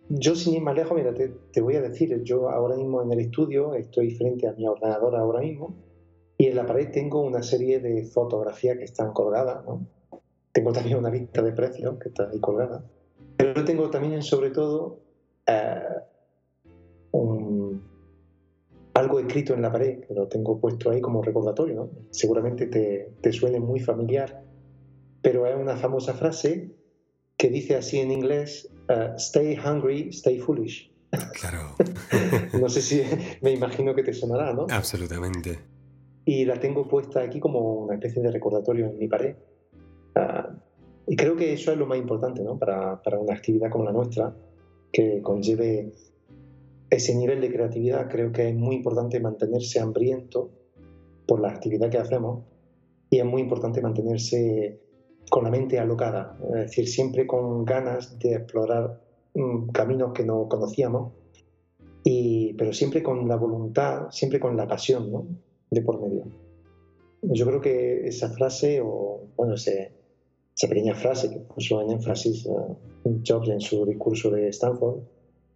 yo 0.08 0.34
sin 0.34 0.54
ir 0.54 0.62
más 0.62 0.74
lejos, 0.74 0.96
mira, 0.96 1.14
te, 1.14 1.60
voy 1.60 1.76
a 1.76 1.82
decir, 1.82 2.20
yo 2.24 2.50
ahora 2.50 2.74
mismo 2.74 3.00
en 3.00 3.12
el 3.12 3.20
estudio 3.20 3.74
estoy 3.74 4.10
frente 4.10 4.48
a 4.48 4.52
mi 4.52 4.66
ordenador 4.66 5.14
ahora 5.14 5.40
mismo 5.40 5.76
y 6.36 6.46
en 6.46 6.56
la 6.56 6.66
pared 6.66 6.90
tengo 6.90 7.22
una 7.22 7.44
serie 7.44 7.78
de 7.78 8.04
fotografías 8.06 8.76
que 8.76 8.84
están 8.84 9.12
colgadas, 9.12 9.64
¿no? 9.64 9.86
Tengo 10.52 10.72
también 10.72 10.98
una 10.98 11.10
lista 11.10 11.42
de 11.42 11.52
precios 11.52 11.96
que 12.00 12.08
está 12.08 12.28
ahí 12.28 12.40
colgada. 12.40 12.82
Pero 13.36 13.64
tengo 13.64 13.88
también, 13.88 14.20
sobre 14.22 14.50
todo, 14.50 14.98
eh, 15.46 15.80
algo 18.94 19.20
escrito 19.20 19.54
en 19.54 19.62
la 19.62 19.72
pared, 19.72 20.00
que 20.00 20.14
lo 20.14 20.28
tengo 20.28 20.60
puesto 20.60 20.90
ahí 20.90 21.00
como 21.00 21.22
recordatorio, 21.22 21.74
¿no? 21.74 21.90
Seguramente 22.10 22.66
te, 22.66 23.14
te 23.20 23.32
suene 23.32 23.60
muy 23.60 23.80
familiar, 23.80 24.42
pero 25.22 25.46
es 25.46 25.56
una 25.56 25.76
famosa 25.76 26.14
frase 26.14 26.70
que 27.36 27.48
dice 27.48 27.76
así 27.76 27.98
en 27.98 28.10
inglés, 28.10 28.70
Uh, 28.90 29.14
stay 29.16 29.56
hungry, 29.56 30.08
stay 30.10 30.38
foolish. 30.38 30.90
Claro. 31.40 31.76
no 32.60 32.68
sé 32.68 32.82
si 32.82 33.02
me 33.42 33.52
imagino 33.52 33.94
que 33.94 34.02
te 34.02 34.12
sonará, 34.12 34.52
¿no? 34.52 34.66
Absolutamente. 34.70 35.58
Y 36.24 36.44
la 36.44 36.58
tengo 36.58 36.86
puesta 36.88 37.20
aquí 37.20 37.40
como 37.40 37.84
una 37.84 37.94
especie 37.94 38.20
de 38.20 38.30
recordatorio 38.30 38.86
en 38.86 38.98
mi 38.98 39.08
pared. 39.08 39.36
Uh, 40.16 40.56
y 41.06 41.16
creo 41.16 41.36
que 41.36 41.52
eso 41.52 41.72
es 41.72 41.78
lo 41.78 41.86
más 41.86 41.98
importante, 41.98 42.42
¿no? 42.42 42.58
Para, 42.58 43.00
para 43.00 43.18
una 43.18 43.34
actividad 43.34 43.70
como 43.70 43.84
la 43.84 43.92
nuestra, 43.92 44.34
que 44.92 45.22
conlleve 45.22 45.92
ese 46.90 47.14
nivel 47.14 47.40
de 47.40 47.52
creatividad, 47.52 48.08
creo 48.08 48.32
que 48.32 48.48
es 48.48 48.54
muy 48.54 48.76
importante 48.76 49.20
mantenerse 49.20 49.78
hambriento 49.78 50.50
por 51.26 51.40
la 51.40 51.50
actividad 51.50 51.88
que 51.88 51.98
hacemos 51.98 52.44
y 53.08 53.18
es 53.18 53.24
muy 53.24 53.42
importante 53.42 53.80
mantenerse 53.80 54.80
con 55.30 55.44
la 55.44 55.50
mente 55.50 55.78
alocada, 55.78 56.36
es 56.48 56.62
decir, 56.62 56.88
siempre 56.88 57.26
con 57.26 57.64
ganas 57.64 58.18
de 58.18 58.34
explorar 58.34 59.00
mm, 59.34 59.68
caminos 59.68 60.12
que 60.12 60.24
no 60.24 60.48
conocíamos, 60.48 61.12
y, 62.02 62.54
pero 62.54 62.72
siempre 62.72 63.02
con 63.02 63.28
la 63.28 63.36
voluntad, 63.36 64.10
siempre 64.10 64.40
con 64.40 64.56
la 64.56 64.66
pasión 64.66 65.12
¿no? 65.12 65.26
de 65.70 65.82
por 65.82 66.00
medio. 66.00 66.24
Yo 67.22 67.46
creo 67.46 67.60
que 67.60 68.06
esa 68.08 68.30
frase, 68.30 68.80
o 68.82 69.20
bueno, 69.36 69.54
ese, 69.54 69.92
esa 70.56 70.68
pequeña 70.68 70.94
frase 70.94 71.30
que 71.30 71.38
puso 71.38 71.80
en 71.82 71.90
énfasis 71.90 72.46
uh, 72.46 72.76
Jobs 73.24 73.48
en 73.50 73.60
su 73.60 73.84
discurso 73.84 74.30
de 74.30 74.48
Stanford, 74.48 75.00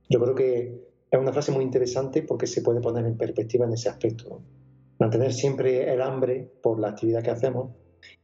yo 0.08 0.20
creo 0.20 0.34
que 0.34 0.93
es 1.14 1.20
una 1.20 1.32
frase 1.32 1.52
muy 1.52 1.62
interesante 1.62 2.22
porque 2.22 2.46
se 2.46 2.60
puede 2.60 2.80
poner 2.80 3.06
en 3.06 3.16
perspectiva 3.16 3.66
en 3.66 3.72
ese 3.72 3.88
aspecto. 3.88 4.40
Mantener 4.98 5.32
siempre 5.32 5.92
el 5.92 6.02
hambre 6.02 6.50
por 6.60 6.80
la 6.80 6.88
actividad 6.88 7.22
que 7.22 7.30
hacemos 7.30 7.70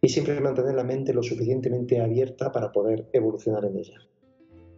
y 0.01 0.09
siempre 0.09 0.41
mantener 0.41 0.74
la 0.74 0.82
mente 0.82 1.14
lo 1.14 1.22
suficientemente 1.22 2.01
abierta 2.01 2.51
para 2.51 2.72
poder 2.72 3.09
evolucionar 3.12 3.64
en 3.64 3.76
ella. 3.76 3.99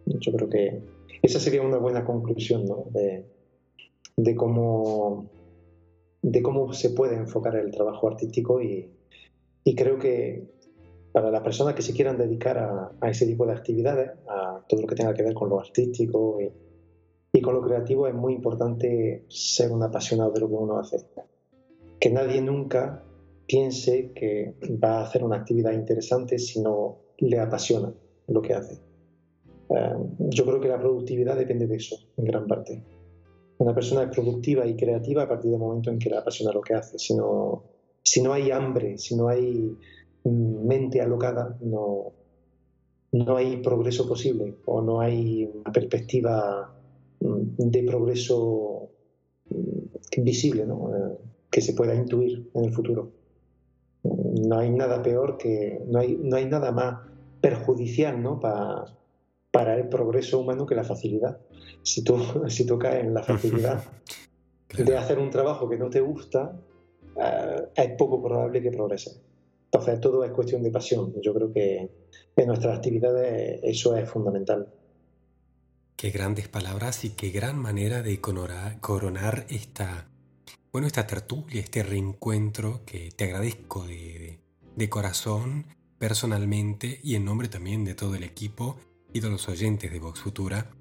Yo 0.05 0.31
creo 0.31 0.47
que 0.47 0.83
esa 1.23 1.39
sería 1.39 1.63
una 1.63 1.77
buena 1.77 2.05
conclusión 2.05 2.65
de, 2.91 4.35
cómo, 4.35 5.25
de 6.21 6.41
cómo 6.43 6.71
se 6.73 6.91
puede 6.91 7.15
enfocar 7.15 7.55
el 7.55 7.71
trabajo 7.71 8.07
artístico 8.07 8.61
y, 8.61 8.91
y 9.63 9.75
creo 9.75 9.97
que 9.97 10.51
para 11.11 11.31
las 11.31 11.41
personas 11.41 11.73
que 11.73 11.81
se 11.81 11.93
quieran 11.93 12.17
dedicar 12.17 12.59
a, 12.59 12.91
a, 13.01 13.09
ese 13.09 13.25
tipo 13.25 13.45
de 13.47 13.53
actividades, 13.53 14.11
a 14.27 14.63
todo 14.67 14.81
lo 14.81 14.87
que 14.87 14.95
tenga 14.95 15.13
que 15.13 15.23
ver 15.23 15.33
con 15.33 15.49
lo 15.49 15.59
artístico 15.59 16.39
y, 16.41 16.51
y 17.33 17.41
con 17.41 17.55
lo 17.55 17.61
creativo, 17.61 18.07
es 18.07 18.13
muy 18.13 18.33
importante 18.33 19.25
ser 19.27 19.71
un 19.71 19.81
apasionado 19.81 20.31
de 20.31 20.39
lo 20.39 20.47
que 20.47 20.53
uno 20.53 20.77
hace. 20.77 20.97
Que 21.99 22.11
nadie 22.11 22.41
nunca 22.41 23.03
piense 23.47 24.11
que 24.13 24.55
va 24.83 24.99
a 24.99 25.03
hacer 25.03 25.23
una 25.23 25.37
actividad 25.37 25.71
interesante 25.71 26.37
si 26.37 26.61
no 26.61 26.99
le 27.17 27.39
apasiona 27.39 27.91
lo 28.27 28.41
que 28.41 28.53
hace. 28.53 28.75
Eh, 29.69 29.95
yo 30.19 30.45
creo 30.45 30.61
que 30.61 30.67
la 30.67 30.79
productividad 30.79 31.35
depende 31.35 31.65
de 31.65 31.75
eso, 31.75 31.97
en 32.17 32.25
gran 32.25 32.45
parte. 32.45 32.83
Una 33.57 33.73
persona 33.73 34.03
es 34.03 34.09
productiva 34.09 34.67
y 34.67 34.75
creativa 34.75 35.23
a 35.23 35.27
partir 35.27 35.49
del 35.49 35.59
momento 35.59 35.89
en 35.89 35.97
que 35.97 36.11
le 36.11 36.17
apasiona 36.17 36.51
lo 36.51 36.61
que 36.61 36.75
hace. 36.75 36.99
Si 36.99 37.15
no, 37.15 37.63
si 38.03 38.21
no 38.21 38.33
hay 38.33 38.51
hambre, 38.51 38.99
si 38.99 39.15
no 39.15 39.27
hay 39.27 39.75
mente 40.25 41.01
alocada, 41.01 41.57
no, 41.61 42.11
no 43.11 43.37
hay 43.37 43.57
progreso 43.57 44.07
posible 44.07 44.57
o 44.65 44.81
no 44.81 45.01
hay 45.01 45.45
una 45.45 45.71
perspectiva 45.71 46.75
mm, 46.79 46.82
de 47.23 47.83
progreso 47.83 48.89
mm, 49.49 50.23
visible 50.23 50.65
¿no? 50.65 50.95
Eh, 50.95 51.17
que 51.49 51.61
se 51.61 51.73
pueda 51.73 51.95
intuir 51.95 52.49
en 52.53 52.65
el 52.65 52.73
futuro 52.73 53.11
no 54.03 54.59
hay 54.59 54.69
nada 54.69 55.01
peor 55.01 55.37
que, 55.37 55.81
no 55.87 55.99
hay, 55.99 56.17
no 56.21 56.35
hay 56.35 56.45
nada 56.45 56.71
más 56.71 56.99
perjudicial 57.41 58.21
¿no? 58.21 58.39
para, 58.39 58.85
para 59.51 59.75
el 59.75 59.87
progreso 59.87 60.39
humano 60.39 60.65
que 60.65 60.75
la 60.75 60.83
facilidad. 60.83 61.39
Si 61.81 62.03
tú, 62.03 62.17
si 62.47 62.65
tú 62.65 62.77
caes 62.77 63.05
en 63.05 63.13
la 63.13 63.23
facilidad 63.23 63.83
de 64.77 64.97
hacer 64.97 65.19
un 65.19 65.29
trabajo 65.29 65.69
que 65.69 65.77
no 65.77 65.89
te 65.89 66.01
gusta, 66.01 66.59
eh, 67.15 67.67
es 67.75 67.91
poco 67.97 68.21
probable 68.21 68.61
que 68.61 68.71
progrese. 68.71 69.21
Entonces, 69.65 69.99
todo 69.99 70.23
es 70.23 70.31
cuestión 70.31 70.61
de 70.61 70.69
pasión. 70.69 71.13
Yo 71.21 71.33
creo 71.33 71.51
que 71.51 71.89
en 72.35 72.47
nuestras 72.47 72.77
actividades 72.77 73.59
eso 73.63 73.95
es 73.95 74.07
fundamental. 74.07 74.67
Qué 76.03 76.11
grandes 76.11 76.49
palabras 76.49 77.05
y 77.05 77.11
qué 77.11 77.29
gran 77.29 77.57
manera 77.57 78.01
de 78.01 78.19
coronar 78.19 79.45
esta 79.47 80.09
bueno, 80.73 80.85
esta 80.85 81.07
tertulia, 81.07 81.61
este 81.61 81.81
reencuentro 81.81 82.81
que 82.85 83.09
te 83.11 83.23
agradezco 83.23 83.87
de, 83.87 84.89
corazón, 84.89 85.65
personalmente 85.99 86.99
y 87.03 87.15
en 87.15 87.23
nombre 87.23 87.47
también 87.47 87.85
de 87.85 87.95
todo 87.95 88.15
el 88.15 88.23
equipo 88.23 88.77
y 89.13 89.21
de 89.21 89.29
los 89.29 89.47
oyentes 89.47 89.93
de 89.93 89.99
Vox 89.99 90.19
Futura, 90.19 90.71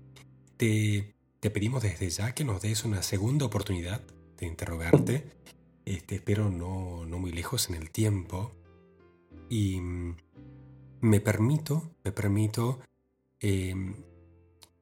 te, 0.56 1.14
pedimos 1.40 1.84
desde 1.84 2.10
ya 2.10 2.34
que 2.34 2.42
nos 2.42 2.60
des 2.60 2.84
una 2.84 3.04
segunda 3.04 3.46
oportunidad 3.46 4.00
de 4.38 4.46
interrogarte. 4.46 5.24
Este, 5.84 6.16
espero 6.16 6.50
no, 6.50 7.06
no 7.06 7.20
muy 7.20 7.30
lejos 7.30 7.68
en 7.68 7.76
el 7.76 7.92
tiempo. 7.92 8.50
Y 9.48 9.80
mm, 9.80 10.16
me 11.02 11.20
permito, 11.20 11.94
me 12.02 12.10
permito 12.10 12.80
em, 13.38 13.94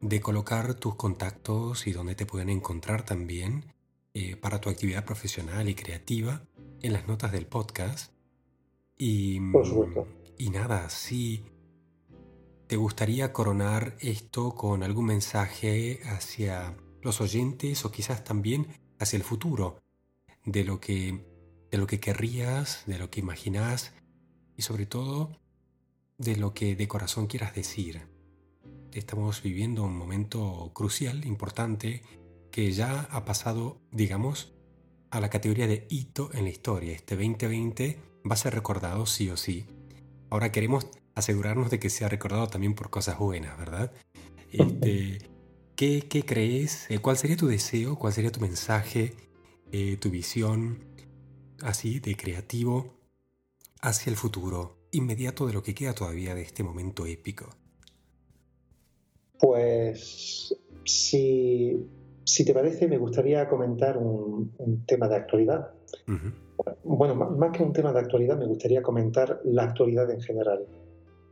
de 0.00 0.20
colocar 0.20 0.74
tus 0.74 0.94
contactos 0.94 1.86
y 1.86 1.92
donde 1.92 2.14
te 2.14 2.26
pueden 2.26 2.48
encontrar 2.48 3.04
también 3.04 3.66
eh, 4.14 4.36
para 4.36 4.60
tu 4.60 4.70
actividad 4.70 5.04
profesional 5.04 5.68
y 5.68 5.74
creativa 5.74 6.42
en 6.82 6.92
las 6.92 7.06
notas 7.06 7.32
del 7.32 7.46
podcast. 7.46 8.12
Y, 8.96 9.40
y 10.38 10.50
nada, 10.50 10.90
si 10.90 11.44
te 12.66 12.76
gustaría 12.76 13.32
coronar 13.32 13.96
esto 14.00 14.54
con 14.54 14.82
algún 14.82 15.06
mensaje 15.06 16.00
hacia 16.04 16.76
los 17.02 17.20
oyentes 17.20 17.84
o 17.84 17.90
quizás 17.90 18.24
también 18.24 18.68
hacia 18.98 19.16
el 19.16 19.22
futuro 19.22 19.80
de 20.44 20.64
lo 20.64 20.80
que 20.80 21.26
de 21.70 21.78
lo 21.78 21.86
que 21.86 22.00
querrías, 22.00 22.82
de 22.86 22.98
lo 22.98 23.10
que 23.10 23.20
imaginas 23.20 23.92
y 24.56 24.62
sobre 24.62 24.86
todo 24.86 25.38
de 26.18 26.36
lo 26.36 26.52
que 26.52 26.74
de 26.74 26.88
corazón 26.88 27.26
quieras 27.26 27.54
decir. 27.54 28.08
Estamos 28.92 29.42
viviendo 29.42 29.84
un 29.84 29.96
momento 29.96 30.72
crucial, 30.74 31.24
importante, 31.24 32.02
que 32.50 32.72
ya 32.72 33.02
ha 33.10 33.24
pasado, 33.24 33.80
digamos, 33.92 34.52
a 35.10 35.20
la 35.20 35.30
categoría 35.30 35.68
de 35.68 35.86
hito 35.88 36.30
en 36.32 36.44
la 36.44 36.50
historia. 36.50 36.92
Este 36.92 37.14
2020 37.14 38.00
va 38.28 38.34
a 38.34 38.36
ser 38.36 38.54
recordado 38.54 39.06
sí 39.06 39.30
o 39.30 39.36
sí. 39.36 39.66
Ahora 40.28 40.50
queremos 40.50 40.88
asegurarnos 41.14 41.70
de 41.70 41.78
que 41.78 41.88
sea 41.88 42.08
recordado 42.08 42.48
también 42.48 42.74
por 42.74 42.90
cosas 42.90 43.18
buenas, 43.18 43.56
¿verdad? 43.58 43.92
Este, 44.50 45.18
¿qué, 45.76 46.02
¿qué, 46.08 46.24
crees? 46.24 46.90
Eh, 46.90 46.98
¿Cuál 46.98 47.16
sería 47.16 47.36
tu 47.36 47.46
deseo? 47.46 47.96
¿Cuál 47.96 48.12
sería 48.12 48.32
tu 48.32 48.40
mensaje? 48.40 49.14
Eh, 49.70 49.98
¿Tu 49.98 50.10
visión? 50.10 50.84
Así, 51.62 52.00
de 52.00 52.16
creativo 52.16 52.96
hacia 53.82 54.10
el 54.10 54.16
futuro, 54.16 54.78
inmediato 54.90 55.46
de 55.46 55.52
lo 55.52 55.62
que 55.62 55.74
queda 55.74 55.94
todavía 55.94 56.34
de 56.34 56.42
este 56.42 56.64
momento 56.64 57.06
épico. 57.06 57.59
Pues 59.40 60.54
si, 60.84 61.86
si 62.24 62.44
te 62.44 62.52
parece, 62.52 62.88
me 62.88 62.98
gustaría 62.98 63.48
comentar 63.48 63.96
un, 63.96 64.52
tema 64.86 65.08
de 65.08 65.16
actualidad. 65.16 65.70
Bueno, 66.84 67.14
más 67.14 67.50
que 67.52 67.62
un 67.62 67.72
tema 67.72 67.92
de 67.92 68.00
actualidad, 68.00 68.38
me 68.38 68.46
gustaría 68.46 68.82
comentar 68.82 69.40
la 69.44 69.64
actualidad 69.64 70.10
en 70.10 70.20
general, 70.20 70.66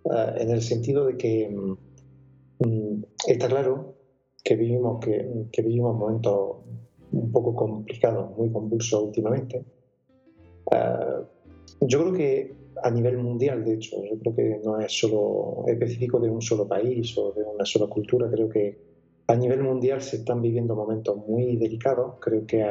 eh, 0.05 0.35
en 0.39 0.51
el 0.51 0.63
sentido 0.63 1.07
de 1.07 1.17
que 1.17 1.49
mm, 1.49 2.67
mm, 2.67 3.05
está 3.27 3.49
claro 3.49 3.95
que 4.43 4.57
vivimos, 4.57 5.05
que, 5.05 5.47
que 5.53 5.63
vivimos 5.63 5.97
momentos 5.97 6.57
un 7.13 7.33
poco 7.33 7.55
complicados, 7.55 8.37
muy 8.37 8.51
convulsos 8.51 9.03
últimamente. 9.03 9.65
Eh, 10.71 11.25
yo 11.83 12.01
creo 12.01 12.13
que 12.13 12.58
a 12.83 12.91
nivel 12.91 13.19
mundial, 13.19 13.65
de 13.65 13.75
hecho, 13.75 13.97
yo 14.05 14.19
creo 14.19 14.35
que 14.35 14.61
no 14.65 14.79
es 14.79 14.93
solo 14.93 15.65
específico 15.67 16.19
de 16.21 16.31
un 16.31 16.41
solo 16.41 16.67
país 16.67 17.17
o 17.19 17.33
de 17.33 17.43
una 17.45 17.65
sola 17.65 17.87
cultura, 17.87 18.31
creo 18.31 18.49
que 18.49 18.79
a 19.27 19.37
nivel 19.37 19.63
mundial 19.63 20.01
se 20.01 20.17
están 20.17 20.41
viviendo 20.41 20.75
momentos 20.75 21.17
muy 21.17 21.57
delicados, 21.57 22.15
creo 22.21 22.47
que 22.47 22.65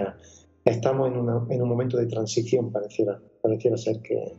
estamos 0.65 1.09
en, 1.09 1.61
un 1.61 1.69
momento 1.69 1.97
de 1.97 2.07
transición, 2.07 2.71
pareciera, 2.71 3.19
pareciera 3.41 3.77
ser 3.77 4.01
que 4.01 4.33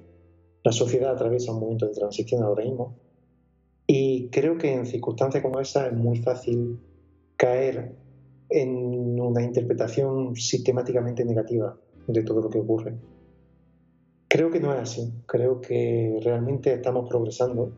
la 0.64 0.72
sociedad 0.72 1.12
atraviesa 1.12 1.52
un 1.52 1.60
momento 1.60 1.86
de 1.86 1.94
transición 1.94 2.42
ahora 2.42 2.64
mismo, 2.64 2.96
y 3.86 4.28
creo 4.28 4.58
que 4.58 4.72
en 4.72 4.86
circunstancias 4.86 5.42
como 5.42 5.60
esa 5.60 5.86
es 5.86 5.94
muy 5.94 6.18
fácil 6.18 6.78
caer 7.36 7.94
en 8.50 9.20
una 9.20 9.42
interpretación 9.42 10.34
sistemáticamente 10.34 11.24
negativa 11.24 11.76
de 12.06 12.22
todo 12.22 12.42
lo 12.42 12.50
que 12.50 12.58
ocurre. 12.58 12.96
Creo 14.28 14.50
que 14.50 14.60
no 14.60 14.74
es 14.74 14.80
así, 14.80 15.10
creo 15.26 15.60
que 15.60 16.20
realmente 16.22 16.72
estamos 16.72 17.08
progresando 17.08 17.72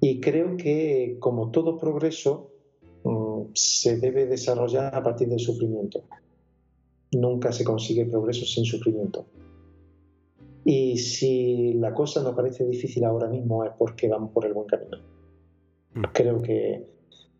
y 0.00 0.20
creo 0.20 0.56
que 0.56 1.16
como 1.20 1.50
todo 1.50 1.78
progreso 1.78 2.50
mm, 3.04 3.42
se 3.54 3.98
debe 3.98 4.26
desarrollar 4.26 4.94
a 4.94 5.02
partir 5.02 5.28
del 5.28 5.38
sufrimiento. 5.38 6.02
Nunca 7.12 7.52
se 7.52 7.64
consigue 7.64 8.06
progreso 8.06 8.44
sin 8.44 8.64
sufrimiento. 8.64 9.24
Y 10.64 10.98
si 10.98 11.74
la 11.74 11.94
cosa 11.94 12.22
nos 12.22 12.34
parece 12.34 12.66
difícil 12.66 13.04
ahora 13.04 13.28
mismo 13.28 13.64
es 13.64 13.70
porque 13.78 14.08
vamos 14.08 14.32
por 14.32 14.44
el 14.46 14.52
buen 14.52 14.66
camino. 14.66 14.98
Mm. 15.94 16.02
Creo 16.12 16.42
que, 16.42 16.86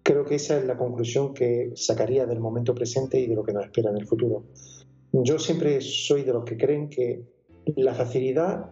creo 0.02 0.24
que 0.24 0.36
esa 0.36 0.58
es 0.58 0.64
la 0.64 0.78
conclusión 0.78 1.34
que 1.34 1.72
sacaría 1.74 2.24
del 2.24 2.38
momento 2.38 2.74
presente 2.74 3.18
y 3.18 3.26
de 3.26 3.34
lo 3.34 3.42
que 3.42 3.52
nos 3.52 3.64
espera 3.64 3.90
en 3.90 3.96
el 3.96 4.06
futuro. 4.06 4.44
Yo 5.12 5.38
siempre 5.38 5.80
soy 5.80 6.22
de 6.22 6.32
los 6.32 6.44
que 6.44 6.56
creen 6.56 6.88
que 6.88 7.33
la 7.76 7.94
facilidad 7.94 8.70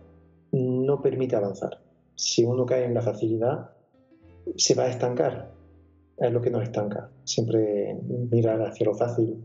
no 0.52 1.00
permite 1.00 1.36
avanzar. 1.36 1.80
Si 2.14 2.44
uno 2.44 2.66
cae 2.66 2.84
en 2.84 2.94
la 2.94 3.02
facilidad, 3.02 3.70
se 4.56 4.74
va 4.74 4.84
a 4.84 4.88
estancar. 4.88 5.52
Es 6.16 6.32
lo 6.32 6.40
que 6.40 6.50
nos 6.50 6.62
estanca. 6.62 7.10
Siempre 7.24 7.96
mirar 8.30 8.60
hacia 8.62 8.86
lo 8.86 8.94
fácil. 8.94 9.44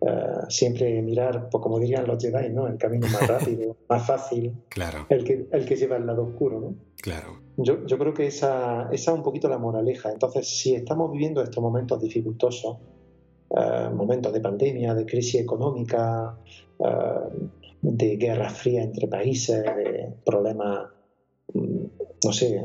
Eh, 0.00 0.40
siempre 0.48 1.02
mirar, 1.02 1.50
pues 1.50 1.62
como 1.62 1.78
dirían 1.78 2.06
los 2.06 2.22
Jedi, 2.22 2.48
¿no? 2.50 2.66
El 2.66 2.78
camino 2.78 3.06
más 3.08 3.26
rápido, 3.28 3.76
más 3.88 4.06
fácil. 4.06 4.54
Claro. 4.68 5.06
El 5.10 5.24
que, 5.24 5.46
el 5.52 5.66
que 5.66 5.76
lleva 5.76 5.96
al 5.96 6.06
lado 6.06 6.24
oscuro, 6.24 6.60
¿no? 6.60 6.74
Claro. 7.02 7.38
Yo, 7.56 7.86
yo 7.86 7.98
creo 7.98 8.14
que 8.14 8.26
esa, 8.26 8.88
esa 8.90 9.10
es 9.12 9.16
un 9.16 9.22
poquito 9.22 9.48
la 9.48 9.58
moraleja. 9.58 10.10
Entonces, 10.10 10.48
si 10.48 10.74
estamos 10.74 11.12
viviendo 11.12 11.42
estos 11.42 11.62
momentos 11.62 12.00
dificultosos, 12.00 12.78
eh, 13.56 13.90
momentos 13.92 14.32
de 14.32 14.40
pandemia, 14.40 14.94
de 14.94 15.04
crisis 15.04 15.40
económica, 15.40 16.38
eh, 16.78 17.48
de 17.82 18.16
guerra 18.16 18.48
fría 18.48 18.84
entre 18.84 19.08
países, 19.08 19.64
de 19.64 20.14
problemas, 20.24 20.88
mm, 21.52 21.84
no 22.24 22.32
sé, 22.32 22.62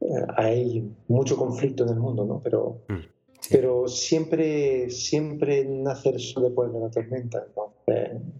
eh, 0.00 0.26
hay 0.36 0.90
mucho 1.06 1.36
conflicto 1.36 1.84
en 1.84 1.90
el 1.90 2.00
mundo, 2.00 2.24
¿no? 2.24 2.40
Pero, 2.42 2.82
mm, 2.88 3.04
pero 3.48 3.86
siempre, 3.86 4.90
siempre 4.90 5.64
nace 5.64 6.08
el 6.08 6.18
sol 6.18 6.42
después 6.44 6.72
de 6.72 6.80
la 6.80 6.90
tormenta. 6.90 7.46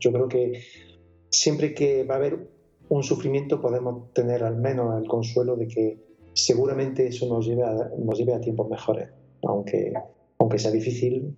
yo 0.00 0.12
creo 0.12 0.26
que 0.26 0.60
siempre 1.30 1.72
que 1.72 2.02
va 2.02 2.14
a 2.14 2.18
haber 2.18 2.48
un 2.88 3.04
sufrimiento 3.04 3.60
podemos 3.60 4.12
tener 4.12 4.42
al 4.42 4.56
menos 4.56 5.00
el 5.00 5.08
consuelo 5.08 5.54
de 5.54 5.68
que 5.68 5.98
seguramente 6.32 7.06
eso 7.06 7.28
nos 7.28 7.46
lleve 7.46 7.62
a, 7.62 7.90
nos 7.96 8.18
lleve 8.18 8.34
a 8.34 8.40
tiempos 8.40 8.68
mejores, 8.68 9.10
aunque, 9.42 9.92
aunque 10.38 10.58
sea 10.58 10.70
difícil, 10.70 11.36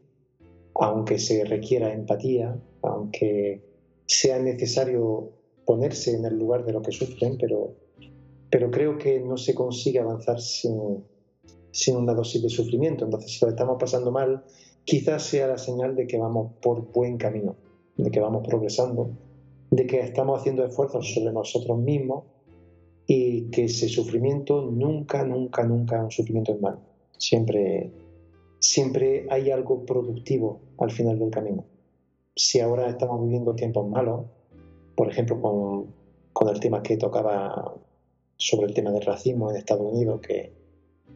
aunque 0.75 1.19
se 1.19 1.45
requiera 1.45 1.93
empatía, 1.93 2.57
aunque 2.83 3.63
sea 4.07 4.39
necesario 4.39 5.31
ponerse 5.65 6.15
en 6.15 6.25
el 6.25 6.39
lugar 6.39 6.65
de 6.65 6.73
lo 6.73 6.83
que 6.83 6.93
sufren, 6.93 7.37
pero, 7.39 7.75
pero 8.51 8.71
creo 8.71 8.97
que 8.97 9.21
no 9.21 9.37
se 9.37 9.55
consigue 9.55 9.99
avanzar 9.99 10.41
sin, 10.41 11.05
sin 11.71 11.97
una 11.97 12.15
dosis 12.15 12.43
de 12.43 12.49
sufrimiento. 12.49 13.05
Entonces, 13.05 13.33
si 13.33 13.45
lo 13.45 13.51
estamos 13.51 13.77
pasando 13.79 14.11
mal, 14.11 14.45
quizás 14.85 15.25
sea 15.25 15.47
la 15.47 15.59
señal 15.59 15.95
de 15.95 16.07
que 16.07 16.17
vamos 16.17 16.53
por 16.63 16.91
buen 16.93 17.19
camino, 17.19 17.57
de 17.97 18.11
que 18.11 18.21
vamos 18.21 18.47
progresando, 18.47 19.11
de 19.71 19.87
que 19.87 20.01
estamos 20.01 20.41
haciendo 20.41 20.65
esfuerzos 20.65 21.13
sobre 21.13 21.33
nosotros 21.33 21.79
mismos 21.79 22.25
y 23.07 23.51
que 23.51 23.65
ese 23.65 23.89
sufrimiento 23.89 24.63
nunca, 24.63 25.25
nunca, 25.25 25.65
nunca 25.65 26.05
un 26.05 26.11
sufrimiento 26.11 26.53
en 26.53 26.61
malo. 26.61 26.79
Siempre, 27.19 27.91
siempre 28.59 29.27
hay 29.31 29.51
algo 29.51 29.85
productivo 29.85 30.61
al 30.79 30.91
final 30.91 31.19
del 31.19 31.31
camino. 31.31 31.65
Si 32.35 32.61
ahora 32.61 32.89
estamos 32.89 33.23
viviendo 33.23 33.55
tiempos 33.55 33.89
malos, 33.89 34.27
por 34.95 35.09
ejemplo, 35.11 35.41
con, 35.41 36.49
el 36.49 36.61
tema 36.61 36.83
que 36.83 36.97
tocaba 36.97 37.75
sobre 38.37 38.69
el 38.69 38.75
tema 38.75 38.93
del 38.93 39.03
racismo 39.03 39.51
en 39.51 39.57
Estados 39.57 39.93
Unidos, 39.93 40.21
que, 40.21 40.53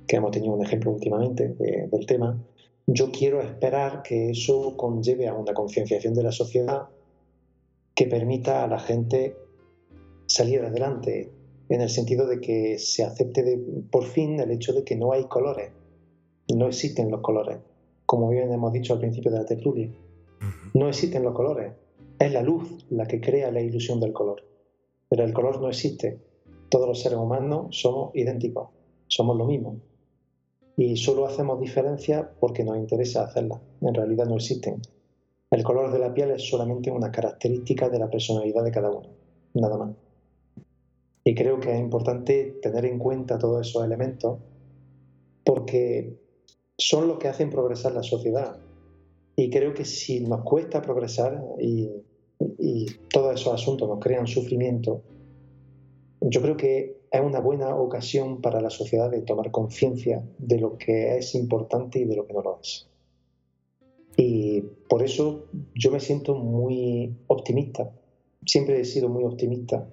hemos 0.08 0.30
tenido 0.30 0.52
un 0.52 0.62
ejemplo 0.62 0.90
últimamente 0.90 1.48
del 1.48 2.06
tema, 2.06 2.38
yo 2.86 3.10
quiero 3.10 3.40
esperar 3.40 4.02
que 4.02 4.30
eso 4.30 4.76
conlleve 4.76 5.26
a 5.26 5.34
una 5.34 5.54
concienciación 5.54 6.12
de 6.12 6.22
la 6.22 6.32
sociedad 6.32 6.88
que 7.94 8.06
permita 8.06 8.62
a 8.62 8.66
la 8.66 8.78
gente 8.78 9.36
salir 10.26 10.60
adelante, 10.60 11.30
en 11.68 11.80
el 11.80 11.88
sentido 11.88 12.26
de 12.26 12.40
que 12.40 12.78
se 12.78 13.04
acepte 13.04 13.58
por 13.90 14.04
fin 14.04 14.38
el 14.38 14.50
hecho 14.50 14.74
de 14.74 14.84
que 14.84 14.96
no 14.96 15.12
hay 15.12 15.24
colores, 15.24 15.70
no 16.56 16.66
existen 16.66 17.10
los 17.10 17.20
colores, 17.20 17.58
como 18.06 18.28
bien 18.28 18.52
hemos 18.52 18.72
dicho 18.72 18.92
al 18.92 19.00
principio 19.00 19.30
de 19.30 19.38
la 19.38 19.46
tertulia. 19.46 19.90
No 20.74 20.88
existen 20.88 21.22
los 21.22 21.34
colores. 21.34 21.72
Es 22.18 22.32
la 22.32 22.42
luz 22.42 22.84
la 22.90 23.06
que 23.06 23.20
crea 23.20 23.50
la 23.50 23.60
ilusión 23.60 24.00
del 24.00 24.12
color. 24.12 24.42
Pero 25.08 25.24
el 25.24 25.32
color 25.32 25.60
no 25.60 25.68
existe. 25.68 26.18
Todos 26.68 26.88
los 26.88 27.00
seres 27.00 27.18
humanos 27.18 27.76
somos 27.78 28.14
idénticos, 28.14 28.68
somos 29.08 29.36
lo 29.36 29.44
mismo. 29.44 29.76
Y 30.76 30.96
solo 30.96 31.26
hacemos 31.26 31.60
diferencia 31.60 32.32
porque 32.40 32.64
nos 32.64 32.78
interesa 32.78 33.24
hacerla. 33.24 33.60
En 33.80 33.94
realidad 33.94 34.26
no 34.26 34.36
existen. 34.36 34.80
El 35.50 35.62
color 35.64 35.92
de 35.92 35.98
la 35.98 36.14
piel 36.14 36.30
es 36.30 36.48
solamente 36.48 36.90
una 36.90 37.12
característica 37.12 37.90
de 37.90 37.98
la 37.98 38.08
personalidad 38.08 38.64
de 38.64 38.70
cada 38.70 38.90
uno, 38.90 39.08
nada 39.52 39.76
más. 39.76 39.90
Y 41.24 41.34
creo 41.34 41.60
que 41.60 41.72
es 41.72 41.78
importante 41.78 42.58
tener 42.62 42.86
en 42.86 42.98
cuenta 42.98 43.38
todos 43.38 43.68
esos 43.68 43.84
elementos 43.84 44.38
porque 45.44 46.21
son 46.88 47.08
los 47.08 47.18
que 47.18 47.28
hacen 47.28 47.50
progresar 47.50 47.92
la 47.92 48.02
sociedad. 48.02 48.58
Y 49.36 49.50
creo 49.50 49.72
que 49.72 49.84
si 49.84 50.20
nos 50.20 50.42
cuesta 50.42 50.82
progresar 50.82 51.42
y, 51.58 51.88
todos 53.12 53.40
esos 53.40 53.54
asuntos 53.54 53.88
nos 53.88 54.00
crean 54.00 54.26
sufrimiento, 54.26 55.02
yo 56.20 56.42
creo 56.42 56.56
que 56.56 57.02
es 57.10 57.20
una 57.20 57.38
buena 57.38 57.76
ocasión 57.76 58.40
para 58.40 58.60
la 58.60 58.70
sociedad 58.70 59.10
de 59.10 59.22
tomar 59.22 59.52
conciencia 59.52 60.24
de 60.38 60.58
lo 60.58 60.76
que 60.76 61.18
es 61.18 61.34
importante 61.36 62.00
y 62.00 62.04
de 62.04 62.16
lo 62.16 62.26
que 62.26 62.32
no 62.32 62.42
lo 62.42 62.58
es. 62.60 62.88
Y 64.16 64.62
por 64.88 65.02
eso 65.02 65.46
yo 65.74 65.90
me 65.92 66.00
siento 66.00 66.34
muy 66.34 67.16
optimista. 67.28 67.92
Siempre 68.44 68.80
he 68.80 68.84
sido 68.84 69.08
muy 69.08 69.24
optimista. 69.24 69.88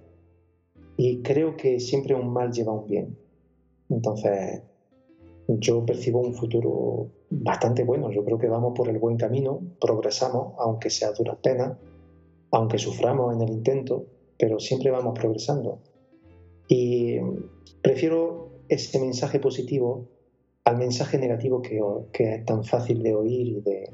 Y 0.97 1.21
creo 1.21 1.55
que 1.55 1.79
siempre 1.79 2.15
un 2.15 2.33
mal 2.33 2.51
lleva 2.51 2.73
un 2.73 2.87
bien. 2.87 3.17
Entonces, 3.89 4.63
yo 5.57 5.83
percibo 5.85 6.19
un 6.19 6.33
futuro 6.33 7.07
bastante 7.29 7.83
bueno. 7.83 8.11
Yo 8.11 8.23
creo 8.23 8.37
que 8.37 8.47
vamos 8.47 8.73
por 8.75 8.87
el 8.89 8.99
buen 8.99 9.17
camino, 9.17 9.61
progresamos, 9.81 10.53
aunque 10.59 10.89
sea 10.89 11.09
a 11.09 11.13
duras 11.13 11.37
penas, 11.41 11.77
aunque 12.51 12.77
suframos 12.77 13.33
en 13.33 13.41
el 13.41 13.49
intento, 13.49 14.05
pero 14.37 14.59
siempre 14.59 14.91
vamos 14.91 15.17
progresando. 15.17 15.79
Y 16.67 17.17
prefiero 17.81 18.49
ese 18.67 18.99
mensaje 18.99 19.39
positivo 19.39 20.07
al 20.65 20.77
mensaje 20.77 21.17
negativo 21.17 21.61
que, 21.63 22.35
es 22.35 22.45
tan 22.45 22.63
fácil 22.63 23.01
de 23.01 23.15
oír 23.15 23.47
y 23.47 23.61
de, 23.61 23.89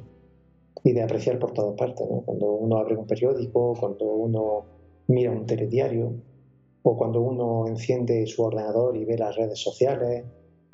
y 0.84 0.92
de 0.92 1.02
apreciar 1.02 1.40
por 1.40 1.54
todas 1.54 1.76
partes. 1.78 2.06
Cuando 2.26 2.52
uno 2.52 2.78
abre 2.78 2.98
un 2.98 3.08
periódico, 3.08 3.74
cuando 3.80 4.06
uno 4.14 4.66
mira 5.08 5.32
un 5.32 5.46
telediario, 5.46 6.14
o 6.84 6.98
cuando 6.98 7.22
uno 7.22 7.66
enciende 7.68 8.28
su 8.28 8.44
ordenador 8.44 8.98
y 8.98 9.06
ve 9.06 9.18
las 9.18 9.36
redes 9.36 9.60
sociales, 9.60 10.26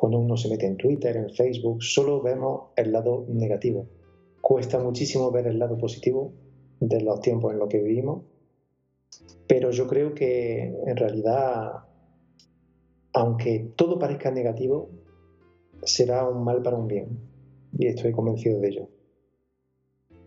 cuando 0.02 0.18
uno 0.18 0.36
se 0.36 0.49
mete 0.49 0.65
en 0.65 0.78
Twitter, 0.78 1.15
en 1.15 1.30
Facebook, 1.30 1.84
solo 1.84 2.23
vemos 2.23 2.69
el 2.76 2.91
lado 2.91 3.23
negativo. 3.30 3.88
Cuesta 4.41 4.80
muchísimo 4.80 5.30
ver 5.30 5.45
el 5.45 5.60
lado 5.60 5.78
positivo 5.78 6.34
de 6.80 7.02
los 7.02 7.22
tiempos 7.22 7.53
en 7.53 7.60
los 7.60 7.69
que 7.69 7.84
vivimos, 7.84 8.23
pero 9.48 9.69
yo 9.69 9.86
creo 9.86 10.15
que 10.15 10.73
en 10.88 10.98
realidad, 10.98 11.84
aunque 13.14 13.73
todo 13.76 13.99
parezca 13.99 14.32
negativo, 14.32 14.90
será 15.84 16.28
un 16.28 16.44
mal 16.45 16.64
para 16.64 16.78
un 16.78 16.88
bien, 16.88 17.19
y 17.78 17.86
estoy 17.86 18.11
convencido 18.11 18.60
de 18.60 18.69
ello. 18.69 18.90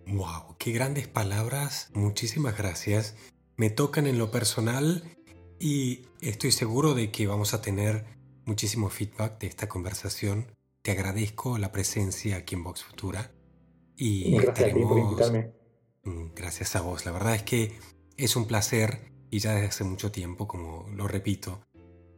¡Wow! 0.06 0.54
¡Qué 0.56 0.70
grandes 0.70 1.08
palabras! 1.08 1.90
Muchísimas 1.94 2.56
gracias. 2.56 3.16
Me 3.56 3.70
tocan 3.70 4.06
en 4.06 4.18
lo 4.18 4.30
personal 4.30 5.02
y 5.58 6.02
estoy 6.20 6.52
seguro 6.52 6.94
de 6.94 7.10
que 7.10 7.26
vamos 7.26 7.54
a 7.54 7.60
tener 7.60 8.14
muchísimo 8.44 8.88
feedback 8.88 9.40
de 9.40 9.46
esta 9.46 9.68
conversación. 9.68 10.46
Te 10.82 10.92
agradezco 10.92 11.58
la 11.58 11.72
presencia 11.72 12.36
aquí 12.36 12.54
en 12.54 12.64
Vox 12.64 12.84
Futura. 12.84 13.32
Y 13.96 14.36
gracias 14.36 14.70
a 14.70 14.74
ti 14.74 14.80
por 14.82 14.98
invitarme. 14.98 15.52
Mm, 16.04 16.34
gracias 16.34 16.76
a 16.76 16.82
vos. 16.82 17.06
La 17.06 17.12
verdad 17.12 17.34
es 17.34 17.42
que 17.42 17.72
es 18.16 18.36
un 18.36 18.46
placer 18.46 19.12
y 19.30 19.38
ya 19.38 19.54
desde 19.54 19.68
hace 19.68 19.84
mucho 19.84 20.12
tiempo, 20.12 20.46
como 20.46 20.86
lo 20.94 21.08
repito, 21.08 21.62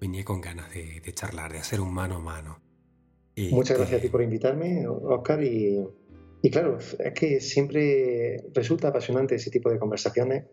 venía 0.01 0.25
con 0.25 0.41
ganas 0.41 0.73
de, 0.73 1.01
charlar, 1.15 1.53
de 1.53 1.59
hacer 1.59 1.81
un 1.81 1.93
mano 1.93 2.17
a 2.17 2.21
mano. 2.21 2.61
Muchas 3.51 3.77
gracias 3.79 4.01
a 4.01 4.03
ti 4.03 4.09
por 4.09 4.23
invitarme, 4.23 4.87
Oscar. 4.89 5.43
Y, 5.43 5.83
y, 6.43 6.51
claro, 6.51 6.79
es 6.79 7.13
que 7.13 7.41
siempre 7.41 8.45
resulta 8.55 8.89
apasionante 8.89 9.35
ese 9.35 9.51
tipo 9.51 9.71
de 9.71 9.79
conversaciones, 9.79 10.45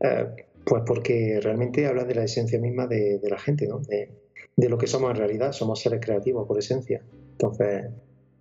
eh, 0.00 0.26
pues 0.64 0.82
porque 0.86 1.40
realmente 1.42 1.86
habla 1.86 2.04
de 2.04 2.14
la 2.14 2.24
esencia 2.24 2.58
misma 2.60 2.86
de, 2.86 3.20
la 3.22 3.38
gente, 3.38 3.66
¿no? 3.66 3.80
de, 3.80 4.19
de 4.60 4.68
lo 4.68 4.78
que 4.78 4.86
somos 4.86 5.10
en 5.10 5.16
realidad. 5.16 5.52
Somos 5.52 5.80
seres 5.80 6.00
creativos 6.04 6.46
por 6.46 6.58
esencia. 6.58 7.02
Entonces, 7.32 7.86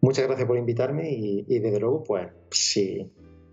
muchas 0.02 0.26
gracias 0.26 0.48
por 0.48 0.58
invitarme 0.58 1.12
y, 1.12 1.60
desde 1.60 1.80
luego, 1.80 2.04
pues 2.04 2.28
si, 2.52 3.10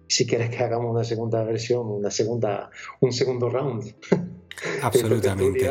si 0.09 0.27
quieres 0.27 0.51
que 0.51 0.63
hagamos 0.63 0.91
una 0.91 1.05
segunda 1.05 1.45
versión, 1.45 1.87
una 1.89 2.11
segunda, 2.11 2.71
un 3.01 3.13
segundo 3.13 3.49
round. 3.49 3.95
Absolutamente. 4.83 5.71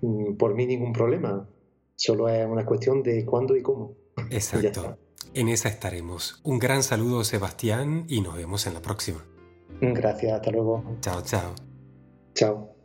Mm, 0.00 0.36
por 0.36 0.54
mí 0.54 0.66
ningún 0.66 0.92
problema. 0.92 1.48
Solo 1.94 2.28
es 2.28 2.46
una 2.46 2.64
cuestión 2.64 3.02
de 3.02 3.24
cuándo 3.24 3.56
y 3.56 3.62
cómo. 3.62 3.94
Exacto. 4.30 4.98
En 5.34 5.48
esa 5.48 5.68
estaremos. 5.68 6.40
Un 6.44 6.58
gran 6.58 6.82
saludo, 6.82 7.24
Sebastián, 7.24 8.06
y 8.08 8.22
nos 8.22 8.36
vemos 8.36 8.66
en 8.66 8.74
la 8.74 8.80
próxima. 8.80 9.22
Gracias, 9.80 10.32
hasta 10.32 10.50
luego. 10.50 10.82
Chao, 11.00 11.22
chao. 11.22 11.54
Chao. 12.34 12.75